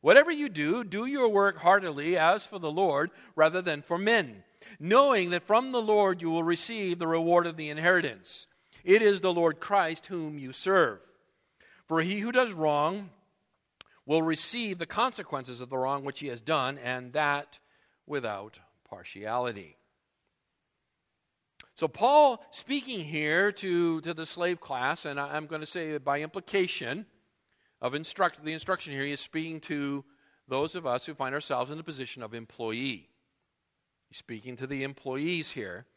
Whatever 0.01 0.29
you 0.29 0.49
do, 0.49 0.83
do 0.83 1.05
your 1.05 1.29
work 1.29 1.57
heartily 1.57 2.17
as 2.17 2.45
for 2.45 2.59
the 2.59 2.71
Lord 2.71 3.11
rather 3.33 3.61
than 3.61 3.81
for 3.81 3.97
men, 3.97 4.43
knowing 4.77 5.29
that 5.29 5.47
from 5.47 5.71
the 5.71 5.81
Lord 5.81 6.21
you 6.21 6.29
will 6.29 6.43
receive 6.43 6.99
the 6.99 7.07
reward 7.07 7.47
of 7.47 7.55
the 7.55 7.69
inheritance. 7.69 8.45
It 8.83 9.01
is 9.01 9.21
the 9.21 9.33
Lord 9.33 9.61
Christ 9.61 10.07
whom 10.07 10.37
you 10.37 10.51
serve. 10.51 10.99
For 11.87 12.01
he 12.01 12.19
who 12.19 12.33
does 12.33 12.51
wrong 12.51 13.09
will 14.05 14.21
receive 14.21 14.79
the 14.79 14.85
consequences 14.85 15.61
of 15.61 15.69
the 15.69 15.77
wrong 15.77 16.03
which 16.03 16.19
he 16.19 16.27
has 16.27 16.41
done, 16.41 16.77
and 16.77 17.13
that 17.13 17.59
without 18.05 18.59
partiality. 18.89 19.77
So, 21.81 21.87
Paul 21.87 22.45
speaking 22.51 22.99
here 22.99 23.51
to, 23.53 24.01
to 24.01 24.13
the 24.13 24.23
slave 24.23 24.59
class, 24.59 25.05
and 25.05 25.19
I'm 25.19 25.47
going 25.47 25.61
to 25.61 25.65
say 25.65 25.97
by 25.97 26.21
implication 26.21 27.07
of 27.81 27.95
instruct, 27.95 28.45
the 28.45 28.53
instruction 28.53 28.93
here, 28.93 29.03
he 29.03 29.11
is 29.11 29.19
speaking 29.19 29.59
to 29.61 30.05
those 30.47 30.75
of 30.75 30.85
us 30.85 31.07
who 31.07 31.15
find 31.15 31.33
ourselves 31.33 31.71
in 31.71 31.77
the 31.77 31.83
position 31.83 32.21
of 32.21 32.35
employee. 32.35 33.09
He's 34.09 34.19
speaking 34.19 34.55
to 34.57 34.67
the 34.67 34.83
employees 34.83 35.49
here. 35.49 35.87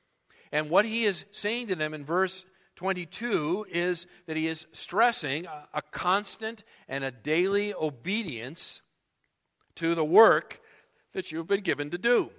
And 0.53 0.71
what 0.71 0.87
he 0.87 1.05
is 1.05 1.27
saying 1.33 1.67
to 1.67 1.75
them 1.75 1.93
in 1.93 2.03
verse 2.03 2.47
22 2.77 3.67
is 3.71 4.07
that 4.25 4.39
he 4.39 4.49
is 4.49 4.67
stressing 4.73 5.45
a, 5.45 5.69
a 5.75 5.83
constant 5.83 6.65
and 6.89 7.05
a 7.05 7.11
daily 7.11 7.75
obedience 7.75 8.81
to 9.75 9.95
the 9.95 10.03
work 10.03 10.63
that 11.13 11.31
you've 11.31 11.47
been 11.47 11.61
given 11.61 11.91
to 11.91 11.99
do. 11.99 12.31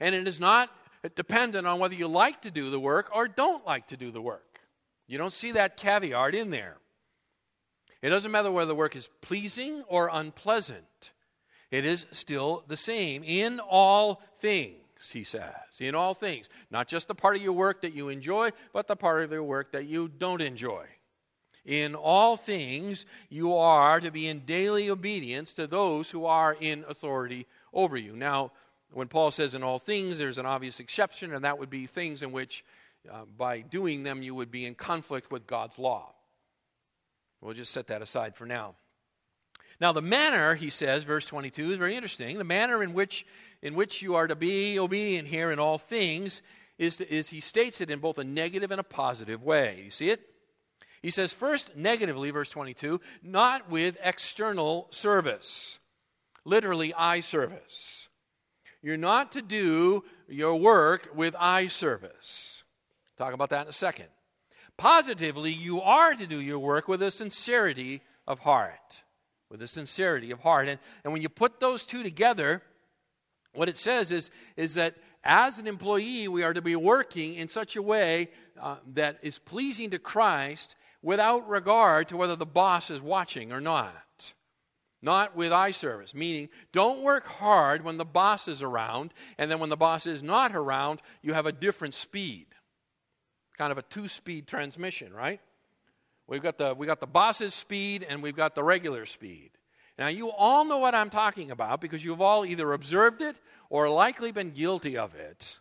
And 0.00 0.14
it 0.14 0.26
is 0.26 0.40
not 0.40 0.70
dependent 1.14 1.66
on 1.66 1.78
whether 1.78 1.94
you 1.94 2.08
like 2.08 2.42
to 2.42 2.50
do 2.50 2.70
the 2.70 2.80
work 2.80 3.10
or 3.14 3.28
don't 3.28 3.66
like 3.66 3.88
to 3.88 3.96
do 3.96 4.10
the 4.10 4.22
work. 4.22 4.60
You 5.06 5.18
don't 5.18 5.32
see 5.32 5.52
that 5.52 5.76
caveat 5.76 6.34
in 6.34 6.50
there. 6.50 6.76
It 8.02 8.10
doesn't 8.10 8.30
matter 8.30 8.50
whether 8.50 8.68
the 8.68 8.74
work 8.74 8.96
is 8.96 9.08
pleasing 9.20 9.82
or 9.88 10.10
unpleasant, 10.12 11.12
it 11.70 11.84
is 11.84 12.06
still 12.12 12.64
the 12.68 12.76
same 12.76 13.24
in 13.24 13.58
all 13.58 14.22
things, 14.38 15.10
he 15.12 15.24
says. 15.24 15.52
In 15.80 15.94
all 15.94 16.14
things. 16.14 16.48
Not 16.70 16.86
just 16.88 17.08
the 17.08 17.14
part 17.14 17.36
of 17.36 17.42
your 17.42 17.52
work 17.52 17.82
that 17.82 17.92
you 17.92 18.08
enjoy, 18.08 18.50
but 18.72 18.86
the 18.86 18.96
part 18.96 19.24
of 19.24 19.32
your 19.32 19.42
work 19.42 19.72
that 19.72 19.86
you 19.86 20.08
don't 20.08 20.40
enjoy. 20.40 20.86
In 21.64 21.96
all 21.96 22.36
things, 22.36 23.06
you 23.28 23.56
are 23.56 23.98
to 23.98 24.12
be 24.12 24.28
in 24.28 24.44
daily 24.46 24.88
obedience 24.88 25.52
to 25.54 25.66
those 25.66 26.08
who 26.08 26.24
are 26.24 26.56
in 26.60 26.84
authority 26.88 27.48
over 27.72 27.96
you. 27.96 28.14
Now, 28.14 28.52
when 28.96 29.08
Paul 29.08 29.30
says 29.30 29.52
in 29.52 29.62
all 29.62 29.78
things, 29.78 30.16
there's 30.16 30.38
an 30.38 30.46
obvious 30.46 30.80
exception, 30.80 31.34
and 31.34 31.44
that 31.44 31.58
would 31.58 31.68
be 31.68 31.86
things 31.86 32.22
in 32.22 32.32
which, 32.32 32.64
uh, 33.12 33.26
by 33.36 33.60
doing 33.60 34.04
them, 34.04 34.22
you 34.22 34.34
would 34.34 34.50
be 34.50 34.64
in 34.64 34.74
conflict 34.74 35.30
with 35.30 35.46
God's 35.46 35.78
law. 35.78 36.14
We'll 37.42 37.52
just 37.52 37.72
set 37.72 37.88
that 37.88 38.00
aside 38.00 38.36
for 38.36 38.46
now. 38.46 38.74
Now, 39.82 39.92
the 39.92 40.00
manner, 40.00 40.54
he 40.54 40.70
says, 40.70 41.04
verse 41.04 41.26
22, 41.26 41.72
is 41.72 41.76
very 41.76 41.94
interesting. 41.94 42.38
The 42.38 42.44
manner 42.44 42.82
in 42.82 42.94
which, 42.94 43.26
in 43.60 43.74
which 43.74 44.00
you 44.00 44.14
are 44.14 44.26
to 44.26 44.34
be 44.34 44.78
obedient 44.78 45.28
here 45.28 45.50
in 45.50 45.58
all 45.58 45.76
things 45.76 46.40
is, 46.78 46.96
to, 46.96 47.14
is 47.14 47.28
he 47.28 47.40
states 47.40 47.82
it 47.82 47.90
in 47.90 47.98
both 47.98 48.16
a 48.16 48.24
negative 48.24 48.70
and 48.70 48.80
a 48.80 48.84
positive 48.84 49.42
way. 49.42 49.82
You 49.84 49.90
see 49.90 50.08
it? 50.08 50.22
He 51.02 51.10
says, 51.10 51.34
first, 51.34 51.76
negatively, 51.76 52.30
verse 52.30 52.48
22, 52.48 53.02
not 53.22 53.68
with 53.68 53.98
external 54.02 54.88
service, 54.90 55.80
literally, 56.46 56.94
eye 56.94 57.20
service. 57.20 58.06
You're 58.82 58.96
not 58.96 59.32
to 59.32 59.42
do 59.42 60.04
your 60.28 60.56
work 60.56 61.10
with 61.14 61.34
eye 61.38 61.66
service. 61.66 62.62
Talk 63.18 63.32
about 63.32 63.50
that 63.50 63.62
in 63.62 63.68
a 63.68 63.72
second. 63.72 64.06
Positively, 64.76 65.50
you 65.52 65.80
are 65.80 66.14
to 66.14 66.26
do 66.26 66.40
your 66.40 66.58
work 66.58 66.86
with 66.86 67.02
a 67.02 67.10
sincerity 67.10 68.02
of 68.26 68.40
heart. 68.40 69.02
With 69.50 69.62
a 69.62 69.68
sincerity 69.68 70.30
of 70.30 70.40
heart. 70.40 70.68
And, 70.68 70.78
and 71.04 71.12
when 71.12 71.22
you 71.22 71.28
put 71.28 71.60
those 71.60 71.86
two 71.86 72.02
together, 72.02 72.62
what 73.54 73.68
it 73.68 73.76
says 73.76 74.12
is, 74.12 74.30
is 74.56 74.74
that 74.74 74.94
as 75.24 75.58
an 75.58 75.66
employee, 75.66 76.28
we 76.28 76.42
are 76.44 76.52
to 76.52 76.62
be 76.62 76.76
working 76.76 77.34
in 77.34 77.48
such 77.48 77.74
a 77.74 77.82
way 77.82 78.28
uh, 78.60 78.76
that 78.94 79.18
is 79.22 79.38
pleasing 79.38 79.90
to 79.90 79.98
Christ 79.98 80.76
without 81.02 81.48
regard 81.48 82.08
to 82.08 82.16
whether 82.16 82.36
the 82.36 82.46
boss 82.46 82.90
is 82.90 83.00
watching 83.00 83.52
or 83.52 83.60
not. 83.60 83.94
Not 85.02 85.36
with 85.36 85.52
eye 85.52 85.72
service, 85.72 86.14
meaning 86.14 86.48
don't 86.72 87.02
work 87.02 87.26
hard 87.26 87.84
when 87.84 87.98
the 87.98 88.04
boss 88.04 88.48
is 88.48 88.62
around, 88.62 89.12
and 89.38 89.50
then 89.50 89.60
when 89.60 89.68
the 89.68 89.76
boss 89.76 90.06
is 90.06 90.22
not 90.22 90.56
around, 90.56 91.00
you 91.22 91.34
have 91.34 91.46
a 91.46 91.52
different 91.52 91.94
speed. 91.94 92.46
Kind 93.58 93.72
of 93.72 93.78
a 93.78 93.82
two 93.82 94.08
speed 94.08 94.46
transmission, 94.46 95.12
right? 95.12 95.40
We've 96.26 96.42
got, 96.42 96.58
the, 96.58 96.74
we've 96.74 96.88
got 96.88 97.00
the 97.00 97.06
boss's 97.06 97.54
speed 97.54 98.04
and 98.08 98.22
we've 98.22 98.34
got 98.34 98.54
the 98.54 98.64
regular 98.64 99.06
speed. 99.06 99.50
Now, 99.98 100.08
you 100.08 100.30
all 100.30 100.64
know 100.64 100.78
what 100.78 100.94
I'm 100.94 101.08
talking 101.08 101.50
about 101.50 101.80
because 101.80 102.04
you've 102.04 102.20
all 102.20 102.44
either 102.44 102.72
observed 102.72 103.22
it 103.22 103.36
or 103.70 103.88
likely 103.88 104.32
been 104.32 104.50
guilty 104.50 104.96
of 104.96 105.14
it 105.14 105.58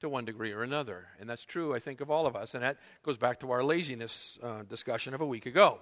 to 0.00 0.08
one 0.08 0.24
degree 0.24 0.52
or 0.52 0.62
another. 0.62 1.06
And 1.20 1.28
that's 1.28 1.44
true, 1.44 1.74
I 1.74 1.78
think, 1.78 2.00
of 2.00 2.10
all 2.10 2.26
of 2.26 2.34
us. 2.34 2.54
And 2.54 2.62
that 2.62 2.78
goes 3.02 3.18
back 3.18 3.40
to 3.40 3.50
our 3.50 3.62
laziness 3.62 4.38
uh, 4.42 4.62
discussion 4.62 5.14
of 5.14 5.20
a 5.20 5.26
week 5.26 5.46
ago. 5.46 5.78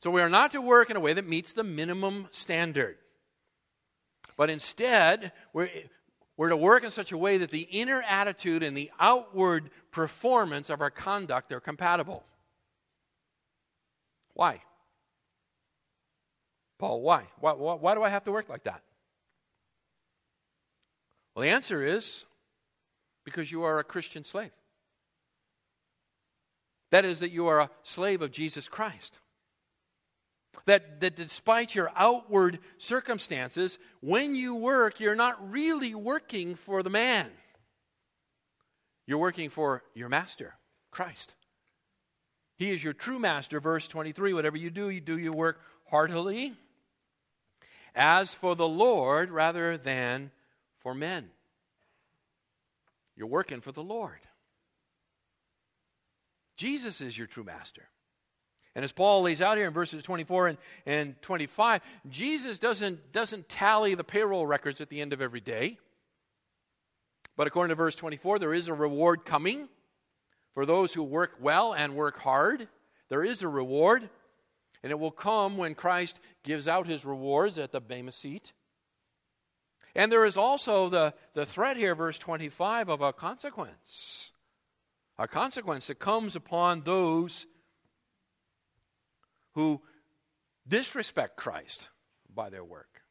So 0.00 0.10
we 0.10 0.20
are 0.20 0.28
not 0.28 0.52
to 0.52 0.60
work 0.60 0.90
in 0.90 0.96
a 0.96 1.00
way 1.00 1.12
that 1.12 1.28
meets 1.28 1.52
the 1.52 1.64
minimum 1.64 2.28
standard. 2.30 2.96
But 4.36 4.50
instead, 4.50 5.32
we're, 5.52 5.68
we're 6.36 6.50
to 6.50 6.56
work 6.56 6.84
in 6.84 6.90
such 6.90 7.10
a 7.10 7.18
way 7.18 7.38
that 7.38 7.50
the 7.50 7.62
inner 7.62 8.02
attitude 8.02 8.62
and 8.62 8.76
the 8.76 8.92
outward 9.00 9.70
performance 9.90 10.70
of 10.70 10.80
our 10.80 10.90
conduct 10.90 11.52
are 11.52 11.60
compatible. 11.60 12.24
Why? 14.34 14.62
Paul, 16.78 17.02
why? 17.02 17.24
Why, 17.40 17.52
why? 17.52 17.74
why 17.74 17.94
do 17.96 18.04
I 18.04 18.08
have 18.08 18.24
to 18.24 18.32
work 18.32 18.48
like 18.48 18.64
that? 18.64 18.82
Well, 21.34 21.42
the 21.42 21.50
answer 21.50 21.82
is 21.84 22.24
because 23.24 23.50
you 23.50 23.64
are 23.64 23.80
a 23.80 23.84
Christian 23.84 24.22
slave. 24.22 24.52
That 26.90 27.04
is, 27.04 27.18
that 27.18 27.30
you 27.30 27.48
are 27.48 27.60
a 27.60 27.70
slave 27.82 28.22
of 28.22 28.30
Jesus 28.30 28.68
Christ. 28.68 29.18
That, 30.66 31.00
that 31.00 31.16
despite 31.16 31.74
your 31.74 31.90
outward 31.96 32.58
circumstances, 32.78 33.78
when 34.00 34.34
you 34.34 34.54
work, 34.54 35.00
you're 35.00 35.14
not 35.14 35.50
really 35.50 35.94
working 35.94 36.54
for 36.54 36.82
the 36.82 36.90
man. 36.90 37.30
You're 39.06 39.18
working 39.18 39.48
for 39.48 39.82
your 39.94 40.08
master, 40.08 40.54
Christ. 40.90 41.34
He 42.56 42.70
is 42.70 42.82
your 42.82 42.92
true 42.92 43.18
master. 43.18 43.60
Verse 43.60 43.88
23 43.88 44.34
whatever 44.34 44.56
you 44.56 44.70
do, 44.70 44.90
you 44.90 45.00
do 45.00 45.18
your 45.18 45.32
work 45.32 45.60
heartily, 45.88 46.52
as 47.94 48.34
for 48.34 48.54
the 48.54 48.68
Lord 48.68 49.30
rather 49.30 49.78
than 49.78 50.30
for 50.80 50.94
men. 50.94 51.30
You're 53.16 53.28
working 53.28 53.60
for 53.60 53.72
the 53.72 53.82
Lord. 53.82 54.20
Jesus 56.56 57.00
is 57.00 57.16
your 57.16 57.26
true 57.26 57.44
master. 57.44 57.88
And 58.74 58.84
as 58.84 58.92
Paul 58.92 59.22
lays 59.22 59.42
out 59.42 59.56
here 59.56 59.66
in 59.66 59.72
verses 59.72 60.02
24 60.02 60.48
and, 60.48 60.58
and 60.86 61.22
25, 61.22 61.80
Jesus 62.08 62.58
doesn't, 62.58 63.12
doesn't 63.12 63.48
tally 63.48 63.94
the 63.94 64.04
payroll 64.04 64.46
records 64.46 64.80
at 64.80 64.88
the 64.88 65.00
end 65.00 65.12
of 65.12 65.20
every 65.20 65.40
day. 65.40 65.78
But 67.36 67.46
according 67.46 67.70
to 67.70 67.76
verse 67.76 67.94
24, 67.94 68.38
there 68.38 68.54
is 68.54 68.68
a 68.68 68.74
reward 68.74 69.24
coming 69.24 69.68
for 70.54 70.66
those 70.66 70.92
who 70.92 71.02
work 71.02 71.36
well 71.40 71.72
and 71.72 71.94
work 71.94 72.18
hard. 72.18 72.68
There 73.08 73.22
is 73.22 73.42
a 73.42 73.48
reward, 73.48 74.08
and 74.82 74.90
it 74.90 74.98
will 74.98 75.12
come 75.12 75.56
when 75.56 75.74
Christ 75.74 76.18
gives 76.42 76.66
out 76.66 76.86
his 76.86 77.04
rewards 77.04 77.58
at 77.58 77.72
the 77.72 77.80
Bema 77.80 78.12
seat. 78.12 78.52
And 79.94 80.12
there 80.12 80.24
is 80.24 80.36
also 80.36 80.88
the, 80.88 81.14
the 81.34 81.46
threat 81.46 81.76
here, 81.76 81.94
verse 81.94 82.18
25, 82.18 82.88
of 82.88 83.00
a 83.00 83.12
consequence. 83.12 84.32
A 85.18 85.26
consequence 85.26 85.86
that 85.86 85.98
comes 85.98 86.36
upon 86.36 86.82
those 86.82 87.46
who 89.58 89.82
disrespect 90.68 91.36
Christ 91.36 91.88
by 92.32 92.48
their 92.48 92.62
work. 92.62 93.02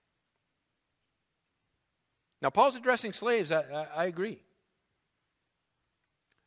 Now, 2.41 2.49
Paul's 2.51 2.77
addressing 2.77 3.11
slaves, 3.11 3.51
I, 3.51 3.63
I, 3.63 3.87
I 3.97 4.05
agree. 4.05 4.39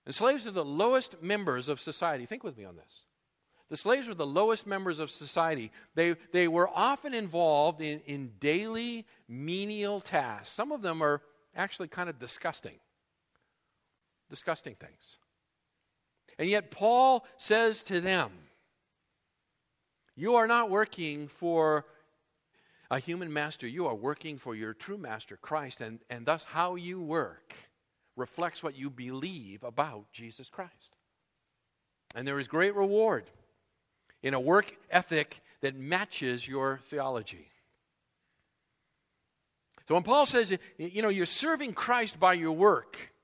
And 0.07 0.15
slaves 0.15 0.47
are 0.47 0.53
the 0.53 0.65
lowest 0.65 1.23
members 1.23 1.69
of 1.69 1.81
society. 1.81 2.25
Think 2.25 2.43
with 2.43 2.57
me 2.57 2.65
on 2.65 2.77
this. 2.77 3.05
The 3.69 3.77
slaves 3.77 4.09
were 4.09 4.15
the 4.15 4.25
lowest 4.25 4.67
members 4.67 5.01
of 5.01 5.11
society. 5.11 5.71
They, 5.95 6.17
they 6.33 6.49
were 6.49 6.71
often 6.75 7.13
involved 7.13 7.83
in, 7.83 8.01
in 8.07 8.33
daily 8.41 9.07
menial 9.29 10.01
tasks. 10.01 10.49
Some 10.49 10.73
of 10.73 10.81
them 10.81 11.03
are 11.03 11.21
actually 11.55 11.89
kind 11.89 12.09
of 12.09 12.19
disgusting. 12.19 12.79
Disgusting 14.31 14.77
things. 14.77 15.19
And 16.39 16.49
yet, 16.49 16.71
Paul 16.71 17.27
says 17.37 17.83
to 17.83 18.01
them, 18.01 18.31
You 20.21 20.35
are 20.35 20.47
not 20.47 20.69
working 20.69 21.29
for 21.29 21.87
a 22.91 22.99
human 22.99 23.33
master, 23.33 23.67
you 23.67 23.87
are 23.87 23.95
working 23.95 24.37
for 24.37 24.55
your 24.55 24.75
true 24.75 24.99
master, 24.99 25.39
Christ, 25.39 25.81
and, 25.81 25.99
and 26.11 26.27
thus 26.27 26.45
how 26.45 26.75
you 26.75 27.01
work 27.01 27.55
reflects 28.17 28.63
what 28.63 28.77
you 28.77 28.91
believe 28.91 29.65
about 29.65 30.13
Jesus 30.13 30.51
Christ. 30.51 30.95
And 32.15 32.29
there 32.29 32.39
is 32.39 32.49
great 32.49 32.75
reward 32.75 33.31
in 34.23 34.35
a 34.35 34.41
work 34.41 34.77
ethic 34.91 35.41
that 35.63 35.75
matches 35.75 36.47
your 36.47 36.81
theology. 36.89 37.49
So 39.89 39.95
when 39.95 40.03
Paul 40.03 40.27
says, 40.27 40.53
you 40.77 41.01
know, 41.01 41.09
you're 41.09 41.25
serving 41.25 41.73
Christ 41.73 42.21
by 42.21 42.35
your 42.35 42.53
work, 42.53 43.15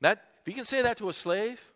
that 0.00 0.24
if 0.40 0.46
he 0.46 0.54
can 0.54 0.64
say 0.64 0.82
that 0.82 0.98
to 0.98 1.08
a 1.08 1.12
slave, 1.12 1.72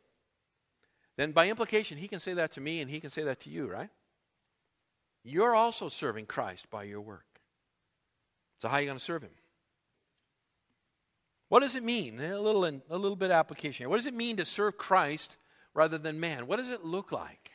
then 1.17 1.33
by 1.33 1.49
implication 1.49 1.99
he 1.99 2.09
can 2.09 2.21
say 2.21 2.35
that 2.35 2.53
to 2.53 2.61
me 2.61 2.81
and 2.81 2.91
he 2.91 3.01
can 3.01 3.11
say 3.11 3.23
that 3.23 3.41
to 3.41 3.51
you, 3.51 3.67
right? 3.67 3.91
You're 5.25 5.55
also 5.55 5.89
serving 5.89 6.27
Christ 6.27 6.69
by 6.71 6.85
your 6.85 7.01
work. 7.01 7.41
So 8.61 8.69
how 8.69 8.77
are 8.77 8.81
you 8.81 8.87
going 8.87 8.99
to 8.99 9.05
serve 9.05 9.23
him? 9.23 9.31
What 11.49 11.61
does 11.61 11.77
it 11.77 11.83
mean? 11.83 12.21
A 12.21 12.41
little, 12.41 12.65
a 12.65 12.97
little 12.97 13.17
bit 13.17 13.27
of 13.27 13.33
application. 13.33 13.85
here. 13.85 13.89
What 13.89 13.97
does 13.97 14.07
it 14.07 14.15
mean 14.15 14.39
to 14.39 14.45
serve 14.45 14.79
Christ 14.79 15.37
rather 15.75 15.99
than 15.99 16.21
man. 16.21 16.47
What 16.47 16.57
does 16.57 16.69
it 16.69 16.85
look 16.85 17.13
like? 17.13 17.53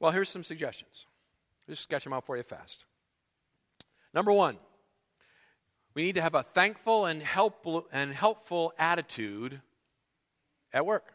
Well, 0.00 0.10
here's 0.10 0.28
some 0.28 0.44
suggestions. 0.44 1.06
Just 1.68 1.82
sketch 1.84 2.04
them 2.04 2.12
out 2.12 2.26
for 2.26 2.36
you 2.36 2.42
fast. 2.42 2.84
Number 4.12 4.32
one, 4.32 4.58
We 5.94 6.02
need 6.02 6.14
to 6.14 6.22
have 6.22 6.34
a 6.34 6.42
thankful 6.42 7.04
and 7.04 7.22
helpful, 7.22 7.86
and 7.92 8.14
helpful 8.14 8.72
attitude 8.78 9.60
at 10.72 10.86
work. 10.86 11.12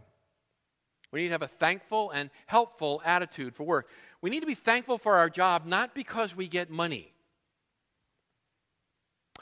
We 1.11 1.21
need 1.21 1.27
to 1.27 1.33
have 1.33 1.41
a 1.41 1.47
thankful 1.47 2.11
and 2.11 2.29
helpful 2.45 3.01
attitude 3.05 3.55
for 3.55 3.63
work. 3.63 3.89
We 4.21 4.29
need 4.29 4.41
to 4.41 4.45
be 4.45 4.55
thankful 4.55 4.97
for 4.97 5.15
our 5.15 5.29
job 5.29 5.65
not 5.65 5.95
because 5.95 6.35
we 6.35 6.47
get 6.47 6.69
money. 6.69 7.13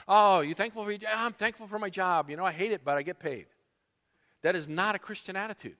Oh, 0.06 0.40
you 0.40 0.54
thankful 0.54 0.84
for 0.84 0.90
your 0.90 0.98
job? 0.98 1.10
I'm 1.14 1.32
thankful 1.32 1.66
for 1.66 1.78
my 1.78 1.90
job. 1.90 2.30
You 2.30 2.36
know, 2.36 2.44
I 2.44 2.52
hate 2.52 2.72
it, 2.72 2.82
but 2.84 2.96
I 2.96 3.02
get 3.02 3.18
paid. 3.18 3.46
That 4.42 4.54
is 4.54 4.68
not 4.68 4.94
a 4.94 4.98
Christian 4.98 5.34
attitude. 5.34 5.76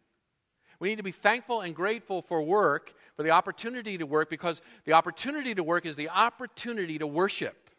We 0.80 0.88
need 0.88 0.96
to 0.96 1.02
be 1.02 1.12
thankful 1.12 1.60
and 1.60 1.74
grateful 1.74 2.20
for 2.20 2.42
work, 2.42 2.92
for 3.14 3.22
the 3.22 3.30
opportunity 3.30 3.96
to 3.98 4.06
work, 4.06 4.28
because 4.28 4.60
the 4.84 4.92
opportunity 4.94 5.54
to 5.54 5.62
work 5.62 5.86
is 5.86 5.96
the 5.96 6.08
opportunity 6.08 6.98
to 6.98 7.06
worship. 7.06 7.70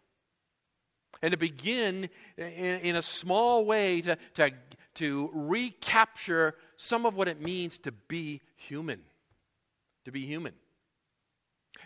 And 1.22 1.32
to 1.32 1.38
begin 1.38 2.10
in, 2.38 2.46
in 2.46 2.96
a 2.96 3.02
small 3.02 3.66
way 3.66 4.02
to, 4.02 4.18
to, 4.36 4.52
to 4.98 5.30
recapture 5.34 6.56
some 6.76 7.06
of 7.06 7.16
what 7.16 7.28
it 7.28 7.42
means 7.42 7.78
to 7.80 7.92
be 7.92 8.42
human. 8.56 9.00
To 10.06 10.12
be 10.12 10.26
human. 10.26 10.54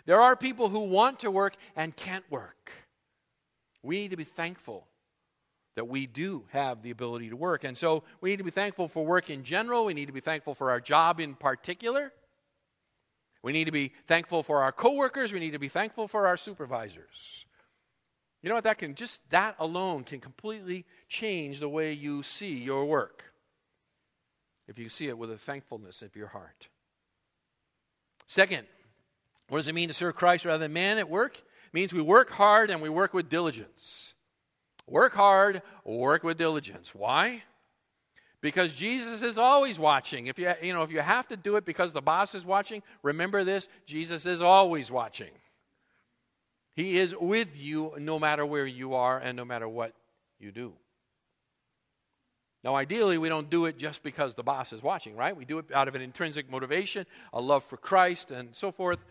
There 0.06 0.20
are 0.20 0.36
people 0.36 0.68
who 0.68 0.80
want 0.80 1.20
to 1.20 1.30
work 1.30 1.56
and 1.76 1.94
can't 1.94 2.24
work. 2.30 2.72
We 3.82 3.96
need 3.96 4.10
to 4.12 4.16
be 4.16 4.24
thankful 4.24 4.86
that 5.74 5.88
we 5.88 6.06
do 6.06 6.44
have 6.50 6.82
the 6.82 6.90
ability 6.90 7.30
to 7.30 7.36
work. 7.36 7.64
And 7.64 7.76
so 7.76 8.04
we 8.20 8.30
need 8.30 8.38
to 8.38 8.44
be 8.44 8.50
thankful 8.50 8.88
for 8.88 9.04
work 9.04 9.30
in 9.30 9.42
general. 9.42 9.84
We 9.84 9.94
need 9.94 10.06
to 10.06 10.12
be 10.12 10.20
thankful 10.20 10.54
for 10.54 10.70
our 10.70 10.80
job 10.80 11.20
in 11.20 11.34
particular. 11.34 12.12
We 13.42 13.52
need 13.52 13.64
to 13.64 13.72
be 13.72 13.92
thankful 14.06 14.42
for 14.42 14.62
our 14.62 14.72
coworkers. 14.72 15.32
We 15.32 15.40
need 15.40 15.52
to 15.52 15.58
be 15.58 15.68
thankful 15.68 16.08
for 16.08 16.26
our 16.26 16.36
supervisors. 16.36 17.46
You 18.42 18.48
know 18.48 18.56
what? 18.56 18.64
That 18.64 18.78
can 18.78 18.94
just 18.94 19.28
that 19.30 19.54
alone 19.58 20.04
can 20.04 20.20
completely 20.20 20.84
change 21.08 21.60
the 21.60 21.68
way 21.68 21.92
you 21.92 22.22
see 22.22 22.54
your 22.54 22.84
work. 22.84 23.32
If 24.66 24.78
you 24.78 24.88
see 24.88 25.08
it 25.08 25.16
with 25.16 25.30
a 25.30 25.38
thankfulness 25.38 26.02
of 26.02 26.16
your 26.16 26.28
heart. 26.28 26.68
Second, 28.26 28.66
what 29.48 29.58
does 29.58 29.68
it 29.68 29.74
mean 29.74 29.88
to 29.88 29.94
serve 29.94 30.14
Christ 30.14 30.44
rather 30.44 30.64
than 30.64 30.72
man 30.72 30.98
at 30.98 31.08
work? 31.08 31.36
It 31.36 31.74
means 31.74 31.92
we 31.92 32.00
work 32.00 32.30
hard 32.30 32.70
and 32.70 32.80
we 32.80 32.88
work 32.88 33.12
with 33.12 33.28
diligence. 33.28 34.14
Work 34.86 35.12
hard, 35.12 35.62
work 35.84 36.24
with 36.24 36.38
diligence. 36.38 36.94
Why? 36.94 37.42
Because 38.40 38.74
Jesus 38.74 39.22
is 39.22 39.38
always 39.38 39.78
watching. 39.78 40.26
If 40.26 40.38
you, 40.38 40.52
you 40.60 40.72
know, 40.72 40.82
if 40.82 40.90
you 40.90 41.00
have 41.00 41.28
to 41.28 41.36
do 41.36 41.56
it 41.56 41.64
because 41.64 41.92
the 41.92 42.02
boss 42.02 42.34
is 42.34 42.44
watching, 42.44 42.82
remember 43.02 43.44
this 43.44 43.68
Jesus 43.86 44.26
is 44.26 44.42
always 44.42 44.90
watching. 44.90 45.30
He 46.74 46.98
is 46.98 47.14
with 47.18 47.56
you 47.60 47.94
no 47.98 48.18
matter 48.18 48.46
where 48.46 48.66
you 48.66 48.94
are 48.94 49.18
and 49.18 49.36
no 49.36 49.44
matter 49.44 49.68
what 49.68 49.94
you 50.38 50.52
do. 50.52 50.72
Now, 52.64 52.76
ideally, 52.76 53.18
we 53.18 53.28
don't 53.28 53.50
do 53.50 53.66
it 53.66 53.76
just 53.76 54.02
because 54.02 54.34
the 54.34 54.44
boss 54.44 54.72
is 54.72 54.82
watching, 54.82 55.16
right? 55.16 55.36
We 55.36 55.44
do 55.44 55.58
it 55.58 55.66
out 55.74 55.88
of 55.88 55.94
an 55.94 56.00
intrinsic 56.00 56.48
motivation, 56.48 57.06
a 57.32 57.40
love 57.40 57.64
for 57.64 57.76
Christ, 57.76 58.30
and 58.30 58.54
so 58.54 58.70
forth. 58.70 59.04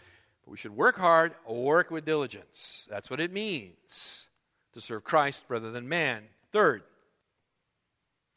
But 0.45 0.51
we 0.51 0.57
should 0.57 0.75
work 0.75 0.97
hard, 0.97 1.33
work 1.47 1.91
with 1.91 2.05
diligence. 2.05 2.87
That's 2.89 3.09
what 3.09 3.19
it 3.19 3.31
means 3.31 4.27
to 4.73 4.81
serve 4.81 5.03
Christ 5.03 5.43
rather 5.49 5.69
than 5.69 5.89
man. 5.89 6.23
Third, 6.53 6.83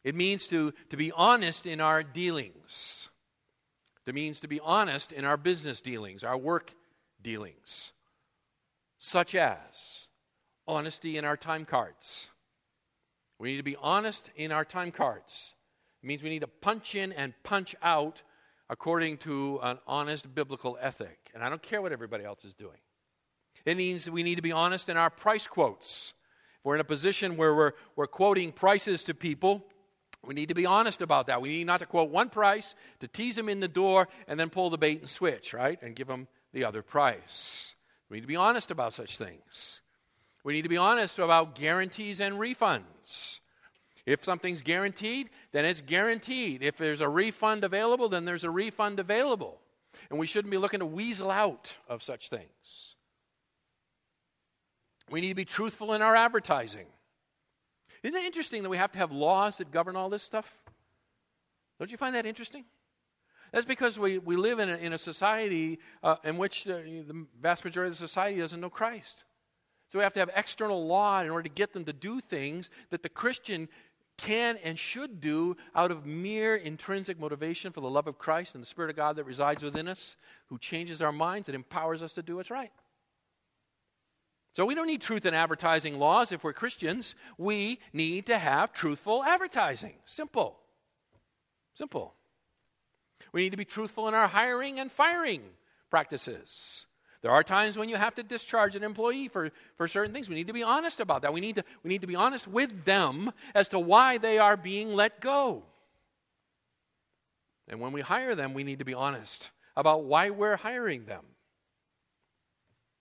it 0.02 0.14
means 0.14 0.46
to, 0.48 0.72
to 0.90 0.96
be 0.96 1.12
honest 1.12 1.64
in 1.64 1.80
our 1.80 2.02
dealings. 2.02 3.08
It 4.06 4.14
means 4.14 4.40
to 4.40 4.48
be 4.48 4.60
honest 4.60 5.12
in 5.12 5.24
our 5.24 5.36
business 5.36 5.80
dealings, 5.80 6.24
our 6.24 6.36
work 6.36 6.74
dealings, 7.22 7.92
such 9.04 9.34
as 9.34 10.08
honesty 10.66 11.18
in 11.18 11.26
our 11.26 11.36
time 11.36 11.66
cards. 11.66 12.30
We 13.38 13.50
need 13.50 13.58
to 13.58 13.62
be 13.62 13.76
honest 13.76 14.30
in 14.34 14.50
our 14.50 14.64
time 14.64 14.92
cards. 14.92 15.52
It 16.02 16.06
means 16.06 16.22
we 16.22 16.30
need 16.30 16.40
to 16.40 16.46
punch 16.46 16.94
in 16.94 17.12
and 17.12 17.34
punch 17.42 17.76
out 17.82 18.22
according 18.70 19.18
to 19.18 19.60
an 19.62 19.78
honest 19.86 20.34
biblical 20.34 20.78
ethic. 20.80 21.18
And 21.34 21.44
I 21.44 21.50
don't 21.50 21.60
care 21.60 21.82
what 21.82 21.92
everybody 21.92 22.24
else 22.24 22.46
is 22.46 22.54
doing. 22.54 22.78
It 23.66 23.76
means 23.76 24.08
we 24.08 24.22
need 24.22 24.36
to 24.36 24.42
be 24.42 24.52
honest 24.52 24.88
in 24.88 24.96
our 24.96 25.10
price 25.10 25.46
quotes 25.46 26.14
If 26.58 26.64
we're 26.64 26.76
in 26.76 26.80
a 26.80 26.84
position 26.84 27.36
where 27.36 27.54
we're, 27.54 27.72
we're 27.96 28.06
quoting 28.06 28.52
prices 28.52 29.02
to 29.04 29.12
people, 29.12 29.66
we 30.24 30.34
need 30.34 30.48
to 30.48 30.54
be 30.54 30.64
honest 30.64 31.02
about 31.02 31.26
that. 31.26 31.42
We 31.42 31.50
need 31.50 31.66
not 31.66 31.80
to 31.80 31.86
quote 31.86 32.08
one 32.08 32.30
price, 32.30 32.74
to 33.00 33.08
tease 33.08 33.36
them 33.36 33.50
in 33.50 33.60
the 33.60 33.68
door, 33.68 34.08
and 34.26 34.40
then 34.40 34.48
pull 34.48 34.70
the 34.70 34.78
bait 34.78 35.00
and 35.00 35.08
switch, 35.10 35.52
right? 35.52 35.78
And 35.82 35.94
give 35.94 36.06
them 36.06 36.26
the 36.54 36.64
other 36.64 36.80
price. 36.80 37.73
We 38.14 38.18
need 38.18 38.26
to 38.26 38.28
be 38.28 38.36
honest 38.36 38.70
about 38.70 38.92
such 38.92 39.18
things. 39.18 39.80
We 40.44 40.52
need 40.52 40.62
to 40.62 40.68
be 40.68 40.76
honest 40.76 41.18
about 41.18 41.56
guarantees 41.56 42.20
and 42.20 42.36
refunds. 42.36 43.40
If 44.06 44.24
something's 44.24 44.62
guaranteed, 44.62 45.30
then 45.50 45.64
it's 45.64 45.80
guaranteed. 45.80 46.62
If 46.62 46.76
there's 46.76 47.00
a 47.00 47.08
refund 47.08 47.64
available, 47.64 48.08
then 48.08 48.24
there's 48.24 48.44
a 48.44 48.50
refund 48.50 49.00
available. 49.00 49.58
And 50.10 50.20
we 50.20 50.28
shouldn't 50.28 50.52
be 50.52 50.58
looking 50.58 50.78
to 50.78 50.86
weasel 50.86 51.28
out 51.28 51.76
of 51.88 52.04
such 52.04 52.28
things. 52.28 52.94
We 55.10 55.20
need 55.20 55.30
to 55.30 55.34
be 55.34 55.44
truthful 55.44 55.92
in 55.92 56.00
our 56.00 56.14
advertising. 56.14 56.86
Isn't 58.04 58.16
it 58.16 58.24
interesting 58.24 58.62
that 58.62 58.70
we 58.70 58.76
have 58.76 58.92
to 58.92 58.98
have 59.00 59.10
laws 59.10 59.58
that 59.58 59.72
govern 59.72 59.96
all 59.96 60.08
this 60.08 60.22
stuff? 60.22 60.62
Don't 61.80 61.90
you 61.90 61.98
find 61.98 62.14
that 62.14 62.26
interesting? 62.26 62.64
That's 63.54 63.64
because 63.64 64.00
we, 64.00 64.18
we 64.18 64.34
live 64.34 64.58
in 64.58 64.68
a, 64.68 64.74
in 64.78 64.92
a 64.94 64.98
society 64.98 65.78
uh, 66.02 66.16
in 66.24 66.38
which 66.38 66.66
uh, 66.66 66.72
the 66.72 67.24
vast 67.40 67.64
majority 67.64 67.90
of 67.90 67.94
the 67.94 67.98
society 67.98 68.40
doesn't 68.40 68.60
know 68.60 68.68
Christ. 68.68 69.22
So 69.90 70.00
we 70.00 70.02
have 70.02 70.12
to 70.14 70.18
have 70.18 70.30
external 70.34 70.88
law 70.88 71.22
in 71.22 71.30
order 71.30 71.44
to 71.44 71.54
get 71.54 71.72
them 71.72 71.84
to 71.84 71.92
do 71.92 72.20
things 72.20 72.68
that 72.90 73.04
the 73.04 73.08
Christian 73.08 73.68
can 74.18 74.56
and 74.64 74.76
should 74.76 75.20
do 75.20 75.56
out 75.76 75.92
of 75.92 76.04
mere 76.04 76.56
intrinsic 76.56 77.20
motivation 77.20 77.70
for 77.70 77.80
the 77.80 77.88
love 77.88 78.08
of 78.08 78.18
Christ 78.18 78.56
and 78.56 78.62
the 78.62 78.66
Spirit 78.66 78.90
of 78.90 78.96
God 78.96 79.14
that 79.16 79.24
resides 79.24 79.62
within 79.62 79.86
us, 79.86 80.16
who 80.46 80.58
changes 80.58 81.00
our 81.00 81.12
minds 81.12 81.48
and 81.48 81.54
empowers 81.54 82.02
us 82.02 82.12
to 82.14 82.22
do 82.24 82.34
what's 82.36 82.50
right. 82.50 82.72
So 84.54 84.64
we 84.64 84.74
don't 84.74 84.88
need 84.88 85.00
truth 85.00 85.26
in 85.26 85.34
advertising 85.34 86.00
laws 86.00 86.32
if 86.32 86.42
we're 86.42 86.52
Christians. 86.52 87.14
We 87.38 87.78
need 87.92 88.26
to 88.26 88.36
have 88.36 88.72
truthful 88.72 89.22
advertising. 89.22 89.94
Simple. 90.06 90.58
Simple. 91.74 92.14
We 93.32 93.42
need 93.42 93.50
to 93.50 93.56
be 93.56 93.64
truthful 93.64 94.08
in 94.08 94.14
our 94.14 94.28
hiring 94.28 94.78
and 94.78 94.90
firing 94.90 95.42
practices. 95.90 96.86
There 97.22 97.30
are 97.30 97.42
times 97.42 97.78
when 97.78 97.88
you 97.88 97.96
have 97.96 98.14
to 98.16 98.22
discharge 98.22 98.76
an 98.76 98.84
employee 98.84 99.28
for, 99.28 99.50
for 99.76 99.88
certain 99.88 100.12
things. 100.12 100.28
We 100.28 100.34
need 100.34 100.48
to 100.48 100.52
be 100.52 100.62
honest 100.62 101.00
about 101.00 101.22
that. 101.22 101.32
We 101.32 101.40
need, 101.40 101.56
to, 101.56 101.64
we 101.82 101.88
need 101.88 102.02
to 102.02 102.06
be 102.06 102.16
honest 102.16 102.46
with 102.46 102.84
them 102.84 103.32
as 103.54 103.68
to 103.70 103.78
why 103.78 104.18
they 104.18 104.38
are 104.38 104.58
being 104.58 104.92
let 104.92 105.20
go. 105.20 105.62
And 107.66 107.80
when 107.80 107.92
we 107.92 108.02
hire 108.02 108.34
them, 108.34 108.52
we 108.52 108.62
need 108.62 108.80
to 108.80 108.84
be 108.84 108.92
honest 108.92 109.50
about 109.74 110.04
why 110.04 110.30
we're 110.30 110.56
hiring 110.56 111.06
them. 111.06 111.24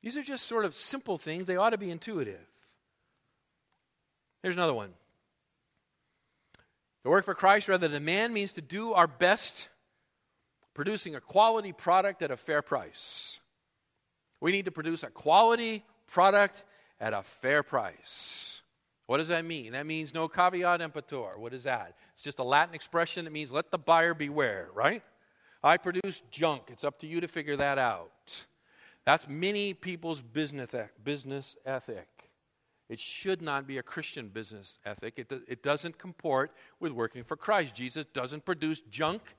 These 0.01 0.15
are 0.15 0.24
just 0.24 0.45
sort 0.45 0.65
of 0.65 0.74
simple 0.74 1.17
things. 1.17 1.45
They 1.45 1.57
ought 1.57 1.71
to 1.71 1.78
be 1.78 1.91
intuitive. 1.91 2.39
Here's 4.41 4.55
another 4.55 4.74
one. 4.74 4.93
To 7.03 7.09
work 7.09 7.26
for 7.26 7.36
Christ 7.36 7.67
rather 7.67 7.89
than 7.89 8.05
man 8.05 8.32
means 8.34 8.53
to 8.53 8.61
do 8.61 8.93
our 8.93 9.07
best 9.07 9.67
producing 10.74 11.15
a 11.15 11.21
quality 11.21 11.71
product 11.71 12.21
at 12.21 12.32
a 12.32 12.38
fair 12.38 12.61
price. 12.61 13.39
We 14.41 14.51
need 14.51 14.65
to 14.65 14.71
produce 14.71 15.03
a 15.03 15.09
quality 15.09 15.84
product 16.07 16.63
at 16.99 17.13
a 17.13 17.24
fair 17.24 17.63
price. 17.63 18.61
What 19.05 19.17
does 19.17 19.28
that 19.28 19.45
mean? 19.45 19.74
That 19.74 19.86
means 19.86 20.13
no 20.13 20.28
caveat 20.28 20.82
emptor. 20.82 21.38
What 21.38 21.53
is 21.53 21.63
that? 21.63 21.95
It's 22.15 22.24
just 22.24 22.39
a 22.39 22.43
Latin 22.43 22.74
expression 22.74 23.26
that 23.26 23.32
means 23.32 23.51
let 23.51 23.71
the 23.71 23.78
buyer 23.78 24.13
beware, 24.13 24.69
right? 24.74 25.03
I 25.63 25.78
produce 25.78 26.21
junk. 26.32 26.63
It's 26.67 26.84
up 26.84 26.99
to 26.99 27.07
you 27.07 27.21
to 27.21 27.28
figure 27.28 27.57
that 27.57 27.78
out. 27.78 28.45
That's 29.05 29.28
many 29.28 29.74
people's 29.74 30.21
business, 30.21 30.74
business 31.03 31.55
ethic. 31.65 32.07
It 32.89 32.99
should 32.99 33.41
not 33.41 33.65
be 33.65 33.78
a 33.78 33.84
Christian 33.84 34.28
business 34.28 34.80
ethic. 34.86 35.13
It, 35.17 35.32
it 35.47 35.63
doesn't 35.63 35.97
comport 35.97 36.51
with 36.80 36.91
working 36.91 37.24
for 37.24 37.36
Christ. 37.36 37.76
Jesus 37.76 38.05
doesn't 38.05 38.45
produce 38.45 38.82
junk. 38.89 39.36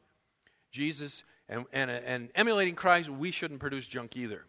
Jesus, 0.75 1.23
and, 1.49 1.67
and, 1.73 1.89
and 1.89 2.31
emulating 2.35 2.75
Christ, 2.75 3.09
we 3.09 3.31
shouldn't 3.31 3.61
produce 3.61 3.87
junk 3.87 4.17
either. 4.17 4.45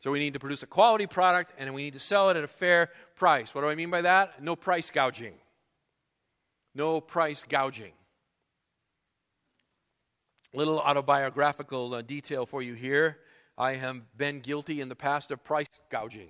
So 0.00 0.10
we 0.12 0.18
need 0.18 0.34
to 0.34 0.38
produce 0.38 0.62
a 0.62 0.66
quality 0.66 1.06
product 1.06 1.54
and 1.56 1.72
we 1.74 1.84
need 1.84 1.94
to 1.94 1.98
sell 1.98 2.28
it 2.28 2.36
at 2.36 2.44
a 2.44 2.48
fair 2.48 2.90
price. 3.14 3.54
What 3.54 3.62
do 3.62 3.68
I 3.68 3.74
mean 3.74 3.90
by 3.90 4.02
that? 4.02 4.42
No 4.42 4.54
price 4.54 4.90
gouging. 4.90 5.32
No 6.74 7.00
price 7.00 7.42
gouging. 7.48 7.92
Little 10.52 10.78
autobiographical 10.78 11.94
uh, 11.94 12.02
detail 12.02 12.44
for 12.44 12.60
you 12.60 12.74
here. 12.74 13.18
I 13.56 13.76
have 13.76 14.02
been 14.18 14.40
guilty 14.40 14.82
in 14.82 14.90
the 14.90 14.94
past 14.94 15.30
of 15.30 15.42
price 15.42 15.70
gouging. 15.90 16.28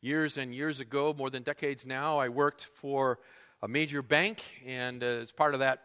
Years 0.00 0.36
and 0.36 0.52
years 0.52 0.80
ago, 0.80 1.14
more 1.16 1.30
than 1.30 1.44
decades 1.44 1.86
now, 1.86 2.18
I 2.18 2.28
worked 2.30 2.64
for 2.64 3.20
a 3.62 3.68
major 3.68 4.02
bank, 4.02 4.42
and 4.66 5.02
uh, 5.04 5.06
as 5.06 5.30
part 5.30 5.54
of 5.54 5.60
that 5.60 5.82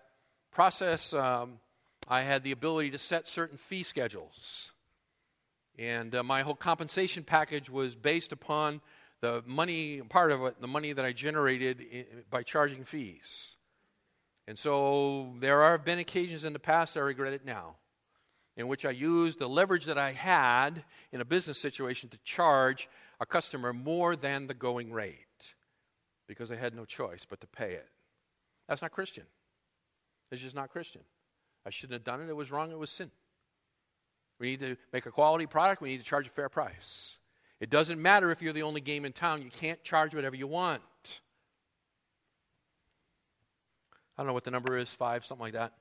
process, 0.51 1.13
um, 1.13 1.59
I 2.07 2.21
had 2.21 2.43
the 2.43 2.51
ability 2.51 2.91
to 2.91 2.97
set 2.97 3.27
certain 3.27 3.57
fee 3.57 3.83
schedules. 3.83 4.71
And 5.77 6.13
uh, 6.13 6.23
my 6.23 6.41
whole 6.41 6.55
compensation 6.55 7.23
package 7.23 7.69
was 7.69 7.95
based 7.95 8.31
upon 8.31 8.81
the 9.21 9.43
money, 9.45 10.01
part 10.01 10.31
of 10.31 10.43
it, 10.43 10.59
the 10.59 10.67
money 10.67 10.93
that 10.93 11.05
I 11.05 11.13
generated 11.13 12.25
by 12.29 12.43
charging 12.43 12.83
fees. 12.83 13.55
And 14.47 14.57
so 14.57 15.33
there 15.39 15.61
have 15.61 15.85
been 15.85 15.99
occasions 15.99 16.43
in 16.43 16.53
the 16.53 16.59
past, 16.59 16.97
I 16.97 17.01
regret 17.01 17.33
it 17.33 17.45
now, 17.45 17.75
in 18.57 18.67
which 18.67 18.83
I 18.83 18.89
used 18.89 19.39
the 19.39 19.47
leverage 19.47 19.85
that 19.85 19.97
I 19.97 20.11
had 20.11 20.83
in 21.11 21.21
a 21.21 21.25
business 21.25 21.59
situation 21.59 22.09
to 22.09 22.17
charge 22.23 22.89
a 23.19 23.25
customer 23.25 23.71
more 23.71 24.15
than 24.15 24.47
the 24.47 24.53
going 24.53 24.91
rate 24.91 25.53
because 26.27 26.51
I 26.51 26.55
had 26.55 26.75
no 26.75 26.85
choice 26.85 27.25
but 27.29 27.39
to 27.41 27.47
pay 27.47 27.73
it. 27.73 27.87
That's 28.67 28.81
not 28.81 28.91
Christian. 28.91 29.25
It's 30.31 30.41
just 30.41 30.55
not 30.55 30.69
Christian. 30.69 31.01
I 31.65 31.69
shouldn't 31.69 31.93
have 31.93 32.03
done 32.03 32.21
it. 32.21 32.29
It 32.29 32.35
was 32.35 32.51
wrong. 32.51 32.71
It 32.71 32.79
was 32.79 32.89
sin. 32.89 33.11
We 34.39 34.51
need 34.51 34.59
to 34.61 34.77
make 34.91 35.05
a 35.05 35.11
quality 35.11 35.45
product. 35.45 35.81
We 35.81 35.89
need 35.89 35.99
to 35.99 36.03
charge 36.03 36.27
a 36.27 36.31
fair 36.31 36.49
price. 36.49 37.19
It 37.59 37.69
doesn't 37.69 38.01
matter 38.01 38.31
if 38.31 38.41
you're 38.41 38.53
the 38.53 38.63
only 38.63 38.81
game 38.81 39.05
in 39.05 39.13
town. 39.13 39.43
You 39.43 39.51
can't 39.51 39.83
charge 39.83 40.15
whatever 40.15 40.35
you 40.35 40.47
want. 40.47 40.81
I 44.17 44.23
don't 44.23 44.27
know 44.27 44.33
what 44.33 44.43
the 44.43 44.51
number 44.51 44.77
is, 44.77 44.89
five, 44.89 45.25
something 45.25 45.43
like 45.43 45.53
that. 45.53 45.73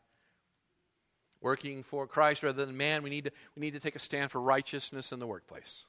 Working 1.40 1.82
for 1.82 2.07
Christ 2.07 2.42
rather 2.42 2.66
than 2.66 2.76
man, 2.76 3.03
we 3.03 3.09
need 3.09 3.24
to, 3.24 3.30
we 3.57 3.61
need 3.61 3.72
to 3.72 3.80
take 3.80 3.96
a 3.96 3.98
stand 3.98 4.30
for 4.30 4.40
righteousness 4.42 5.11
in 5.11 5.20
the 5.20 5.26
workplace. 5.26 5.86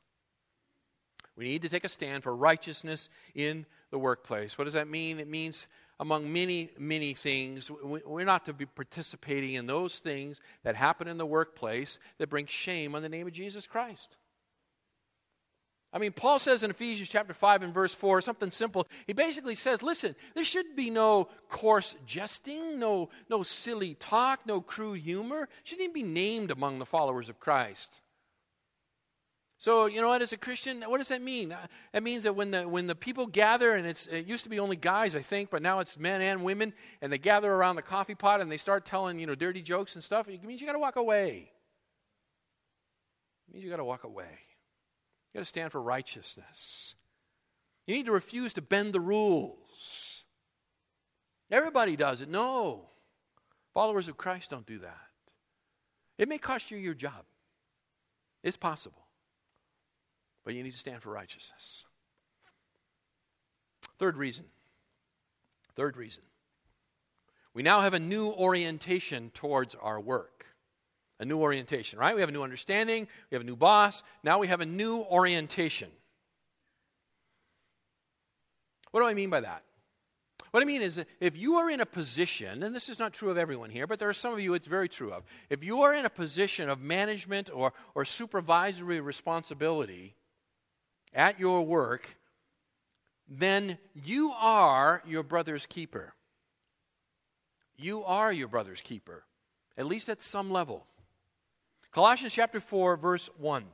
We 1.35 1.45
need 1.45 1.61
to 1.63 1.69
take 1.69 1.83
a 1.83 1.89
stand 1.89 2.23
for 2.23 2.35
righteousness 2.35 3.09
in 3.35 3.65
the 3.89 3.99
workplace. 3.99 4.57
What 4.57 4.65
does 4.65 4.73
that 4.73 4.87
mean? 4.87 5.19
It 5.19 5.27
means 5.27 5.67
among 6.01 6.33
many, 6.33 6.71
many 6.79 7.13
things. 7.13 7.69
We're 7.69 8.25
not 8.25 8.45
to 8.45 8.53
be 8.53 8.65
participating 8.65 9.53
in 9.53 9.67
those 9.67 9.99
things 9.99 10.41
that 10.63 10.75
happen 10.75 11.07
in 11.07 11.19
the 11.19 11.27
workplace 11.27 11.99
that 12.17 12.27
bring 12.27 12.47
shame 12.47 12.95
on 12.95 13.03
the 13.03 13.07
name 13.07 13.27
of 13.27 13.33
Jesus 13.33 13.67
Christ. 13.67 14.17
I 15.93 15.99
mean, 15.99 16.11
Paul 16.11 16.39
says 16.39 16.63
in 16.63 16.71
Ephesians 16.71 17.09
chapter 17.09 17.33
5 17.33 17.61
and 17.61 17.73
verse 17.73 17.93
4 17.93 18.21
something 18.21 18.49
simple. 18.49 18.87
He 19.05 19.13
basically 19.13 19.55
says, 19.55 19.83
listen, 19.83 20.15
there 20.33 20.43
should 20.43 20.75
be 20.75 20.89
no 20.89 21.27
coarse 21.49 21.95
jesting, 22.07 22.79
no, 22.79 23.09
no 23.29 23.43
silly 23.43 23.93
talk, 23.93 24.39
no 24.47 24.59
crude 24.59 25.01
humor. 25.01 25.43
It 25.43 25.49
shouldn't 25.63 25.83
even 25.83 25.93
be 25.93 26.03
named 26.03 26.49
among 26.49 26.79
the 26.79 26.85
followers 26.85 27.29
of 27.29 27.39
Christ. 27.39 28.01
So, 29.61 29.85
you 29.85 30.01
know 30.01 30.07
what, 30.07 30.23
as 30.23 30.33
a 30.33 30.37
Christian, 30.37 30.81
what 30.87 30.97
does 30.97 31.09
that 31.09 31.21
mean? 31.21 31.55
That 31.93 32.01
means 32.01 32.23
that 32.23 32.35
when 32.35 32.49
the, 32.49 32.67
when 32.67 32.87
the 32.87 32.95
people 32.95 33.27
gather, 33.27 33.75
and 33.75 33.85
it's, 33.85 34.07
it 34.07 34.25
used 34.25 34.43
to 34.43 34.49
be 34.49 34.57
only 34.57 34.75
guys, 34.75 35.15
I 35.15 35.21
think, 35.21 35.51
but 35.51 35.61
now 35.61 35.77
it's 35.81 35.99
men 35.99 36.19
and 36.23 36.43
women, 36.43 36.73
and 36.99 37.11
they 37.11 37.19
gather 37.19 37.53
around 37.53 37.75
the 37.75 37.83
coffee 37.83 38.15
pot 38.15 38.41
and 38.41 38.51
they 38.51 38.57
start 38.57 38.85
telling, 38.85 39.19
you 39.19 39.27
know, 39.27 39.35
dirty 39.35 39.61
jokes 39.61 39.93
and 39.93 40.03
stuff, 40.03 40.27
it 40.27 40.43
means 40.43 40.61
you 40.61 40.65
got 40.65 40.73
to 40.73 40.79
walk 40.79 40.95
away. 40.95 41.51
It 43.47 43.53
means 43.53 43.63
you 43.63 43.69
got 43.69 43.77
to 43.77 43.83
walk 43.83 44.03
away. 44.03 44.31
You 45.31 45.37
got 45.37 45.41
to 45.41 45.45
stand 45.45 45.71
for 45.71 45.79
righteousness. 45.79 46.95
You 47.85 47.93
need 47.93 48.07
to 48.07 48.13
refuse 48.13 48.53
to 48.53 48.63
bend 48.63 48.93
the 48.93 48.99
rules. 48.99 50.23
Everybody 51.51 51.95
does 51.95 52.21
it. 52.21 52.29
No. 52.29 52.89
Followers 53.75 54.07
of 54.07 54.17
Christ 54.17 54.49
don't 54.49 54.65
do 54.65 54.79
that. 54.79 55.05
It 56.17 56.27
may 56.27 56.39
cost 56.39 56.71
you 56.71 56.79
your 56.79 56.95
job. 56.95 57.25
It's 58.43 58.57
possible. 58.57 59.00
But 60.43 60.53
you 60.53 60.63
need 60.63 60.71
to 60.71 60.77
stand 60.77 61.01
for 61.01 61.11
righteousness. 61.11 61.85
Third 63.99 64.17
reason. 64.17 64.45
Third 65.75 65.97
reason. 65.97 66.23
We 67.53 67.63
now 67.63 67.81
have 67.81 67.93
a 67.93 67.99
new 67.99 68.29
orientation 68.29 69.31
towards 69.33 69.75
our 69.75 69.99
work. 69.99 70.45
A 71.19 71.25
new 71.25 71.37
orientation, 71.37 71.99
right? 71.99 72.15
We 72.15 72.21
have 72.21 72.29
a 72.29 72.33
new 72.33 72.41
understanding, 72.41 73.07
we 73.29 73.35
have 73.35 73.43
a 73.43 73.45
new 73.45 73.55
boss. 73.55 74.01
Now 74.23 74.39
we 74.39 74.47
have 74.47 74.61
a 74.61 74.65
new 74.65 75.01
orientation. 75.01 75.89
What 78.89 79.01
do 79.01 79.07
I 79.07 79.13
mean 79.13 79.29
by 79.29 79.41
that? 79.41 79.63
What 80.51 80.63
I 80.63 80.65
mean 80.65 80.81
is, 80.81 80.99
if 81.21 81.37
you 81.37 81.55
are 81.55 81.69
in 81.69 81.79
a 81.79 81.85
position, 81.85 82.63
and 82.63 82.75
this 82.75 82.89
is 82.89 82.99
not 82.99 83.13
true 83.13 83.29
of 83.29 83.37
everyone 83.37 83.69
here, 83.69 83.87
but 83.87 83.99
there 83.99 84.09
are 84.09 84.13
some 84.13 84.33
of 84.33 84.39
you 84.41 84.53
it's 84.53 84.67
very 84.67 84.89
true 84.89 85.13
of. 85.13 85.23
If 85.49 85.63
you 85.63 85.83
are 85.83 85.93
in 85.93 86.05
a 86.05 86.09
position 86.09 86.69
of 86.69 86.81
management 86.81 87.49
or, 87.53 87.71
or 87.95 88.03
supervisory 88.03 88.99
responsibility, 88.99 90.15
at 91.13 91.39
your 91.39 91.65
work, 91.65 92.17
then 93.27 93.77
you 93.93 94.31
are 94.37 95.01
your 95.05 95.23
brother's 95.23 95.65
keeper. 95.65 96.13
You 97.77 98.03
are 98.03 98.31
your 98.31 98.47
brother's 98.47 98.81
keeper, 98.81 99.23
at 99.77 99.85
least 99.85 100.09
at 100.09 100.21
some 100.21 100.51
level. 100.51 100.85
Colossians 101.91 102.33
chapter 102.33 102.59
4, 102.59 102.95
verse 102.97 103.29
1. 103.37 103.65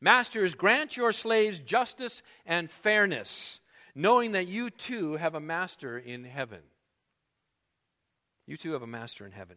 Masters, 0.00 0.54
grant 0.54 0.96
your 0.96 1.12
slaves 1.12 1.60
justice 1.60 2.22
and 2.44 2.70
fairness, 2.70 3.60
knowing 3.94 4.32
that 4.32 4.48
you 4.48 4.70
too 4.70 5.16
have 5.16 5.34
a 5.34 5.40
master 5.40 5.98
in 5.98 6.24
heaven. 6.24 6.60
You 8.46 8.56
too 8.56 8.72
have 8.72 8.82
a 8.82 8.86
master 8.86 9.24
in 9.24 9.32
heaven. 9.32 9.56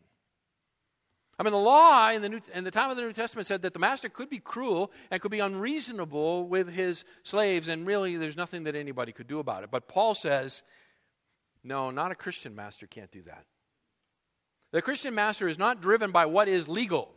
I 1.40 1.44
mean, 1.44 1.52
the 1.52 1.60
law 1.60 2.10
in 2.10 2.24
the, 2.24 2.30
New, 2.30 2.42
in 2.54 2.64
the 2.64 2.72
time 2.72 2.90
of 2.90 2.98
the 2.98 3.04
New 3.04 3.14
Testament 3.14 3.46
said 3.46 3.62
that 3.62 3.74
the 3.74 3.80
master 3.80 4.10
could 4.10 4.30
be 4.30 4.40
cruel 4.40 4.92
and 5.12 5.22
could 5.22 5.30
be 5.30 5.40
unreasonable 5.40 6.48
with 6.48 6.68
his 6.68 7.04
slaves, 7.24 7.68
and 7.68 7.86
really 7.86 8.18
there's 8.18 8.38
nothing 8.38 8.64
that 8.64 8.76
anybody 8.76 9.12
could 9.12 9.28
do 9.28 9.40
about 9.40 9.64
it. 9.64 9.70
But 9.70 9.88
Paul 9.88 10.16
says, 10.16 10.64
no, 11.64 11.92
not 11.92 12.12
a 12.12 12.16
Christian 12.16 12.56
master 12.56 12.88
can't 12.88 13.12
do 13.12 13.22
that. 13.24 13.46
The 14.72 14.82
Christian 14.82 15.14
master 15.14 15.48
is 15.48 15.60
not 15.60 15.80
driven 15.80 16.12
by 16.12 16.26
what 16.26 16.48
is 16.48 16.68
legal, 16.68 17.14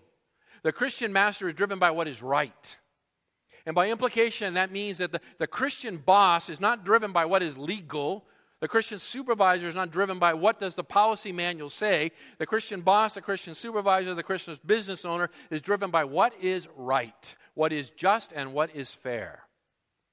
the 0.62 0.72
Christian 0.72 1.12
master 1.12 1.48
is 1.48 1.54
driven 1.54 1.78
by 1.78 1.90
what 1.90 2.06
is 2.06 2.22
right. 2.22 2.76
And 3.66 3.74
by 3.74 3.90
implication, 3.90 4.54
that 4.54 4.72
means 4.72 4.98
that 4.98 5.12
the, 5.12 5.20
the 5.38 5.46
Christian 5.46 5.98
boss 5.98 6.48
is 6.48 6.60
not 6.60 6.84
driven 6.84 7.12
by 7.12 7.26
what 7.26 7.42
is 7.42 7.58
legal, 7.58 8.26
the 8.60 8.68
Christian 8.68 8.98
supervisor 8.98 9.68
is 9.68 9.74
not 9.74 9.90
driven 9.90 10.18
by 10.18 10.34
what 10.34 10.60
does 10.60 10.74
the 10.74 10.84
policy 10.84 11.32
manual 11.32 11.70
say. 11.70 12.12
The 12.36 12.46
Christian 12.46 12.82
boss, 12.82 13.14
the 13.14 13.22
Christian 13.22 13.54
supervisor, 13.54 14.14
the 14.14 14.22
Christian 14.22 14.58
business 14.66 15.06
owner 15.06 15.30
is 15.50 15.62
driven 15.62 15.90
by 15.90 16.04
what 16.04 16.34
is 16.40 16.68
right, 16.76 17.34
what 17.54 17.72
is 17.72 17.88
just 17.90 18.32
and 18.32 18.52
what 18.52 18.76
is 18.76 18.92
fair. 18.92 19.44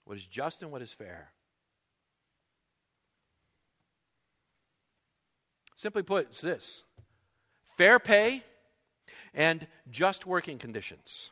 What 0.05 0.17
is 0.17 0.25
just 0.25 0.63
and 0.63 0.71
what 0.71 0.81
is 0.81 0.93
fair. 0.93 1.33
Simply 5.75 6.01
put, 6.01 6.27
it's 6.27 6.41
this 6.41 6.83
fair 7.77 7.99
pay 7.99 8.43
and 9.33 9.67
just 9.89 10.25
working 10.25 10.57
conditions. 10.57 11.31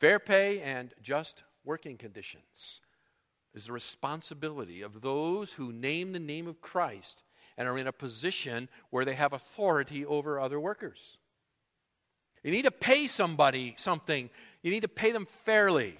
Fair 0.00 0.18
pay 0.18 0.60
and 0.60 0.92
just 1.02 1.44
working 1.64 1.96
conditions 1.96 2.80
is 3.54 3.66
the 3.66 3.72
responsibility 3.72 4.82
of 4.82 5.00
those 5.00 5.52
who 5.52 5.72
name 5.72 6.12
the 6.12 6.20
name 6.20 6.46
of 6.46 6.60
Christ 6.60 7.22
and 7.56 7.66
are 7.66 7.78
in 7.78 7.86
a 7.86 7.92
position 7.92 8.68
where 8.90 9.04
they 9.04 9.14
have 9.14 9.32
authority 9.32 10.06
over 10.06 10.38
other 10.38 10.60
workers. 10.60 11.18
You 12.44 12.52
need 12.52 12.62
to 12.62 12.70
pay 12.70 13.08
somebody 13.08 13.74
something, 13.76 14.30
you 14.62 14.70
need 14.70 14.82
to 14.82 14.88
pay 14.88 15.12
them 15.12 15.26
fairly. 15.26 15.98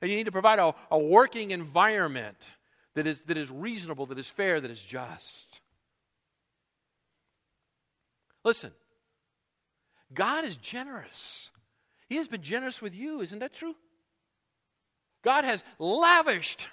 And 0.00 0.10
you 0.10 0.16
need 0.16 0.26
to 0.26 0.32
provide 0.32 0.58
a, 0.58 0.74
a 0.90 0.98
working 0.98 1.50
environment 1.50 2.50
that 2.94 3.06
is, 3.06 3.22
that 3.22 3.36
is 3.36 3.50
reasonable, 3.50 4.06
that 4.06 4.18
is 4.18 4.28
fair, 4.28 4.60
that 4.60 4.70
is 4.70 4.82
just. 4.82 5.60
Listen, 8.44 8.72
God 10.14 10.44
is 10.44 10.56
generous. 10.56 11.50
He 12.08 12.16
has 12.16 12.28
been 12.28 12.42
generous 12.42 12.80
with 12.80 12.94
you, 12.94 13.20
isn't 13.20 13.40
that 13.40 13.52
true? 13.52 13.74
God 15.22 15.44
has 15.44 15.64
lavished 15.78 16.66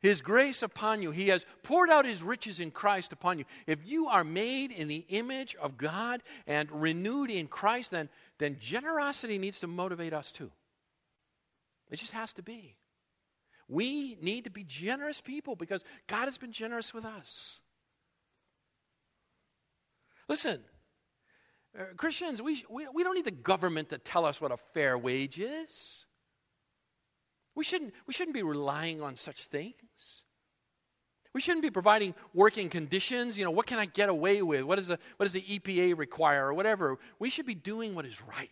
his 0.00 0.20
grace 0.20 0.62
upon 0.62 1.02
you. 1.02 1.10
He 1.10 1.28
has 1.28 1.44
poured 1.62 1.90
out 1.90 2.06
his 2.06 2.22
riches 2.22 2.60
in 2.60 2.70
Christ 2.70 3.12
upon 3.12 3.38
you. 3.38 3.44
If 3.66 3.80
you 3.84 4.06
are 4.06 4.24
made 4.24 4.70
in 4.70 4.86
the 4.86 5.04
image 5.08 5.56
of 5.56 5.76
God 5.76 6.22
and 6.46 6.70
renewed 6.70 7.30
in 7.30 7.48
Christ, 7.48 7.90
then, 7.90 8.08
then 8.38 8.58
generosity 8.60 9.38
needs 9.38 9.60
to 9.60 9.66
motivate 9.66 10.12
us 10.12 10.30
too. 10.30 10.50
It 11.90 11.96
just 11.96 12.12
has 12.12 12.32
to 12.34 12.42
be. 12.42 12.76
We 13.66 14.16
need 14.22 14.44
to 14.44 14.50
be 14.50 14.64
generous 14.64 15.20
people 15.20 15.56
because 15.56 15.84
God 16.06 16.26
has 16.26 16.38
been 16.38 16.52
generous 16.52 16.94
with 16.94 17.04
us. 17.04 17.60
Listen, 20.28 20.60
uh, 21.78 21.84
Christians, 21.96 22.40
we, 22.40 22.64
we, 22.70 22.86
we 22.88 23.02
don't 23.02 23.14
need 23.14 23.24
the 23.24 23.30
government 23.30 23.90
to 23.90 23.98
tell 23.98 24.24
us 24.24 24.40
what 24.40 24.52
a 24.52 24.56
fair 24.74 24.96
wage 24.96 25.38
is. 25.38 26.04
We 27.58 27.64
shouldn't, 27.64 27.92
we 28.06 28.12
shouldn't 28.12 28.36
be 28.36 28.44
relying 28.44 29.02
on 29.02 29.16
such 29.16 29.46
things. 29.46 30.22
We 31.34 31.40
shouldn't 31.40 31.64
be 31.64 31.72
providing 31.72 32.14
working 32.32 32.68
conditions. 32.68 33.36
You 33.36 33.44
know, 33.44 33.50
what 33.50 33.66
can 33.66 33.80
I 33.80 33.86
get 33.86 34.08
away 34.08 34.42
with? 34.42 34.62
What, 34.62 34.78
is 34.78 34.86
the, 34.86 34.98
what 35.16 35.24
does 35.24 35.32
the 35.32 35.42
EPA 35.42 35.98
require 35.98 36.46
or 36.46 36.54
whatever? 36.54 37.00
We 37.18 37.30
should 37.30 37.46
be 37.46 37.56
doing 37.56 37.96
what 37.96 38.06
is 38.06 38.22
right. 38.22 38.50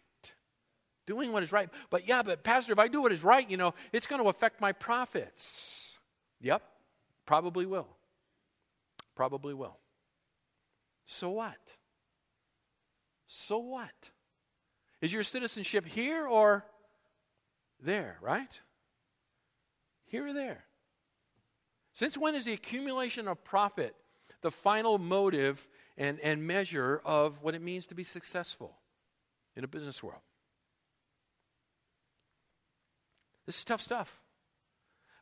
Doing 1.07 1.31
what 1.31 1.45
is 1.45 1.53
right. 1.53 1.69
But 1.89 2.09
yeah, 2.09 2.25
but 2.25 2.43
Pastor, 2.43 2.73
if 2.73 2.81
I 2.81 2.89
do 2.89 3.01
what 3.01 3.13
is 3.13 3.23
right, 3.23 3.49
you 3.49 3.57
know, 3.57 3.75
it's 3.93 4.09
going 4.09 4.21
to 4.21 4.29
affect 4.29 4.61
my 4.61 4.73
profits. 4.73 5.95
Yep, 6.41 6.63
probably 7.27 7.65
will. 7.65 7.87
Probably 9.15 9.55
will. 9.55 9.79
So 11.05 11.31
what? 11.31 11.55
So 13.29 13.59
what? 13.59 14.11
Is 15.01 15.13
your 15.13 15.23
citizenship 15.23 15.87
here 15.87 16.27
or 16.27 16.65
there, 17.81 18.19
right? 18.21 18.61
Here 20.07 20.27
or 20.27 20.33
there. 20.33 20.65
Since 21.93 22.19
when 22.19 22.35
is 22.35 22.45
the 22.45 22.53
accumulation 22.53 23.29
of 23.29 23.43
profit 23.45 23.95
the 24.43 24.51
final 24.51 24.99
motive 24.99 25.67
and, 25.97 26.21
and 26.21 26.47
measure 26.47 27.01
of 27.05 27.43
what 27.43 27.55
it 27.55 27.63
means 27.63 27.87
to 27.87 27.95
be 27.95 28.05
successful 28.05 28.77
in 29.57 29.65
a 29.65 29.69
business 29.69 30.03
world? 30.03 30.21
This 33.47 33.59
is 33.59 33.65
tough 33.65 33.81
stuff. 33.81 34.21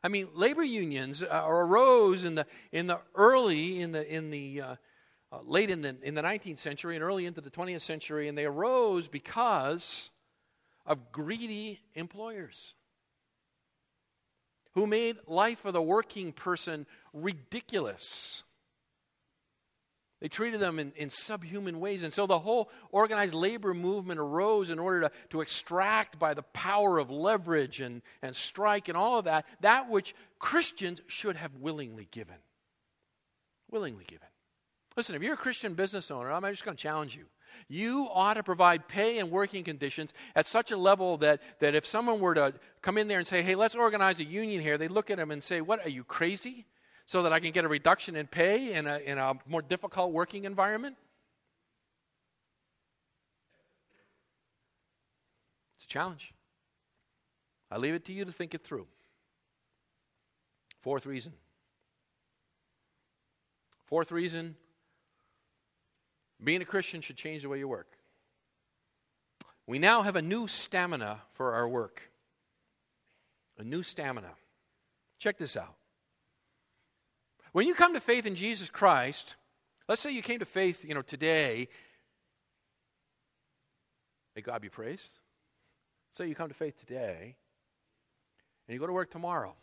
I 0.03 0.07
mean, 0.07 0.27
labor 0.33 0.63
unions 0.63 1.23
uh, 1.23 1.43
arose 1.47 2.23
in 2.23 2.35
the 2.35 2.45
in 2.71 2.87
the 2.87 2.99
early 3.15 3.81
in 3.81 3.91
the 3.91 4.13
in 4.13 4.29
the 4.29 4.61
uh, 4.61 4.75
uh, 5.31 5.39
late 5.43 5.71
in 5.71 5.81
the 5.81 5.95
in 6.03 6.13
the 6.13 6.21
19th 6.21 6.59
century 6.59 6.95
and 6.95 7.03
early 7.03 7.25
into 7.25 7.41
the 7.41 7.49
20th 7.49 7.81
century, 7.81 8.27
and 8.27 8.37
they 8.37 8.45
arose 8.45 9.07
because 9.07 10.11
of 10.85 11.11
greedy 11.11 11.79
employers 11.95 12.75
who 14.75 14.85
made 14.85 15.17
life 15.25 15.59
for 15.59 15.71
the 15.71 15.81
working 15.81 16.31
person 16.31 16.85
ridiculous. 17.13 18.43
They 20.21 20.27
treated 20.27 20.59
them 20.59 20.79
in, 20.79 20.91
in 20.95 21.09
subhuman 21.09 21.79
ways. 21.79 22.03
And 22.03 22.13
so 22.13 22.25
the 22.25 22.39
whole 22.39 22.69
organized 22.91 23.33
labor 23.33 23.73
movement 23.73 24.19
arose 24.19 24.69
in 24.69 24.79
order 24.79 25.01
to, 25.01 25.11
to 25.29 25.41
extract 25.41 26.19
by 26.19 26.33
the 26.33 26.41
power 26.41 26.99
of 26.99 27.09
leverage 27.09 27.81
and, 27.81 28.01
and 28.21 28.35
strike 28.35 28.87
and 28.87 28.97
all 28.97 29.19
of 29.19 29.25
that, 29.25 29.45
that 29.61 29.89
which 29.89 30.15
Christians 30.39 31.01
should 31.07 31.35
have 31.35 31.51
willingly 31.59 32.07
given. 32.11 32.37
Willingly 33.69 34.05
given. 34.05 34.27
Listen, 34.95 35.15
if 35.15 35.21
you're 35.21 35.33
a 35.33 35.37
Christian 35.37 35.73
business 35.73 36.09
owner, 36.09 36.31
I'm 36.31 36.43
just 36.43 36.63
going 36.63 36.77
to 36.77 36.81
challenge 36.81 37.15
you. 37.15 37.25
You 37.67 38.07
ought 38.11 38.35
to 38.35 38.43
provide 38.43 38.87
pay 38.87 39.19
and 39.19 39.31
working 39.31 39.63
conditions 39.63 40.13
at 40.35 40.45
such 40.45 40.71
a 40.71 40.77
level 40.77 41.17
that, 41.17 41.41
that 41.59 41.75
if 41.75 41.85
someone 41.85 42.19
were 42.19 42.33
to 42.35 42.53
come 42.81 42.97
in 42.97 43.07
there 43.07 43.19
and 43.19 43.27
say, 43.27 43.41
hey, 43.41 43.55
let's 43.55 43.75
organize 43.75 44.19
a 44.19 44.23
union 44.23 44.61
here, 44.61 44.77
they 44.77 44.87
look 44.87 45.09
at 45.09 45.19
him 45.19 45.31
and 45.31 45.41
say, 45.41 45.61
what, 45.61 45.85
are 45.85 45.89
you 45.89 46.03
crazy? 46.03 46.65
So 47.05 47.23
that 47.23 47.33
I 47.33 47.39
can 47.39 47.51
get 47.51 47.65
a 47.65 47.67
reduction 47.67 48.15
in 48.15 48.27
pay 48.27 48.73
in 48.73 48.87
a, 48.87 48.97
in 48.97 49.17
a 49.17 49.33
more 49.47 49.61
difficult 49.61 50.11
working 50.11 50.45
environment? 50.45 50.95
It's 55.77 55.85
a 55.85 55.87
challenge. 55.87 56.33
I 57.69 57.77
leave 57.77 57.93
it 57.93 58.05
to 58.05 58.13
you 58.13 58.25
to 58.25 58.31
think 58.31 58.53
it 58.53 58.63
through. 58.63 58.87
Fourth 60.79 61.05
reason. 61.05 61.33
Fourth 63.85 64.11
reason 64.11 64.55
being 66.43 66.61
a 66.61 66.65
Christian 66.65 67.01
should 67.01 67.17
change 67.17 67.41
the 67.43 67.49
way 67.49 67.59
you 67.59 67.67
work. 67.67 67.87
We 69.67 69.79
now 69.79 70.01
have 70.03 70.15
a 70.15 70.21
new 70.21 70.47
stamina 70.47 71.21
for 71.33 71.53
our 71.53 71.67
work. 71.67 72.11
A 73.57 73.63
new 73.63 73.83
stamina. 73.83 74.31
Check 75.17 75.37
this 75.37 75.57
out. 75.57 75.75
When 77.51 77.65
you 77.67 77.73
come 77.73 77.93
to 77.93 78.01
faith 78.01 78.25
in 78.25 78.35
Jesus 78.35 78.69
Christ, 78.69 79.35
let's 79.87 80.01
say 80.01 80.11
you 80.11 80.21
came 80.21 80.39
to 80.39 80.45
faith, 80.45 80.83
you 80.85 80.93
know, 80.93 81.01
today. 81.01 81.69
May 84.35 84.41
God 84.41 84.61
be 84.61 84.69
praised. 84.69 85.09
Say 86.11 86.27
you 86.27 86.35
come 86.35 86.49
to 86.49 86.53
faith 86.53 86.77
today, 86.79 87.35
and 88.67 88.73
you 88.73 88.79
go 88.79 88.87
to 88.87 88.93
work 88.93 89.09
tomorrow. 89.09 89.53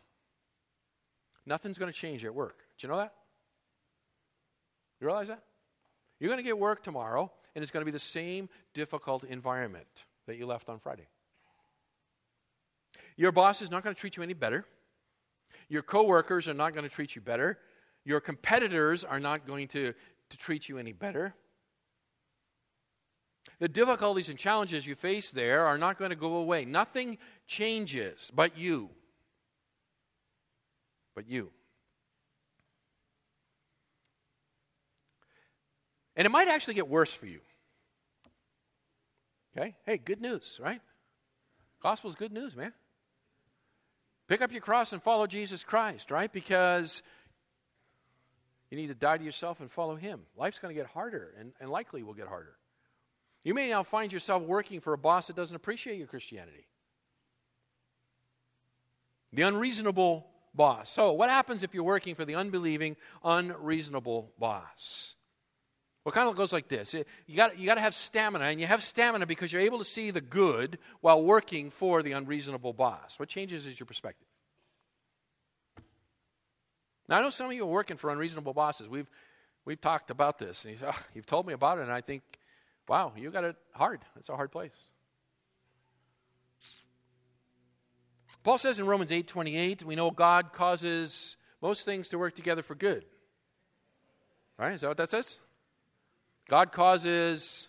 Nothing's 1.47 1.79
going 1.79 1.93
to 1.93 1.99
change 1.99 2.25
at 2.25 2.35
work. 2.35 2.59
Do 2.79 2.87
you 2.87 2.93
know 2.93 2.99
that? 2.99 3.13
You 5.01 5.07
realize 5.07 5.29
that? 5.29 5.43
You're 6.23 6.29
going 6.29 6.39
to 6.39 6.45
get 6.45 6.57
work 6.57 6.85
tomorrow, 6.85 7.33
and 7.57 7.65
it's 7.65 7.73
going 7.73 7.81
to 7.81 7.85
be 7.85 7.91
the 7.91 7.99
same 7.99 8.49
difficult 8.75 9.25
environment 9.25 9.89
that 10.29 10.37
you 10.37 10.47
left 10.47 10.69
on 10.69 10.79
Friday. 10.79 11.09
Your 13.17 13.33
boss 13.33 13.61
is 13.61 13.73
not 13.73 13.83
going 13.83 13.93
to 13.93 14.01
treat 14.01 14.17
you 14.17 14.23
any 14.23 14.33
better. 14.33 14.65
Your 15.69 15.83
coworkers 15.83 16.47
are 16.47 16.55
not 16.55 16.75
going 16.75 16.85
to 16.85 16.95
treat 16.95 17.17
you 17.17 17.21
better. 17.21 17.59
Your 18.05 18.21
competitors 18.21 19.03
are 19.03 19.19
not 19.19 19.49
going 19.49 19.67
to, 19.69 19.95
to 20.31 20.37
treat 20.37 20.69
you 20.69 20.79
any 20.79 20.93
better. 20.93 21.35
The 23.59 23.67
difficulties 23.67 24.29
and 24.29 24.39
challenges 24.39 24.87
you 24.87 24.95
face 24.95 25.33
there 25.33 25.67
are 25.67 25.77
not 25.77 25.99
going 25.99 26.11
to 26.11 26.17
go 26.17 26.37
away. 26.37 26.65
Nothing 26.65 27.19
changes 27.49 28.31
but 28.33 28.57
you. 28.57 28.91
But 31.17 31.29
you. 31.29 31.51
And 36.17 36.27
it 36.27 36.31
might 36.31 36.49
actually 36.49 36.75
get 36.75 36.89
worse 36.89 37.13
for 37.13 37.27
you. 37.27 37.41
Okay? 39.57 39.75
Hey, 39.85 39.99
good 39.99 40.21
news, 40.21 40.59
right? 40.63 40.81
Gospel's 41.83 42.15
good 42.15 42.33
news, 42.33 42.55
man. 42.57 42.73
Pick 44.29 44.41
up 44.41 44.53
your 44.53 44.61
cross 44.61 44.93
and 44.93 45.03
follow 45.03 45.27
Jesus 45.27 45.65
Christ, 45.65 46.11
right? 46.11 46.33
Because 46.33 47.03
you 48.71 48.77
need 48.77 48.87
to 48.87 48.95
die 48.95 49.19
to 49.19 49.25
yourself 49.25 49.61
and 49.61 49.71
follow 49.71 49.97
Him. 49.97 50.21
Life's 50.37 50.59
going 50.59 50.75
to 50.75 50.81
get 50.81 50.91
harder 50.91 51.35
and, 51.39 51.53
and 51.61 51.71
likely 51.71 52.03
will 52.03 52.15
get 52.15 52.29
harder. 52.29 52.55
You 53.45 53.55
may 53.55 53.69
now 53.69 53.83
find 53.83 54.13
yourself 54.13 54.43
working 54.43 54.81
for 54.81 54.93
a 54.93 54.99
boss 54.99 55.27
that 55.27 55.37
doesn't 55.37 55.55
appreciate 55.55 55.99
your 55.99 56.07
Christianity. 56.07 56.67
The 59.33 59.43
unreasonable 59.43 60.27
boss. 60.55 60.91
So, 60.91 61.13
what 61.13 61.29
happens 61.29 61.63
if 61.63 61.75
you're 61.75 61.83
working 61.83 62.15
for 62.15 62.25
the 62.25 62.37
unbelieving, 62.37 62.97
unreasonable 63.25 64.33
boss? 64.39 65.17
Well, 66.05 66.13
kind 66.13 66.29
of 66.29 66.35
goes 66.35 66.53
like 66.53 66.67
this. 66.67 66.95
You 66.95 67.37
got, 67.37 67.59
you 67.59 67.67
got 67.67 67.77
to 67.77 67.81
have 67.81 67.95
stamina, 67.95 68.47
and 68.47 68.61
you 68.61 68.67
have 68.67 68.83
stamina 68.83 69.27
because 69.27 69.53
you're 69.53 69.63
able 69.63 69.79
to 69.79 69.85
see 69.85 70.11
the 70.11 70.21
good 70.21 70.79
while 71.01 71.23
working 71.23 71.71
for 71.71 72.03
the 72.03 72.13
unreasonable 72.13 72.73
boss. 72.73 73.19
What 73.19 73.29
changes 73.29 73.67
is 73.67 73.79
your 73.79 73.87
perspective. 73.87 74.27
Now, 77.09 77.19
I 77.19 77.23
know 77.23 77.31
some 77.31 77.47
of 77.47 77.53
you 77.53 77.63
are 77.63 77.71
working 77.71 77.97
for 77.97 78.11
unreasonable 78.11 78.53
bosses. 78.53 78.89
We've, 78.89 79.09
we've 79.65 79.81
talked 79.81 80.11
about 80.11 80.39
this, 80.39 80.65
and 80.65 80.75
you 80.75 80.87
oh, 80.87 80.99
you've 81.15 81.27
told 81.27 81.47
me 81.47 81.53
about 81.53 81.79
it, 81.79 81.83
and 81.83 81.93
I 81.93 82.01
think, 82.01 82.23
wow, 82.89 83.13
you 83.17 83.31
got 83.31 83.45
it 83.45 83.57
hard. 83.73 84.01
It's 84.19 84.29
a 84.29 84.37
hard 84.37 84.51
place. 84.51 84.73
Paul 88.43 88.59
says 88.59 88.81
in 88.81 88.87
Romans 88.87 89.13
8:28, 89.13 89.85
we 89.85 89.95
know 89.95 90.11
God 90.11 90.53
causes 90.53 91.37
most 91.61 91.85
things 91.85 92.09
to 92.09 92.19
work 92.19 92.35
together 92.35 92.63
for 92.63 92.75
good. 92.75 93.05
Right? 94.59 94.73
Is 94.73 94.81
that 94.81 94.89
what 94.89 94.97
that 94.97 95.11
says? 95.11 95.39
God 96.53 96.71
causes 96.71 97.69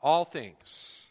all 0.00 0.24
things, 0.24 1.08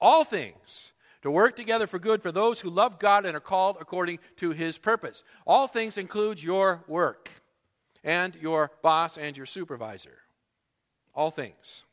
all 0.00 0.24
things, 0.24 0.90
to 1.22 1.30
work 1.30 1.54
together 1.54 1.86
for 1.86 2.00
good 2.00 2.20
for 2.20 2.32
those 2.32 2.58
who 2.58 2.68
love 2.68 2.98
God 2.98 3.24
and 3.24 3.36
are 3.36 3.40
called 3.40 3.76
according 3.80 4.18
to 4.38 4.50
his 4.50 4.76
purpose. 4.76 5.22
All 5.46 5.68
things 5.68 5.96
include 5.96 6.42
your 6.42 6.82
work 6.88 7.30
and 8.02 8.34
your 8.34 8.72
boss 8.82 9.16
and 9.16 9.36
your 9.36 9.46
supervisor. 9.46 10.18
All 11.14 11.30
things. 11.30 11.84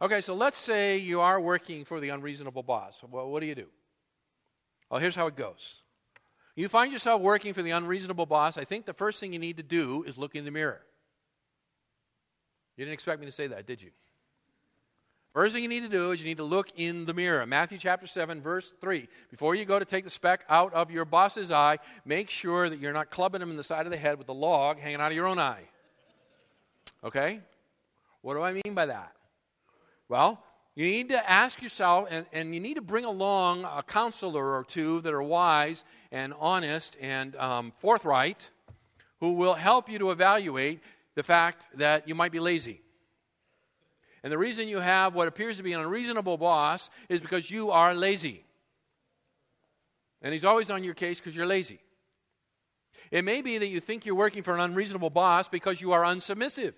Okay, 0.00 0.22
so 0.22 0.34
let's 0.34 0.56
say 0.56 0.96
you 0.96 1.20
are 1.20 1.38
working 1.38 1.84
for 1.84 2.00
the 2.00 2.08
unreasonable 2.08 2.62
boss. 2.62 2.98
Well, 3.10 3.28
what 3.28 3.40
do 3.40 3.46
you 3.46 3.54
do? 3.54 3.66
Well, 4.90 5.00
here's 5.00 5.16
how 5.16 5.26
it 5.26 5.36
goes. 5.36 5.82
You 6.54 6.70
find 6.70 6.90
yourself 6.90 7.20
working 7.20 7.52
for 7.52 7.60
the 7.60 7.72
unreasonable 7.72 8.24
boss. 8.24 8.56
I 8.56 8.64
think 8.64 8.86
the 8.86 8.94
first 8.94 9.20
thing 9.20 9.34
you 9.34 9.38
need 9.38 9.58
to 9.58 9.62
do 9.62 10.02
is 10.04 10.16
look 10.16 10.34
in 10.34 10.46
the 10.46 10.50
mirror. 10.50 10.80
You 12.76 12.84
didn't 12.84 12.94
expect 12.94 13.20
me 13.20 13.26
to 13.26 13.32
say 13.32 13.46
that, 13.46 13.66
did 13.66 13.80
you? 13.80 13.90
First 15.32 15.52
thing 15.52 15.62
you 15.62 15.68
need 15.68 15.82
to 15.82 15.88
do 15.88 16.12
is 16.12 16.20
you 16.20 16.26
need 16.26 16.38
to 16.38 16.44
look 16.44 16.70
in 16.76 17.04
the 17.04 17.12
mirror. 17.12 17.44
Matthew 17.44 17.76
chapter 17.76 18.06
7, 18.06 18.40
verse 18.40 18.72
3. 18.80 19.06
Before 19.30 19.54
you 19.54 19.66
go 19.66 19.78
to 19.78 19.84
take 19.84 20.04
the 20.04 20.10
speck 20.10 20.44
out 20.48 20.72
of 20.72 20.90
your 20.90 21.04
boss's 21.04 21.50
eye, 21.50 21.78
make 22.06 22.30
sure 22.30 22.70
that 22.70 22.78
you're 22.78 22.94
not 22.94 23.10
clubbing 23.10 23.42
him 23.42 23.50
in 23.50 23.56
the 23.58 23.62
side 23.62 23.84
of 23.84 23.92
the 23.92 23.98
head 23.98 24.16
with 24.18 24.28
a 24.30 24.32
log 24.32 24.78
hanging 24.78 25.00
out 25.00 25.12
of 25.12 25.16
your 25.16 25.26
own 25.26 25.38
eye. 25.38 25.64
Okay? 27.04 27.40
What 28.22 28.34
do 28.34 28.40
I 28.40 28.52
mean 28.52 28.74
by 28.74 28.86
that? 28.86 29.12
Well, 30.08 30.42
you 30.74 30.84
need 30.84 31.10
to 31.10 31.30
ask 31.30 31.60
yourself, 31.62 32.08
and, 32.10 32.26
and 32.32 32.54
you 32.54 32.60
need 32.60 32.74
to 32.74 32.82
bring 32.82 33.04
along 33.04 33.64
a 33.64 33.82
counselor 33.82 34.56
or 34.56 34.64
two 34.64 35.00
that 35.02 35.12
are 35.12 35.22
wise 35.22 35.84
and 36.12 36.32
honest 36.38 36.96
and 37.00 37.36
um, 37.36 37.72
forthright 37.78 38.48
who 39.20 39.32
will 39.32 39.54
help 39.54 39.88
you 39.88 39.98
to 39.98 40.10
evaluate 40.10 40.80
the 41.16 41.22
fact 41.22 41.66
that 41.74 42.06
you 42.06 42.14
might 42.14 42.30
be 42.30 42.38
lazy. 42.38 42.82
And 44.22 44.32
the 44.32 44.38
reason 44.38 44.68
you 44.68 44.78
have 44.78 45.14
what 45.14 45.26
appears 45.26 45.56
to 45.56 45.62
be 45.62 45.72
an 45.72 45.80
unreasonable 45.80 46.36
boss 46.36 46.90
is 47.08 47.20
because 47.20 47.50
you 47.50 47.70
are 47.70 47.94
lazy. 47.94 48.44
And 50.22 50.32
he's 50.32 50.44
always 50.44 50.70
on 50.70 50.84
your 50.84 50.94
case 50.94 51.18
because 51.18 51.34
you're 51.34 51.46
lazy. 51.46 51.80
It 53.10 53.24
may 53.24 53.40
be 53.40 53.58
that 53.58 53.68
you 53.68 53.80
think 53.80 54.04
you're 54.04 54.14
working 54.14 54.42
for 54.42 54.54
an 54.54 54.60
unreasonable 54.60 55.10
boss 55.10 55.48
because 55.48 55.80
you 55.80 55.92
are 55.92 56.02
unsubmissive. 56.02 56.74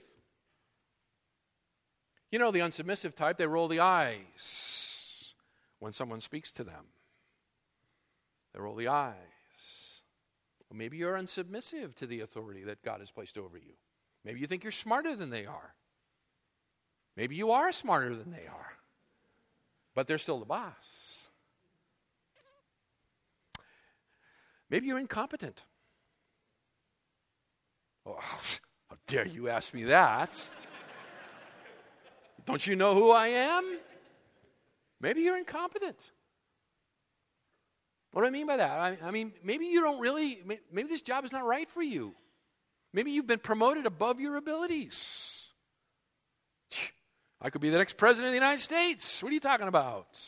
You 2.31 2.39
know 2.39 2.51
the 2.51 2.59
unsubmissive 2.61 3.15
type, 3.15 3.39
they 3.39 3.47
roll 3.47 3.69
the 3.69 3.81
eyes 3.81 5.33
when 5.79 5.93
someone 5.93 6.21
speaks 6.21 6.53
to 6.53 6.65
them. 6.65 6.85
They 8.53 8.61
roll 8.61 8.75
the 8.75 8.89
eyes. 8.89 9.15
Well, 10.69 10.77
maybe 10.77 10.99
you're 10.99 11.17
unsubmissive 11.17 11.95
to 11.97 12.07
the 12.07 12.21
authority 12.21 12.65
that 12.65 12.83
God 12.83 13.01
has 13.01 13.11
placed 13.11 13.39
over 13.39 13.57
you. 13.57 13.73
Maybe 14.29 14.41
you 14.41 14.47
think 14.47 14.63
you're 14.63 14.73
smarter 14.73 15.17
than 15.17 15.31
they 15.31 15.47
are. 15.47 15.75
Maybe 17.17 17.35
you 17.35 17.53
are 17.53 17.73
smarter 17.73 18.15
than 18.15 18.31
they 18.31 18.47
are. 18.47 18.73
But 19.95 20.07
they're 20.07 20.19
still 20.19 20.39
the 20.39 20.45
boss. 20.45 21.31
Maybe 24.69 24.87
you're 24.87 24.99
incompetent. 24.99 25.65
Oh, 28.05 28.19
how 28.21 28.97
dare 29.07 29.27
you 29.27 29.49
ask 29.49 29.73
me 29.73 29.85
that? 29.85 30.51
Don't 32.45 32.67
you 32.67 32.77
know 32.77 32.93
who 32.93 33.11
I 33.11 33.29
am? 33.29 33.79
Maybe 35.01 35.23
you're 35.23 35.39
incompetent. 35.39 35.99
What 38.13 38.21
do 38.21 38.29
I 38.29 38.31
mean 38.31 38.47
by 38.47 38.59
that? 38.59 38.79
I, 38.79 38.99
I, 39.03 39.11
mean, 39.11 39.33
maybe 39.43 39.65
you 39.65 39.81
don't 39.81 40.01
really, 40.01 40.43
maybe 40.71 40.91
this 40.91 41.01
job 41.01 41.25
is 41.25 41.33
not 41.33 41.47
right 41.47 41.71
for 41.71 41.83
you. 41.83 42.15
Maybe 42.93 43.11
you've 43.11 43.27
been 43.27 43.39
promoted 43.39 43.87
above 43.87 44.21
your 44.21 44.37
abilities. 44.37 45.49
I 47.41 47.51
could 47.51 47.61
be 47.61 47.71
the 47.71 47.79
next 47.79 47.97
president 47.97 48.29
of 48.29 48.33
the 48.33 48.37
United 48.37 48.61
States. 48.61 49.23
What 49.23 49.31
are 49.31 49.35
you 49.35 49.41
talking 49.41 49.69
about? 49.69 50.19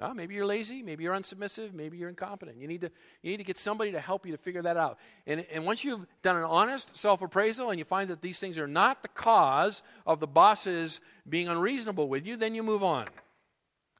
Well, 0.00 0.14
maybe 0.14 0.34
you're 0.34 0.46
lazy, 0.46 0.82
maybe 0.82 1.04
you're 1.04 1.14
unsubmissive, 1.14 1.74
maybe 1.74 1.98
you're 1.98 2.08
incompetent. 2.08 2.56
You 2.56 2.66
need 2.66 2.80
to, 2.80 2.90
you 3.22 3.32
need 3.32 3.36
to 3.36 3.44
get 3.44 3.58
somebody 3.58 3.92
to 3.92 4.00
help 4.00 4.24
you 4.24 4.32
to 4.32 4.38
figure 4.38 4.62
that 4.62 4.78
out. 4.78 4.98
And, 5.26 5.44
and 5.52 5.66
once 5.66 5.84
you've 5.84 6.06
done 6.22 6.36
an 6.36 6.44
honest 6.44 6.96
self 6.96 7.20
appraisal 7.20 7.68
and 7.68 7.78
you 7.78 7.84
find 7.84 8.08
that 8.08 8.22
these 8.22 8.40
things 8.40 8.56
are 8.56 8.66
not 8.66 9.02
the 9.02 9.08
cause 9.08 9.82
of 10.06 10.18
the 10.18 10.26
bosses 10.26 11.00
being 11.28 11.48
unreasonable 11.48 12.08
with 12.08 12.26
you, 12.26 12.36
then 12.36 12.54
you 12.54 12.62
move 12.62 12.82
on. 12.82 13.08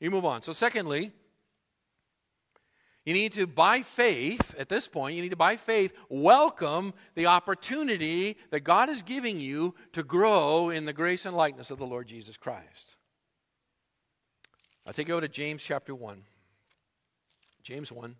You 0.01 0.11
move 0.11 0.25
on. 0.25 0.41
So, 0.41 0.53
secondly, 0.53 1.13
you 3.05 3.15
need 3.15 3.33
to, 3.33 3.47
by 3.47 3.83
faith, 3.83 4.55
at 4.59 4.69
this 4.69 4.87
point, 4.87 5.17
you 5.17 5.23
need 5.23 5.31
to, 5.31 5.37
by 5.37 5.57
faith, 5.57 5.93
welcome 6.09 6.93
the 7.15 7.27
opportunity 7.27 8.37
that 8.51 8.61
God 8.61 8.91
is 8.91 9.01
giving 9.01 9.41
you 9.41 9.75
to 9.93 10.03
grow 10.03 10.69
in 10.71 10.85
the 10.85 10.93
grace 10.93 11.25
and 11.25 11.37
likeness 11.37 11.71
of 11.71 11.79
the 11.79 11.87
Lord 11.87 12.07
Jesus 12.07 12.37
Christ. 12.37 12.97
I'll 14.87 14.93
take 14.93 15.09
you 15.09 15.15
over 15.15 15.23
to 15.23 15.29
James 15.29 15.63
chapter 15.63 15.95
1. 15.95 16.23
James 17.63 17.91
1. 17.91 18.17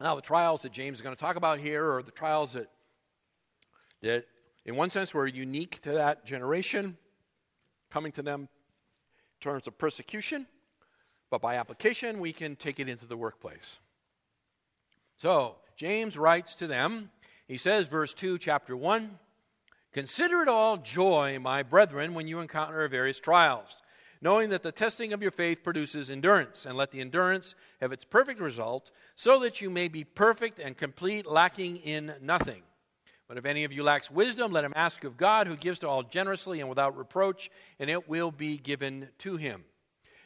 Now, 0.00 0.14
the 0.14 0.22
trials 0.22 0.62
that 0.62 0.72
James 0.72 0.98
is 0.98 1.02
going 1.02 1.14
to 1.14 1.20
talk 1.20 1.36
about 1.36 1.58
here 1.58 1.92
are 1.92 2.02
the 2.02 2.10
trials 2.10 2.52
that, 2.52 2.70
that, 4.02 4.26
in 4.64 4.76
one 4.76 4.90
sense, 4.90 5.14
were 5.14 5.26
unique 5.26 5.80
to 5.82 5.92
that 5.92 6.26
generation, 6.26 6.98
coming 7.90 8.12
to 8.12 8.22
them 8.22 8.42
in 8.42 8.48
terms 9.40 9.66
of 9.66 9.78
persecution, 9.78 10.46
but 11.30 11.40
by 11.40 11.56
application, 11.56 12.20
we 12.20 12.32
can 12.32 12.56
take 12.56 12.78
it 12.78 12.88
into 12.88 13.06
the 13.06 13.16
workplace. 13.16 13.78
So, 15.16 15.56
James 15.76 16.18
writes 16.18 16.54
to 16.56 16.66
them. 16.66 17.10
He 17.48 17.56
says, 17.56 17.88
verse 17.88 18.12
2, 18.12 18.38
chapter 18.38 18.76
1 18.76 19.18
Consider 19.92 20.42
it 20.42 20.48
all 20.48 20.76
joy, 20.76 21.38
my 21.38 21.62
brethren, 21.62 22.12
when 22.12 22.28
you 22.28 22.40
encounter 22.40 22.86
various 22.86 23.18
trials, 23.18 23.78
knowing 24.20 24.50
that 24.50 24.62
the 24.62 24.72
testing 24.72 25.12
of 25.12 25.22
your 25.22 25.30
faith 25.30 25.62
produces 25.62 26.10
endurance, 26.10 26.66
and 26.66 26.76
let 26.76 26.90
the 26.90 27.00
endurance 27.00 27.54
have 27.80 27.92
its 27.92 28.04
perfect 28.04 28.40
result, 28.40 28.90
so 29.14 29.38
that 29.40 29.60
you 29.60 29.70
may 29.70 29.88
be 29.88 30.04
perfect 30.04 30.58
and 30.58 30.76
complete, 30.76 31.26
lacking 31.26 31.76
in 31.78 32.14
nothing. 32.20 32.62
But 33.28 33.38
if 33.38 33.44
any 33.44 33.64
of 33.64 33.72
you 33.72 33.82
lacks 33.82 34.10
wisdom, 34.10 34.52
let 34.52 34.64
him 34.64 34.72
ask 34.76 35.02
of 35.04 35.16
God, 35.16 35.46
who 35.46 35.56
gives 35.56 35.80
to 35.80 35.88
all 35.88 36.02
generously 36.02 36.60
and 36.60 36.68
without 36.68 36.96
reproach, 36.96 37.50
and 37.78 37.90
it 37.90 38.08
will 38.08 38.30
be 38.30 38.56
given 38.56 39.08
to 39.18 39.36
him. 39.36 39.64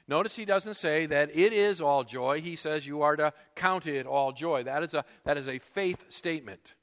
Notice 0.07 0.35
he 0.35 0.45
doesn't 0.45 0.75
say 0.75 1.07
that 1.07 1.31
it 1.37 1.53
is 1.53 1.81
all 1.81 2.03
joy. 2.03 2.41
He 2.41 2.57
says 2.57 2.85
you 2.85 3.03
are 3.03 3.15
to 3.15 3.33
count 3.55 3.87
it 3.87 4.07
all 4.07 4.33
joy. 4.33 4.65
That 4.65 4.83
is 4.83 4.93
a, 4.93 5.05
that 5.25 5.37
is 5.37 5.49
a 5.49 5.61
faith 5.61 6.05
statement. 6.09 6.75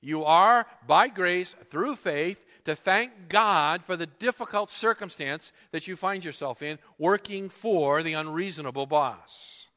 You 0.00 0.24
are, 0.24 0.66
by 0.86 1.08
grace, 1.08 1.54
through 1.70 1.96
faith, 1.96 2.45
to 2.66 2.76
thank 2.76 3.28
God 3.28 3.82
for 3.82 3.96
the 3.96 4.06
difficult 4.06 4.70
circumstance 4.70 5.52
that 5.70 5.86
you 5.86 5.96
find 5.96 6.24
yourself 6.24 6.62
in 6.62 6.78
working 6.98 7.48
for 7.48 8.02
the 8.02 8.14
unreasonable 8.14 8.86
boss. 8.86 9.68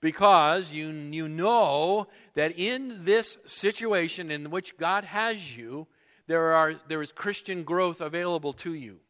Because 0.00 0.72
you, 0.72 0.88
you 0.88 1.28
know 1.28 2.08
that 2.34 2.58
in 2.58 3.04
this 3.04 3.36
situation 3.44 4.30
in 4.30 4.50
which 4.50 4.78
God 4.78 5.04
has 5.04 5.56
you, 5.56 5.86
there, 6.26 6.54
are, 6.54 6.74
there 6.88 7.02
is 7.02 7.12
Christian 7.12 7.64
growth 7.64 8.00
available 8.00 8.54
to 8.54 8.72
you. 8.72 9.00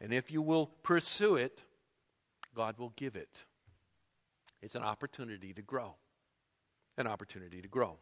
And 0.00 0.14
if 0.14 0.30
you 0.30 0.40
will 0.40 0.68
pursue 0.82 1.36
it, 1.36 1.60
God 2.54 2.78
will 2.78 2.94
give 2.96 3.14
it. 3.14 3.44
It's 4.62 4.74
an 4.74 4.82
opportunity 4.82 5.52
to 5.52 5.60
grow. 5.60 5.96
An 6.96 7.06
opportunity 7.06 7.60
to 7.60 7.68
grow. 7.68 7.98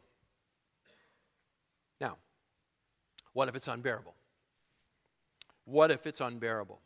Now, 2.01 2.17
what 3.33 3.49
if 3.49 3.57
it's 3.57 3.69
unbearable? 3.69 4.15
What 5.65 5.91
if 5.91 6.07
it's 6.07 6.21
unbearable? 6.21 6.81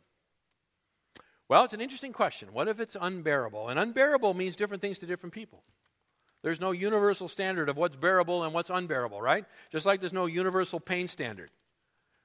Well, 1.49 1.63
it's 1.63 1.73
an 1.73 1.81
interesting 1.81 2.13
question. 2.13 2.49
What 2.51 2.67
if 2.67 2.79
it's 2.79 2.97
unbearable? 2.99 3.69
And 3.69 3.79
unbearable 3.79 4.33
means 4.33 4.55
different 4.55 4.81
things 4.81 4.99
to 4.99 5.05
different 5.05 5.33
people. 5.33 5.63
There's 6.41 6.59
no 6.59 6.71
universal 6.71 7.27
standard 7.27 7.69
of 7.69 7.77
what's 7.77 7.95
bearable 7.95 8.43
and 8.43 8.53
what's 8.53 8.69
unbearable, 8.69 9.21
right? 9.21 9.45
Just 9.71 9.85
like 9.85 9.99
there's 9.99 10.13
no 10.13 10.25
universal 10.25 10.79
pain 10.79 11.07
standard. 11.07 11.49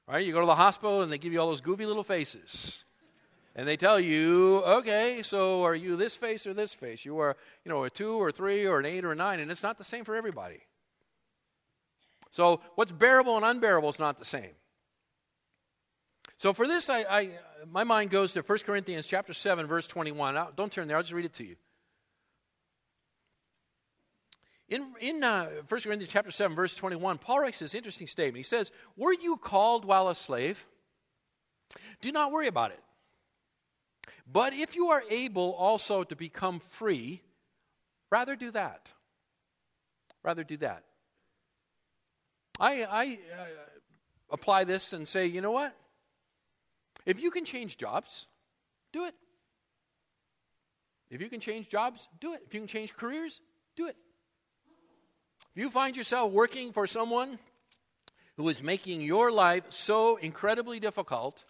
Right? 0.09 0.27
You 0.27 0.33
go 0.33 0.41
to 0.41 0.47
the 0.47 0.55
hospital 0.55 1.03
and 1.03 1.13
they 1.13 1.19
give 1.19 1.33
you 1.33 1.41
all 1.41 1.49
those 1.49 1.61
goofy 1.61 1.87
little 1.87 2.03
faces. 2.03 2.85
And 3.55 3.67
they 3.67 3.77
tell 3.77 4.01
you, 4.01 4.63
okay, 4.65 5.23
so 5.23 5.65
are 5.65 5.75
you 5.75 5.97
this 5.97 6.17
face 6.17 6.47
or 6.47 6.55
this 6.55 6.73
face? 6.73 7.05
You 7.05 7.19
are, 7.19 7.37
you 7.65 7.69
know, 7.69 7.85
a 7.85 7.91
two 7.91 8.15
or 8.15 8.33
three 8.33 8.67
or 8.67 8.79
an 8.79 8.87
eight 8.87 9.05
or 9.05 9.13
a 9.13 9.17
nine, 9.17 9.41
and 9.41 9.51
it's 9.51 9.63
not 9.63 9.79
the 9.79 9.85
same 9.85 10.05
for 10.05 10.17
everybody. 10.17 10.61
So 12.31 12.61
what's 12.75 12.93
bearable 12.93 13.37
and 13.37 13.45
unbearable 13.45 13.89
is 13.89 13.99
not 13.99 14.19
the 14.19 14.25
same. 14.25 14.51
So 16.37 16.53
for 16.53 16.69
this, 16.69 16.89
I, 16.89 17.01
I 17.01 17.31
my 17.71 17.85
mind 17.85 18.11
goes 18.11 18.33
to 18.35 18.41
1 18.41 18.59
Corinthians 18.61 19.07
chapter 19.07 19.33
7, 19.33 19.67
verse 19.67 19.87
21. 19.87 20.35
Now, 20.35 20.49
don't 20.55 20.71
turn 20.71 20.89
there, 20.89 20.97
I'll 20.97 21.03
just 21.03 21.13
read 21.13 21.25
it 21.25 21.35
to 21.35 21.45
you. 21.45 21.57
In, 24.69 24.93
in 25.01 25.25
uh, 25.25 25.49
1 25.69 25.81
Corinthians 25.81 26.09
chapter 26.09 26.31
7, 26.31 26.55
verse 26.55 26.75
21, 26.75 27.19
Paul 27.19 27.41
writes 27.41 27.59
this 27.59 27.75
interesting 27.75 28.07
statement. 28.07 28.37
He 28.37 28.43
says, 28.43 28.71
Were 28.97 29.15
you 29.15 29.37
called 29.37 29.85
while 29.85 30.09
a 30.09 30.15
slave? 30.15 30.67
Do 32.01 32.13
not 32.13 32.33
worry 32.33 32.49
about 32.49 32.71
it. 32.71 32.81
But 34.31 34.53
if 34.53 34.77
you 34.77 34.89
are 34.89 35.03
able 35.11 35.53
also 35.55 36.05
to 36.05 36.15
become 36.15 36.61
free, 36.61 37.23
rather 38.11 38.37
do 38.37 38.51
that. 38.51 38.89
Rather 40.23 40.45
do 40.45 40.59
that. 40.59 40.85
I, 42.59 42.83
I 42.83 43.19
uh, 43.39 43.45
apply 44.31 44.65
this 44.65 44.93
and 44.93 45.07
say, 45.07 45.27
you 45.27 45.41
know 45.41 45.53
what? 45.53 45.75
If 47.07 47.21
you 47.21 47.31
can 47.31 47.45
change 47.45 47.77
jobs, 47.77 48.27
do 48.93 49.05
it. 49.05 49.15
If 51.11 51.23
you 51.23 51.29
can 51.29 51.41
change 51.41 51.69
jobs, 51.69 52.09
do 52.21 52.35
it. 52.35 52.43
If 52.47 52.55
you 52.55 52.61
can 52.61 52.67
change 52.67 52.95
careers, 52.95 53.41
do 53.77 53.87
it. 53.87 53.97
If 55.55 55.63
you 55.63 55.71
find 55.71 55.97
yourself 55.97 56.33
working 56.33 56.73
for 56.73 56.87
someone 56.87 57.39
who 58.37 58.49
is 58.49 58.63
making 58.63 59.01
your 59.01 59.33
life 59.33 59.65
so 59.71 60.17
incredibly 60.17 60.81
difficult, 60.81 61.45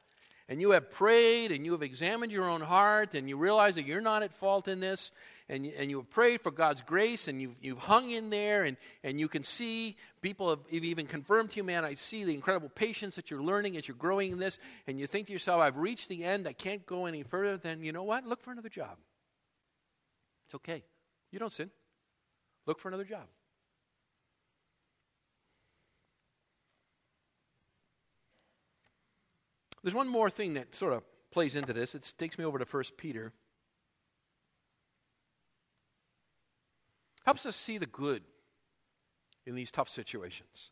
and 0.49 0.61
you 0.61 0.71
have 0.71 0.91
prayed 0.91 1.53
and 1.53 1.65
you 1.65 1.73
have 1.73 1.83
examined 1.83 2.33
your 2.33 2.49
own 2.49 2.61
heart, 2.61 3.15
and 3.15 3.29
you 3.29 3.37
realize 3.37 3.75
that 3.75 3.85
you're 3.85 4.01
not 4.01 4.23
at 4.23 4.33
fault 4.33 4.69
in 4.69 4.81
this, 4.81 5.11
and 5.49 5.67
and 5.67 5.91
you 5.91 5.99
have 5.99 6.11
prayed 6.11 6.41
for 6.41 6.51
God's 6.51 6.83
grace, 6.83 7.29
and 7.29 7.41
you've, 7.41 7.55
you've 7.61 7.79
hung 7.79 8.11
in 8.11 8.31
there, 8.31 8.65
and, 8.65 8.77
and 9.03 9.19
you 9.19 9.29
can 9.29 9.43
see 9.43 9.97
people 10.21 10.51
have, 10.51 10.61
have 10.73 10.85
even 10.85 11.07
confirmed 11.07 11.51
to 11.51 11.57
you, 11.59 11.65
man, 11.65 11.85
I 11.85 11.95
see 11.95 12.25
the 12.25 12.35
incredible 12.35 12.69
patience 12.69 13.17
that 13.17 13.31
you're 13.31 13.43
learning 13.43 13.77
as 13.77 13.89
you're 13.89 13.97
growing 13.97 14.33
in 14.33 14.39
this, 14.39 14.59
and 14.87 14.99
you 14.99 15.07
think 15.07 15.29
to 15.29 15.33
yourself, 15.33 15.61
I've 15.61 15.77
reached 15.77 16.09
the 16.09 16.25
end, 16.25 16.47
I 16.47 16.53
can't 16.53 16.85
go 16.87 17.07
any 17.07 17.23
further, 17.23 17.57
then 17.57 17.83
you 17.83 17.93
know 17.93 18.05
what? 18.05 18.27
Look 18.27 18.43
for 18.43 18.53
another 18.53 18.69
job. 18.69 18.97
It's 20.47 20.55
okay. 20.57 20.83
You 21.31 21.39
don't 21.39 21.53
sin. 21.53 21.71
Look 22.67 22.81
for 22.81 22.89
another 22.89 23.05
job. 23.05 23.27
There's 29.83 29.95
one 29.95 30.09
more 30.09 30.29
thing 30.29 30.55
that 30.55 30.75
sort 30.75 30.93
of 30.93 31.03
plays 31.31 31.57
into 31.57 31.73
this. 31.73 31.95
It 31.95 32.13
takes 32.19 32.39
me 32.39 32.45
over 32.45 32.59
to 32.59 32.65
1 32.65 32.85
Peter. 32.97 33.33
Helps 37.29 37.45
us 37.45 37.57
see 37.57 37.77
the 37.77 37.85
good 37.85 38.23
in 39.45 39.55
these 39.55 39.71
tough 39.71 39.91
situations. 39.91 40.71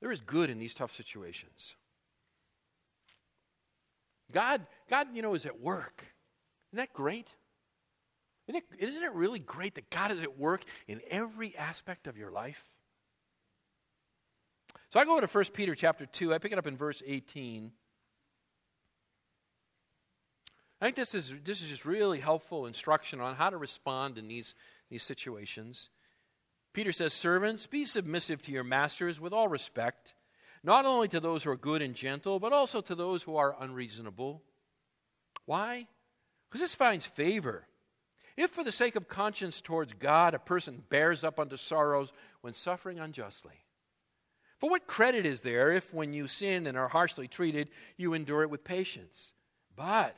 There 0.00 0.12
is 0.12 0.20
good 0.20 0.48
in 0.48 0.60
these 0.60 0.74
tough 0.74 0.94
situations. 0.94 1.74
God, 4.30 4.64
God, 4.88 5.08
you 5.12 5.22
know, 5.22 5.34
is 5.34 5.46
at 5.46 5.60
work. 5.60 6.04
Isn't 6.70 6.76
that 6.76 6.92
great? 6.92 7.34
Isn't 8.46 8.62
it, 8.62 8.64
isn't 8.78 9.02
it 9.02 9.12
really 9.12 9.40
great 9.40 9.74
that 9.74 9.90
God 9.90 10.12
is 10.12 10.22
at 10.22 10.38
work 10.38 10.62
in 10.86 11.00
every 11.10 11.56
aspect 11.56 12.06
of 12.06 12.16
your 12.16 12.30
life? 12.30 12.62
So 14.90 15.00
I 15.00 15.04
go 15.04 15.20
to 15.20 15.26
1 15.26 15.44
Peter 15.52 15.74
chapter 15.74 16.06
2. 16.06 16.32
I 16.32 16.38
pick 16.38 16.52
it 16.52 16.58
up 16.58 16.68
in 16.68 16.76
verse 16.76 17.02
18. 17.04 17.72
I 20.80 20.84
think 20.84 20.94
this 20.94 21.12
is, 21.12 21.34
this 21.42 21.60
is 21.60 21.68
just 21.68 21.84
really 21.84 22.20
helpful 22.20 22.66
instruction 22.66 23.20
on 23.20 23.34
how 23.34 23.50
to 23.50 23.56
respond 23.56 24.16
in 24.16 24.28
these, 24.28 24.54
these 24.90 25.02
situations. 25.02 25.88
Peter 26.72 26.92
says, 26.92 27.12
Servants, 27.12 27.66
be 27.66 27.84
submissive 27.84 28.42
to 28.42 28.52
your 28.52 28.64
masters 28.64 29.20
with 29.20 29.32
all 29.32 29.48
respect, 29.48 30.14
not 30.62 30.84
only 30.84 31.08
to 31.08 31.20
those 31.20 31.42
who 31.42 31.50
are 31.50 31.56
good 31.56 31.82
and 31.82 31.94
gentle, 31.94 32.38
but 32.38 32.52
also 32.52 32.80
to 32.80 32.94
those 32.94 33.22
who 33.22 33.36
are 33.36 33.56
unreasonable. 33.60 34.42
Why? 35.46 35.86
Because 36.48 36.60
this 36.60 36.74
finds 36.74 37.06
favor. 37.06 37.66
If, 38.36 38.50
for 38.50 38.64
the 38.64 38.72
sake 38.72 38.96
of 38.96 39.08
conscience 39.08 39.60
towards 39.60 39.94
God, 39.94 40.34
a 40.34 40.38
person 40.38 40.82
bears 40.88 41.24
up 41.24 41.40
under 41.40 41.56
sorrows 41.56 42.12
when 42.40 42.54
suffering 42.54 42.98
unjustly. 42.98 43.64
For 44.58 44.68
what 44.68 44.86
credit 44.86 45.26
is 45.26 45.40
there 45.40 45.72
if, 45.72 45.92
when 45.92 46.12
you 46.12 46.26
sin 46.26 46.66
and 46.66 46.76
are 46.76 46.88
harshly 46.88 47.28
treated, 47.28 47.68
you 47.96 48.14
endure 48.14 48.42
it 48.42 48.50
with 48.50 48.62
patience? 48.62 49.32
But 49.74 50.16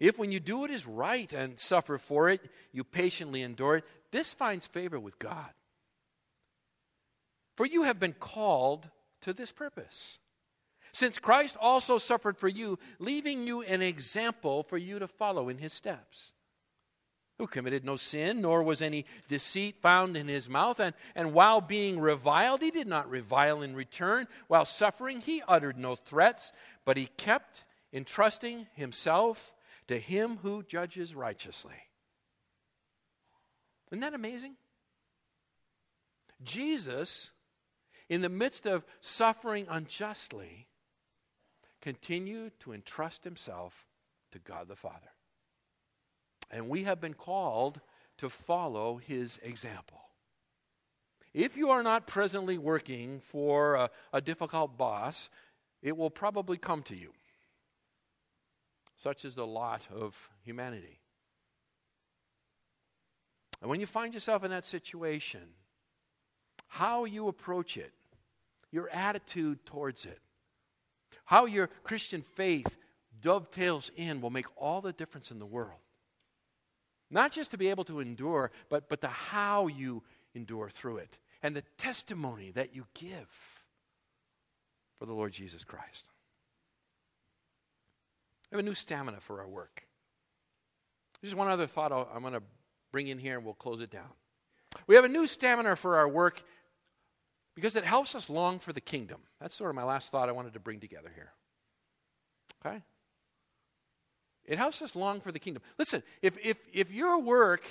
if, 0.00 0.18
when 0.18 0.32
you 0.32 0.40
do 0.40 0.58
what 0.58 0.70
is 0.70 0.86
right 0.86 1.32
and 1.32 1.58
suffer 1.58 1.98
for 1.98 2.28
it, 2.28 2.40
you 2.72 2.84
patiently 2.84 3.42
endure 3.42 3.76
it, 3.76 3.84
this 4.10 4.34
finds 4.34 4.66
favor 4.66 4.98
with 4.98 5.18
God. 5.18 5.50
For 7.56 7.66
you 7.66 7.82
have 7.82 7.98
been 7.98 8.12
called 8.12 8.88
to 9.22 9.32
this 9.32 9.52
purpose. 9.52 10.18
Since 10.92 11.18
Christ 11.18 11.56
also 11.60 11.98
suffered 11.98 12.38
for 12.38 12.48
you, 12.48 12.78
leaving 12.98 13.46
you 13.46 13.62
an 13.62 13.82
example 13.82 14.62
for 14.62 14.78
you 14.78 14.98
to 14.98 15.08
follow 15.08 15.48
in 15.48 15.58
his 15.58 15.72
steps. 15.72 16.32
Who 17.38 17.46
committed 17.46 17.84
no 17.84 17.96
sin, 17.96 18.40
nor 18.40 18.64
was 18.64 18.82
any 18.82 19.04
deceit 19.28 19.80
found 19.80 20.16
in 20.16 20.26
his 20.26 20.48
mouth. 20.48 20.80
And, 20.80 20.94
and 21.14 21.32
while 21.32 21.60
being 21.60 22.00
reviled, 22.00 22.62
he 22.62 22.70
did 22.70 22.88
not 22.88 23.08
revile 23.08 23.62
in 23.62 23.76
return. 23.76 24.26
While 24.48 24.64
suffering, 24.64 25.20
he 25.20 25.42
uttered 25.46 25.78
no 25.78 25.94
threats, 25.94 26.52
but 26.84 26.96
he 26.96 27.06
kept 27.16 27.64
entrusting 27.92 28.66
himself 28.74 29.54
to 29.86 29.98
him 29.98 30.38
who 30.42 30.62
judges 30.64 31.14
righteously. 31.14 31.87
Isn't 33.90 34.00
that 34.00 34.14
amazing? 34.14 34.54
Jesus, 36.42 37.30
in 38.08 38.20
the 38.22 38.28
midst 38.28 38.66
of 38.66 38.84
suffering 39.00 39.66
unjustly, 39.68 40.68
continued 41.80 42.52
to 42.60 42.72
entrust 42.72 43.24
himself 43.24 43.86
to 44.32 44.38
God 44.38 44.68
the 44.68 44.76
Father. 44.76 45.10
And 46.50 46.68
we 46.68 46.84
have 46.84 47.00
been 47.00 47.14
called 47.14 47.80
to 48.18 48.28
follow 48.28 48.96
his 48.96 49.38
example. 49.42 50.00
If 51.34 51.56
you 51.56 51.70
are 51.70 51.82
not 51.82 52.06
presently 52.06 52.58
working 52.58 53.20
for 53.20 53.74
a, 53.74 53.90
a 54.12 54.20
difficult 54.20 54.76
boss, 54.76 55.28
it 55.82 55.96
will 55.96 56.10
probably 56.10 56.56
come 56.56 56.82
to 56.84 56.96
you. 56.96 57.12
Such 58.96 59.24
is 59.24 59.34
the 59.34 59.46
lot 59.46 59.82
of 59.94 60.30
humanity. 60.42 60.98
And 63.60 63.70
when 63.70 63.80
you 63.80 63.86
find 63.86 64.14
yourself 64.14 64.44
in 64.44 64.50
that 64.50 64.64
situation, 64.64 65.40
how 66.68 67.04
you 67.04 67.28
approach 67.28 67.76
it, 67.76 67.92
your 68.70 68.88
attitude 68.90 69.64
towards 69.66 70.04
it, 70.04 70.20
how 71.24 71.46
your 71.46 71.68
Christian 71.82 72.22
faith 72.22 72.76
dovetails 73.20 73.90
in 73.96 74.20
will 74.20 74.30
make 74.30 74.46
all 74.56 74.80
the 74.80 74.92
difference 74.92 75.30
in 75.30 75.38
the 75.38 75.46
world. 75.46 75.80
Not 77.10 77.32
just 77.32 77.50
to 77.52 77.58
be 77.58 77.68
able 77.68 77.84
to 77.84 78.00
endure, 78.00 78.52
but, 78.68 78.88
but 78.88 79.00
the 79.00 79.08
how 79.08 79.66
you 79.66 80.02
endure 80.34 80.68
through 80.68 80.98
it 80.98 81.18
and 81.42 81.56
the 81.56 81.64
testimony 81.78 82.50
that 82.52 82.74
you 82.74 82.86
give 82.94 83.28
for 84.98 85.06
the 85.06 85.12
Lord 85.12 85.32
Jesus 85.32 85.64
Christ. 85.64 86.06
We 88.50 88.56
have 88.56 88.64
a 88.64 88.68
new 88.68 88.74
stamina 88.74 89.20
for 89.20 89.40
our 89.40 89.48
work. 89.48 89.84
There's 91.20 91.34
one 91.34 91.48
other 91.48 91.66
thought 91.66 91.92
i 91.92 92.16
am 92.16 92.22
going 92.22 92.34
to 92.34 92.42
bring 92.92 93.08
in 93.08 93.18
here 93.18 93.36
and 93.36 93.44
we'll 93.44 93.54
close 93.54 93.80
it 93.80 93.90
down. 93.90 94.08
We 94.86 94.94
have 94.94 95.04
a 95.04 95.08
new 95.08 95.26
stamina 95.26 95.76
for 95.76 95.96
our 95.96 96.08
work 96.08 96.42
because 97.54 97.76
it 97.76 97.84
helps 97.84 98.14
us 98.14 98.30
long 98.30 98.58
for 98.58 98.72
the 98.72 98.80
kingdom. 98.80 99.20
That's 99.40 99.54
sort 99.54 99.70
of 99.70 99.76
my 99.76 99.84
last 99.84 100.10
thought 100.10 100.28
I 100.28 100.32
wanted 100.32 100.52
to 100.54 100.60
bring 100.60 100.80
together 100.80 101.10
here. 101.14 101.32
Okay? 102.64 102.82
It 104.44 104.58
helps 104.58 104.80
us 104.80 104.96
long 104.96 105.20
for 105.20 105.32
the 105.32 105.38
kingdom. 105.38 105.62
Listen, 105.78 106.02
if, 106.22 106.36
if, 106.42 106.56
if 106.72 106.90
your 106.90 107.20
work 107.20 107.64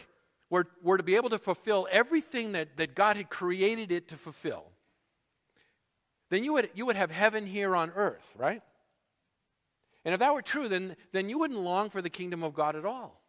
were, 0.49 0.67
were 0.83 0.97
to 0.97 1.03
be 1.03 1.15
able 1.15 1.29
to 1.29 1.39
fulfill 1.39 1.87
everything 1.91 2.51
that, 2.53 2.77
that 2.77 2.95
God 2.95 3.17
had 3.17 3.29
created 3.29 3.91
it 3.91 4.09
to 4.09 4.17
fulfill, 4.17 4.65
then 6.29 6.43
you 6.43 6.53
would, 6.53 6.69
you 6.75 6.85
would 6.85 6.95
have 6.95 7.09
heaven 7.09 7.45
here 7.45 7.75
on 7.75 7.91
earth, 7.95 8.33
right? 8.37 8.61
And 10.05 10.13
if 10.13 10.19
that 10.19 10.33
were 10.33 10.41
true, 10.41 10.67
then, 10.67 10.95
then 11.11 11.29
you 11.29 11.39
wouldn't 11.39 11.59
long 11.59 11.89
for 11.89 12.01
the 12.01 12.09
kingdom 12.09 12.43
of 12.43 12.53
God 12.53 12.75
at 12.75 12.85
all. 12.85 13.21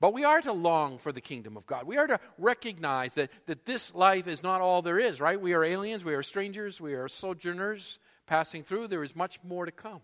But 0.00 0.14
we 0.14 0.24
are 0.24 0.40
to 0.40 0.52
long 0.52 0.98
for 0.98 1.12
the 1.12 1.20
kingdom 1.20 1.58
of 1.58 1.66
God. 1.66 1.86
We 1.86 1.98
are 1.98 2.06
to 2.06 2.18
recognize 2.38 3.14
that, 3.14 3.30
that 3.46 3.66
this 3.66 3.94
life 3.94 4.26
is 4.26 4.42
not 4.42 4.62
all 4.62 4.80
there 4.80 4.98
is, 4.98 5.20
right? 5.20 5.38
We 5.38 5.52
are 5.52 5.62
aliens, 5.62 6.04
we 6.04 6.14
are 6.14 6.22
strangers, 6.22 6.80
we 6.80 6.94
are 6.94 7.06
sojourners 7.06 7.98
passing 8.26 8.62
through. 8.62 8.88
There 8.88 9.04
is 9.04 9.14
much 9.14 9.38
more 9.44 9.66
to 9.66 9.72
come. 9.72 10.00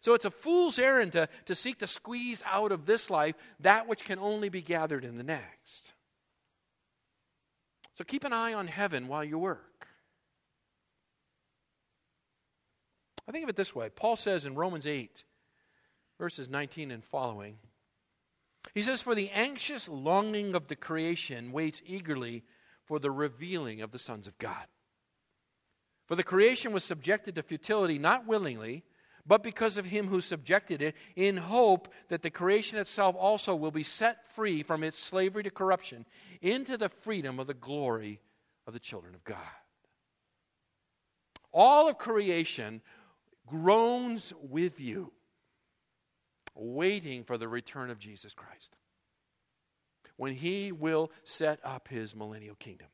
So 0.00 0.14
it's 0.14 0.24
a 0.24 0.30
fool's 0.30 0.78
errand 0.78 1.12
to, 1.12 1.28
to 1.46 1.54
seek 1.54 1.78
to 1.78 1.86
squeeze 1.86 2.42
out 2.46 2.72
of 2.72 2.86
this 2.86 3.10
life 3.10 3.34
that 3.60 3.86
which 3.86 4.04
can 4.04 4.18
only 4.18 4.48
be 4.48 4.62
gathered 4.62 5.04
in 5.04 5.16
the 5.16 5.22
next. 5.22 5.92
So 7.96 8.04
keep 8.04 8.24
an 8.24 8.32
eye 8.32 8.54
on 8.54 8.66
heaven 8.66 9.08
while 9.08 9.24
you 9.24 9.38
work. 9.38 9.88
I 13.28 13.32
think 13.32 13.44
of 13.44 13.50
it 13.50 13.56
this 13.56 13.74
way 13.74 13.90
Paul 13.90 14.16
says 14.16 14.44
in 14.44 14.54
Romans 14.54 14.86
8, 14.86 15.22
verses 16.18 16.48
19 16.48 16.90
and 16.90 17.04
following, 17.04 17.56
he 18.72 18.82
says, 18.82 19.02
For 19.02 19.14
the 19.14 19.30
anxious 19.30 19.88
longing 19.88 20.54
of 20.54 20.68
the 20.68 20.76
creation 20.76 21.52
waits 21.52 21.82
eagerly 21.84 22.44
for 22.84 22.98
the 22.98 23.10
revealing 23.10 23.82
of 23.82 23.90
the 23.90 23.98
sons 23.98 24.26
of 24.26 24.38
God. 24.38 24.66
For 26.06 26.16
the 26.16 26.22
creation 26.22 26.72
was 26.72 26.84
subjected 26.84 27.34
to 27.34 27.42
futility 27.42 27.98
not 27.98 28.26
willingly 28.26 28.84
but 29.26 29.42
because 29.42 29.76
of 29.76 29.86
him 29.86 30.08
who 30.08 30.20
subjected 30.20 30.82
it, 30.82 30.94
in 31.16 31.36
hope 31.36 31.88
that 32.08 32.22
the 32.22 32.30
creation 32.30 32.78
itself 32.78 33.16
also 33.18 33.54
will 33.54 33.70
be 33.70 33.82
set 33.82 34.30
free 34.32 34.62
from 34.62 34.84
its 34.84 34.98
slavery 34.98 35.42
to 35.42 35.50
corruption 35.50 36.04
into 36.42 36.76
the 36.76 36.88
freedom 36.88 37.38
of 37.38 37.46
the 37.46 37.54
glory 37.54 38.20
of 38.66 38.74
the 38.74 38.80
children 38.80 39.14
of 39.14 39.24
God. 39.24 39.38
All 41.52 41.88
of 41.88 41.98
creation 41.98 42.82
groans 43.46 44.32
with 44.42 44.80
you, 44.80 45.12
waiting 46.54 47.24
for 47.24 47.38
the 47.38 47.48
return 47.48 47.90
of 47.90 47.98
Jesus 47.98 48.32
Christ 48.32 48.76
when 50.16 50.32
he 50.32 50.70
will 50.72 51.10
set 51.24 51.58
up 51.64 51.88
his 51.88 52.14
millennial 52.14 52.54
kingdom 52.54 52.88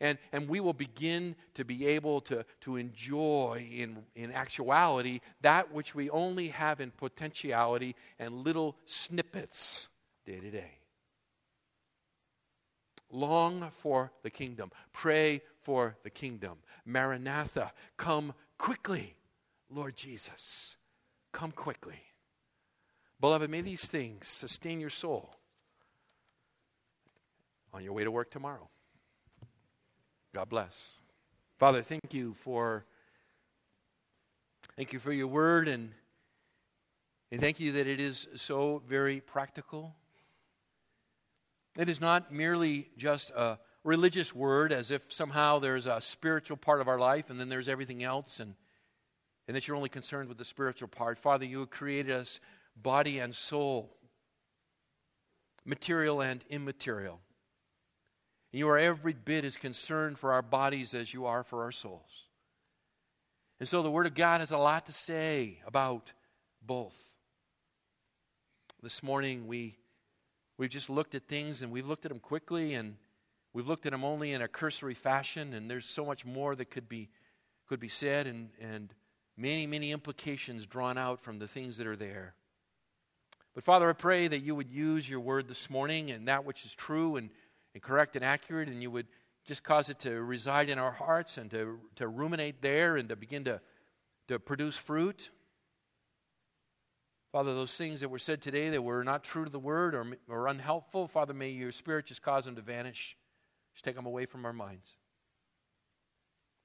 and, 0.00 0.18
and 0.32 0.48
we 0.48 0.60
will 0.60 0.72
begin 0.72 1.36
to 1.54 1.64
be 1.64 1.86
able 1.86 2.22
to, 2.22 2.44
to 2.62 2.76
enjoy 2.76 3.68
in, 3.70 3.98
in 4.16 4.32
actuality 4.32 5.20
that 5.42 5.72
which 5.72 5.94
we 5.94 6.08
only 6.10 6.48
have 6.48 6.80
in 6.80 6.90
potentiality 6.90 7.94
and 8.18 8.32
little 8.32 8.76
snippets 8.86 9.88
day 10.24 10.40
to 10.40 10.50
day. 10.50 10.72
Long 13.12 13.70
for 13.72 14.12
the 14.22 14.30
kingdom. 14.30 14.70
Pray 14.92 15.42
for 15.62 15.96
the 16.02 16.10
kingdom. 16.10 16.58
Maranatha, 16.86 17.72
come 17.96 18.32
quickly, 18.56 19.16
Lord 19.68 19.96
Jesus. 19.96 20.76
Come 21.32 21.50
quickly. 21.50 22.00
Beloved, 23.20 23.50
may 23.50 23.60
these 23.60 23.86
things 23.86 24.28
sustain 24.28 24.80
your 24.80 24.90
soul 24.90 25.34
on 27.72 27.84
your 27.84 27.92
way 27.92 28.04
to 28.04 28.10
work 28.10 28.30
tomorrow. 28.30 28.68
God 30.34 30.48
bless. 30.48 31.00
Father, 31.58 31.82
thank 31.82 32.14
you 32.14 32.34
for 32.34 32.86
thank 34.76 34.92
you 34.92 34.98
for 34.98 35.12
your 35.12 35.26
word 35.26 35.68
and 35.68 35.92
and 37.30 37.40
thank 37.40 37.60
you 37.60 37.72
that 37.72 37.86
it 37.86 38.00
is 38.00 38.26
so 38.36 38.82
very 38.88 39.20
practical. 39.20 39.94
It 41.78 41.88
is 41.88 42.00
not 42.00 42.32
merely 42.32 42.90
just 42.96 43.30
a 43.30 43.58
religious 43.84 44.34
word 44.34 44.72
as 44.72 44.90
if 44.90 45.12
somehow 45.12 45.58
there's 45.58 45.86
a 45.86 46.00
spiritual 46.00 46.56
part 46.56 46.80
of 46.80 46.88
our 46.88 46.98
life 46.98 47.28
and 47.28 47.38
then 47.38 47.48
there's 47.48 47.68
everything 47.68 48.02
else 48.02 48.40
and 48.40 48.54
and 49.46 49.56
that 49.56 49.66
you're 49.66 49.76
only 49.76 49.88
concerned 49.88 50.28
with 50.28 50.38
the 50.38 50.44
spiritual 50.44 50.88
part. 50.88 51.18
Father, 51.18 51.44
you 51.44 51.58
have 51.58 51.70
created 51.70 52.12
us 52.12 52.40
body 52.76 53.18
and 53.18 53.34
soul, 53.34 53.96
material 55.64 56.20
and 56.20 56.44
immaterial. 56.48 57.20
You 58.52 58.68
are 58.68 58.78
every 58.78 59.12
bit 59.12 59.44
as 59.44 59.56
concerned 59.56 60.18
for 60.18 60.32
our 60.32 60.42
bodies 60.42 60.94
as 60.94 61.14
you 61.14 61.26
are 61.26 61.44
for 61.44 61.62
our 61.62 61.72
souls. 61.72 62.26
And 63.60 63.68
so 63.68 63.82
the 63.82 63.90
Word 63.90 64.06
of 64.06 64.14
God 64.14 64.40
has 64.40 64.50
a 64.50 64.58
lot 64.58 64.86
to 64.86 64.92
say 64.92 65.58
about 65.66 66.12
both. 66.62 66.96
This 68.82 69.02
morning 69.02 69.46
we 69.46 69.76
we've 70.56 70.70
just 70.70 70.90
looked 70.90 71.14
at 71.14 71.28
things 71.28 71.62
and 71.62 71.70
we've 71.70 71.86
looked 71.86 72.06
at 72.06 72.10
them 72.10 72.20
quickly 72.20 72.74
and 72.74 72.96
we've 73.52 73.66
looked 73.66 73.86
at 73.86 73.92
them 73.92 74.04
only 74.04 74.32
in 74.32 74.42
a 74.42 74.48
cursory 74.48 74.94
fashion 74.94 75.52
and 75.52 75.70
there's 75.70 75.86
so 75.86 76.04
much 76.04 76.24
more 76.24 76.56
that 76.56 76.70
could 76.70 76.88
be 76.88 77.10
could 77.68 77.80
be 77.80 77.88
said 77.88 78.26
and, 78.26 78.50
and 78.60 78.94
many, 79.36 79.66
many 79.66 79.92
implications 79.92 80.66
drawn 80.66 80.98
out 80.98 81.20
from 81.20 81.38
the 81.38 81.46
things 81.46 81.76
that 81.76 81.86
are 81.86 81.96
there. 81.96 82.34
But 83.54 83.64
Father, 83.64 83.90
I 83.90 83.94
pray 83.94 84.28
that 84.28 84.40
you 84.40 84.54
would 84.54 84.70
use 84.70 85.08
your 85.08 85.20
word 85.20 85.48
this 85.48 85.68
morning 85.68 86.10
and 86.10 86.28
that 86.28 86.44
which 86.44 86.64
is 86.64 86.74
true 86.74 87.16
and, 87.16 87.30
and 87.74 87.82
correct 87.82 88.14
and 88.16 88.24
accurate, 88.24 88.68
and 88.68 88.82
you 88.82 88.90
would 88.90 89.08
just 89.46 89.64
cause 89.64 89.88
it 89.88 89.98
to 90.00 90.10
reside 90.22 90.68
in 90.68 90.78
our 90.78 90.92
hearts 90.92 91.36
and 91.36 91.50
to, 91.50 91.80
to 91.96 92.06
ruminate 92.06 92.62
there 92.62 92.96
and 92.96 93.08
to 93.08 93.16
begin 93.16 93.44
to, 93.44 93.60
to 94.28 94.38
produce 94.38 94.76
fruit. 94.76 95.30
Father, 97.32 97.54
those 97.54 97.76
things 97.76 98.00
that 98.00 98.08
were 98.08 98.18
said 98.18 98.42
today 98.42 98.70
that 98.70 98.82
were 98.82 99.02
not 99.02 99.24
true 99.24 99.44
to 99.44 99.50
the 99.50 99.58
word 99.58 99.94
or, 99.94 100.06
or 100.28 100.46
unhelpful, 100.46 101.08
Father, 101.08 101.34
may 101.34 101.50
your 101.50 101.72
Spirit 101.72 102.06
just 102.06 102.22
cause 102.22 102.44
them 102.44 102.56
to 102.56 102.62
vanish. 102.62 103.16
Just 103.72 103.84
take 103.84 103.96
them 103.96 104.06
away 104.06 104.26
from 104.26 104.44
our 104.44 104.52
minds. 104.52 104.96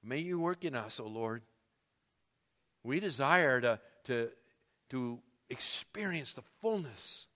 May 0.02 0.18
you 0.18 0.38
work 0.38 0.64
in 0.64 0.74
us, 0.74 1.00
O 1.00 1.04
oh 1.04 1.08
Lord. 1.08 1.42
We 2.84 3.00
desire 3.00 3.60
to, 3.60 3.80
to, 4.04 4.28
to 4.90 5.20
experience 5.50 6.34
the 6.34 6.42
fullness 6.60 7.26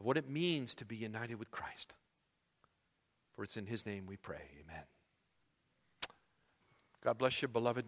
of 0.00 0.06
what 0.06 0.16
it 0.16 0.28
means 0.28 0.74
to 0.76 0.84
be 0.84 0.96
united 0.96 1.38
with 1.38 1.50
Christ. 1.50 1.92
For 3.34 3.44
it's 3.44 3.56
in 3.56 3.66
His 3.66 3.84
name 3.84 4.06
we 4.06 4.16
pray. 4.16 4.42
Amen. 4.62 4.84
God 7.02 7.18
bless 7.18 7.42
you, 7.42 7.48
beloved. 7.48 7.84